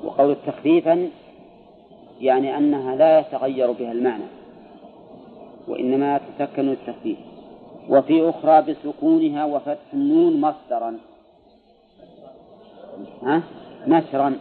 [0.04, 1.10] وقول تخفيفا
[2.20, 4.24] يعني أنها لا يتغير بها المعنى
[5.68, 7.18] وإنما تسكن التخفيف
[7.88, 10.98] وفي أخرى بسكونها وفتح النون مصدرا.
[13.22, 13.42] ها؟
[13.86, 14.36] نشرا.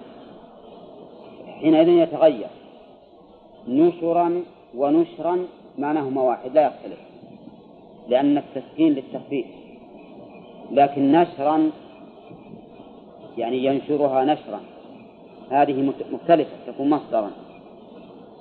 [1.59, 2.47] حينئذ يتغير.
[3.67, 4.43] نشرا
[4.75, 5.45] ونشرا
[5.77, 6.99] معناهما واحد لا يختلف
[8.07, 9.45] لأن التسكين للتخفيف
[10.71, 11.71] لكن نشرا
[13.37, 14.59] يعني ينشرها نشرا
[15.51, 17.31] هذه مختلفة تكون مصدرا.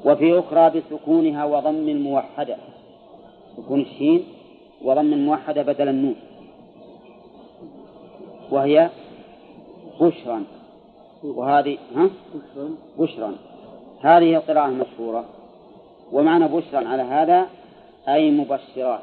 [0.05, 2.57] وفي أخرى بسكونها وضم الموحدة
[3.57, 4.25] سكون الشين
[4.83, 6.17] وضم الموحدة بدل النون
[8.51, 8.91] وهي
[10.01, 10.45] بشرا.
[11.25, 12.11] وهذه ها؟
[12.99, 13.35] بشرا.
[14.01, 15.25] هذه القراءة المشهورة.
[16.13, 17.47] ومعنى بشرا على هذا
[18.09, 19.01] أي مبشرات.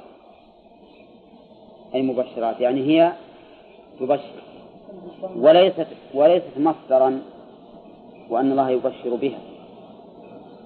[1.96, 3.14] أي مبشرات يعني هي
[4.00, 4.42] تبشر.
[5.36, 7.22] وليست وليست مصدرا
[8.30, 9.40] وأن الله يبشر بها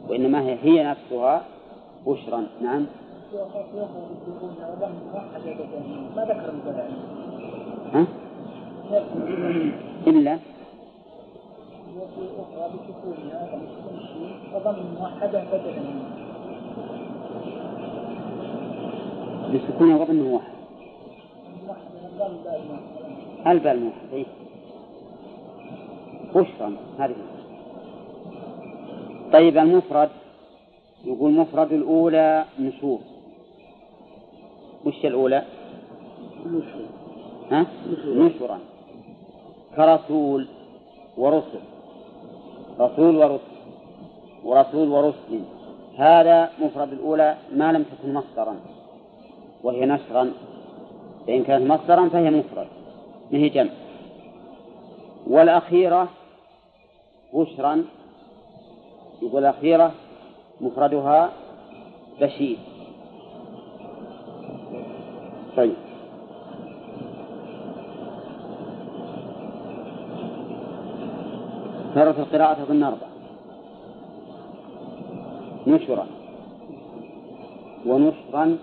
[0.09, 1.41] وإنما هي هي نفسها
[2.07, 2.47] بشرا.
[2.61, 2.85] نعم.
[3.33, 3.57] ما
[7.93, 8.05] ها؟
[10.07, 10.39] إلا؟
[11.97, 13.59] وفي أخرى بسكونها
[14.53, 14.77] وضم
[15.21, 16.20] بدلا
[19.53, 20.51] بسكون وضم واحد.
[23.47, 24.25] الباء الموحد إيه؟
[26.35, 27.15] بشرا هذه.
[29.33, 30.09] طيب المفرد
[31.05, 32.99] يقول مفرد الأولى نشور
[34.85, 35.43] وش الأولى؟
[37.51, 37.65] ها؟
[38.05, 38.59] نشرا
[39.75, 40.47] كرسول
[41.17, 41.59] ورسل.
[42.79, 43.41] رسول ورسل.
[44.43, 45.39] ورسول ورسل.
[45.97, 48.55] هذا مفرد الأولى ما لم تكن مصدرا
[49.63, 50.31] وهي نشرا.
[51.27, 52.67] فإن كانت مصدرا فهي مفرد
[53.31, 53.71] ما هي جمع.
[55.27, 56.09] والأخيرة
[57.33, 57.85] بشرا
[59.21, 59.91] يقول الأخيرة
[60.61, 61.31] مفردها
[62.21, 62.57] بشير.
[65.57, 65.73] طيب.
[71.95, 73.10] صارت القراءة أظن أربعة
[75.71, 76.07] نشرا
[77.85, 78.57] ونشرا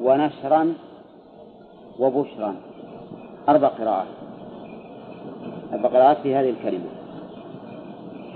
[0.00, 0.74] ونشرا
[1.98, 2.54] وبشرا.
[3.48, 4.06] أربع قراءات.
[5.72, 6.90] أربع قراءات في هذه الكلمة.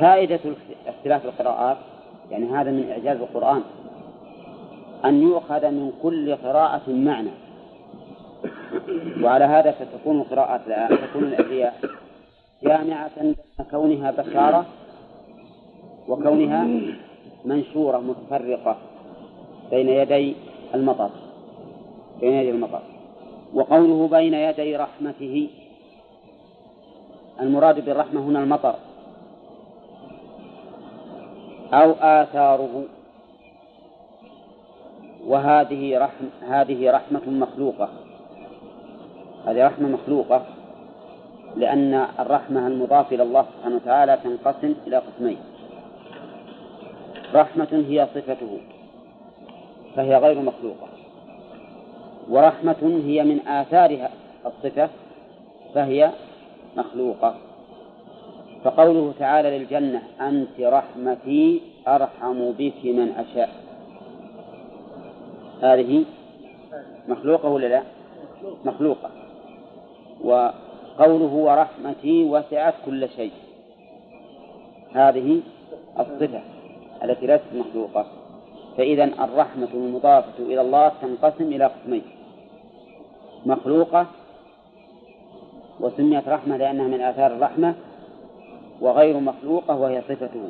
[0.01, 0.40] فائدة
[0.86, 1.76] اختلاف القراءات
[2.30, 3.62] يعني هذا من إعجاز القرآن
[5.05, 7.30] أن يؤخذ من كل قراءة معنى.
[9.22, 10.60] وعلى هذا فتكون القراءات
[10.90, 11.74] تكون الأشياء
[12.62, 13.10] جامعة
[13.70, 14.66] كونها بشارة
[16.09, 16.66] وكونها
[17.45, 18.77] منشورة متفرقة
[19.70, 20.35] بين يدي
[20.74, 21.11] المطر
[22.23, 22.83] بين يدي المطر.
[23.55, 25.49] وقوله بين يدي رحمته
[27.41, 28.74] المراد بالرحمة هنا المطر.
[31.73, 32.85] أو آثاره.
[35.27, 37.89] وهذه رحم هذه رحمة مخلوقة.
[39.47, 40.43] هذه رحمة مخلوقة
[41.57, 45.39] لأن الرحمة المضافة إلى الله سبحانه وتعالى تنقسم إلى قسمين.
[47.34, 48.59] رحمة هي صفته
[49.96, 50.88] فهي غير مخلوقة.
[52.28, 54.10] ورحمة هي من آثارها
[54.46, 54.88] الصفة
[55.74, 56.10] فهي
[56.76, 57.34] مخلوقة.
[58.64, 63.50] فقوله تعالى للجنة أنت رحمتي أرحم بك من أشاء.
[65.62, 66.04] هذه
[67.09, 67.82] مخلوقة ولا لا؟
[68.64, 69.10] مخلوقة.
[70.24, 73.32] وقوله ورحمتي وسعت كل شيء.
[74.92, 75.40] هذه
[75.98, 76.52] الصفة.
[77.05, 78.07] التي ليست مخلوقة
[78.77, 82.03] فإذا الرحمة المضافة إلى الله تنقسم إلى قسمين
[83.47, 84.07] مخلوقة
[85.81, 87.74] وسميت رحمة لأنها من آثار الرحمة
[88.81, 90.49] وغير مخلوقة وهي صفته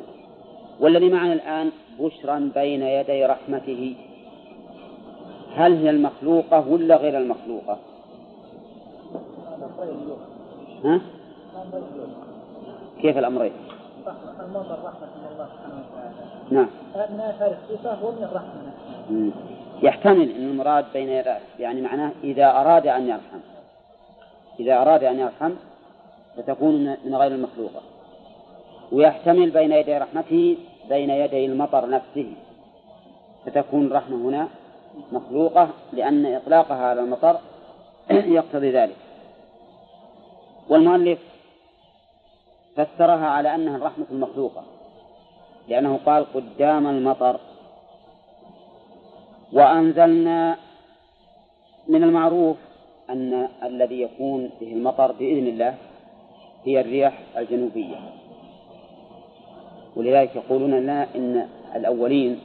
[0.79, 3.95] والذي معنا الآن بشرا بين يدي رحمته
[5.55, 7.77] هل هي المخلوقة ولا غير المخلوقة؟
[10.83, 11.01] ها؟
[13.01, 13.51] كيف الأمرين؟
[14.39, 16.13] المنظر رحمة من الله سبحانه وتعالى
[16.51, 16.67] نعم.
[16.95, 22.87] من آثار الصفة ومن الرحمة نفسها يحتمل أن المراد بين يديه يعني معناه إذا أراد
[22.87, 23.39] أن يرحم.
[24.59, 25.51] إذا أراد أن يرحم
[26.37, 27.81] فتكون من غير المخلوقة.
[28.91, 30.57] ويحتمل بين يدي رحمته
[30.89, 32.33] بين يدي المطر نفسه.
[33.45, 34.47] فتكون الرحمة هنا
[35.11, 37.37] مخلوقة لأن إطلاقها على المطر
[38.37, 38.95] يقتضي ذلك.
[40.69, 41.19] والمؤلف
[42.75, 44.63] فسرها على أنها الرحمة المخلوقة
[45.67, 47.39] لأنه قال قدام المطر.
[49.53, 50.57] وأنزلنا
[51.87, 52.57] من المعروف
[53.09, 55.75] أن الذي يكون به المطر بإذن الله
[56.65, 57.95] هي الرياح الجنوبية.
[59.95, 62.39] ولذلك يقولون لنا إن الأولين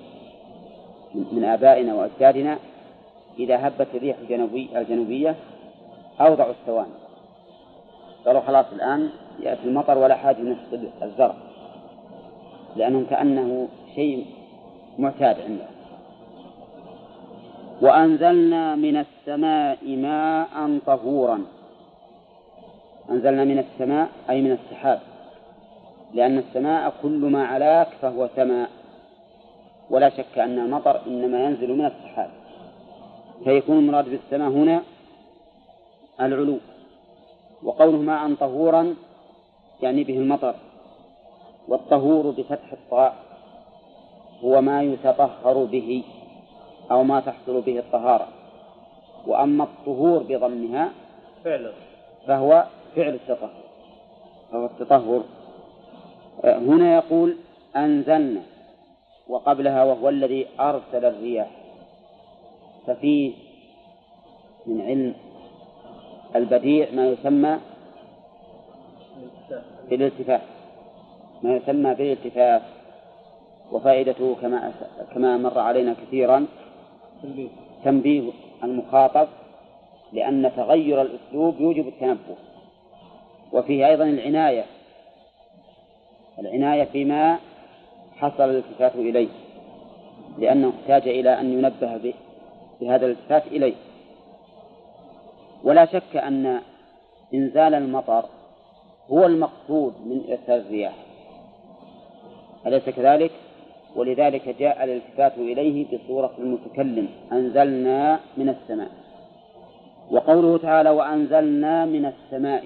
[1.14, 2.58] من آبائنا وأجدادنا
[3.38, 4.16] إذا هبت الريح
[4.74, 5.36] الجنوبية,
[6.20, 6.92] أوضعوا الثواني
[8.26, 11.34] قالوا خلاص الآن يأتي المطر ولا حاجة نحصد الزرع.
[12.76, 14.26] لأنهم كأنه شيء
[14.98, 15.78] معتاد عندهم
[17.82, 21.44] وأنزلنا من السماء ماء طهورا.
[23.10, 25.00] أنزلنا من السماء أي من السحاب.
[26.14, 28.70] لأن السماء كل ما علاك فهو سماء.
[29.90, 32.30] ولا شك أن المطر إنما ينزل من السحاب.
[33.44, 34.82] فيكون المراد بالسماء هنا
[36.20, 36.58] العلو.
[37.62, 38.94] وقوله ماء طهورا
[39.82, 40.54] يعني به المطر
[41.68, 43.14] والطهور بفتح الطاء
[44.44, 46.04] هو ما يتطهر به
[46.90, 48.28] أو ما تحصل به الطهارة.
[49.26, 50.90] وأما الطهور بضمها
[51.44, 51.72] فعل.
[52.26, 52.64] فهو
[52.96, 53.50] فعل التطهر
[54.52, 55.22] فهو التطهر.
[56.44, 57.36] هنا يقول
[57.76, 58.42] أنزلنا
[59.28, 61.50] وقبلها وهو الذي أرسل الرياح.
[62.86, 63.32] ففيه
[64.66, 65.14] من علم
[66.36, 67.58] البديع ما يسمى
[69.90, 70.40] بالالتفات
[71.42, 72.62] ما يسمى بالالتفات
[73.72, 74.72] وفائدته كما
[75.14, 76.46] كما مر علينا كثيرا
[77.84, 78.30] تنبيه.
[78.64, 79.28] المخاطب
[80.12, 82.36] لأن تغير الأسلوب يوجب التنبه.
[83.52, 84.64] وفيه أيضا العناية.
[86.38, 87.38] العناية فيما
[88.16, 89.28] حصل الالتفات إليه.
[90.38, 92.12] لأنه احتاج إلى أن ينبه
[92.80, 93.74] بهذا الالتفات إليه.
[95.64, 96.60] ولا شك أن
[97.34, 98.24] إنزال المطر
[99.10, 100.94] هو المقصود من إرسال الرياح
[102.66, 103.30] أليس كذلك؟
[103.96, 108.90] ولذلك جاء الالتفات إليه بصورة المتكلم أنزلنا من السماء
[110.10, 112.64] وقوله تعالى وأنزلنا من السماء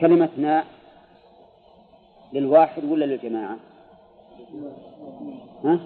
[0.00, 0.64] كلمة ناء
[2.32, 3.56] للواحد ولا للجماعة؟
[5.64, 5.78] ها؟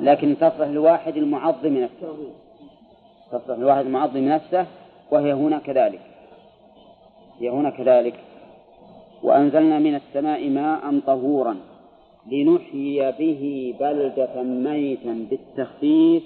[0.00, 2.16] لكن تصلح لواحد المعظم نفسه
[3.32, 3.58] تصلح.
[3.58, 4.66] لواحد المعظم نفسه
[5.10, 6.00] وهي هنا كذلك.
[7.40, 8.14] هي هنا كذلك.
[9.22, 11.56] وأنزلنا من السماء ماء طهورا
[12.32, 16.22] لنحيي به بلدة ميتا بالتخفيف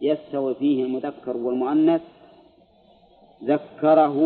[0.00, 2.02] يستوي فيه المذكر والمؤنث.
[3.44, 4.16] ذكره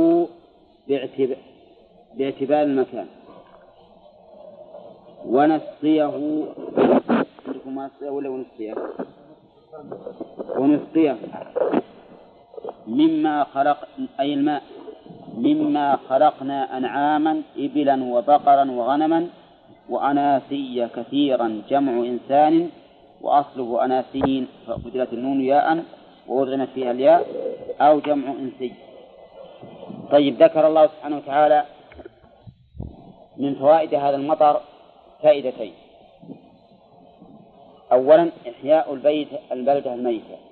[2.19, 3.07] باعتبار المكان.
[5.27, 6.17] ونسقيه.
[7.67, 8.75] ونسقيه؟
[10.59, 11.17] ونسقيه.
[12.87, 13.79] مما خلق
[14.21, 14.63] أي الماء
[15.37, 19.29] مما خلقنا أنعاما إبلا وبقرا وغنما
[19.89, 22.71] وأناسيا كثيرا جمع إنسان
[23.21, 25.85] وأصله أناسين فبدلت النون ياء
[26.29, 27.27] وأدغمت فيها الياء
[27.81, 28.73] أو جمع إنسي.
[30.11, 31.65] طيب ذكر الله سبحانه وتعالى
[33.37, 34.61] من فوائد هذا المطر
[35.23, 35.73] فائدتين.
[37.93, 40.46] أولا إحياء البيت البلدة الميتة.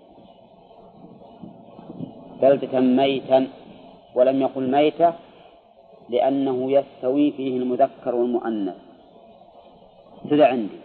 [2.45, 3.49] بلدة ميتا
[4.15, 5.13] ولم يقل ميتة
[6.09, 8.77] لأنه يستوي فيه المذكر والمؤنث.
[10.33, 10.79] هذا عندي.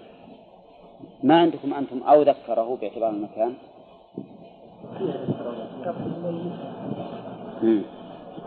[1.23, 3.53] ما عندكم أنتم أو ذكره باعتبار المكان.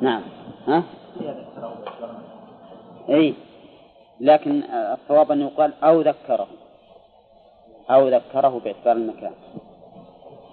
[0.00, 0.22] نعم.
[0.66, 0.82] ها؟
[3.08, 3.34] أي.
[4.20, 6.48] لكن الصواب أن يقال أو ذكره.
[7.90, 9.32] أو ذكره باعتبار المكان.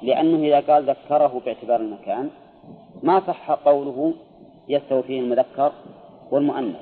[0.02, 2.30] لأنه إذا قال ذكره باعتبار المكان
[3.03, 4.13] ما صح قوله
[4.67, 5.71] يستوي فيه المذكر
[6.31, 6.75] والمؤنث.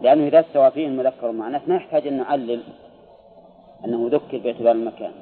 [0.00, 2.62] لأنه إذا استوى فيه المذكر والمؤنث ما يحتاج أن نعلل
[3.84, 5.12] أنه ذكر باعتبار المكان.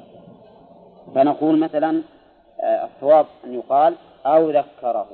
[1.14, 2.02] فنقول مثلا
[2.60, 3.94] الصواب أن يقال
[4.26, 5.06] أو ذكره.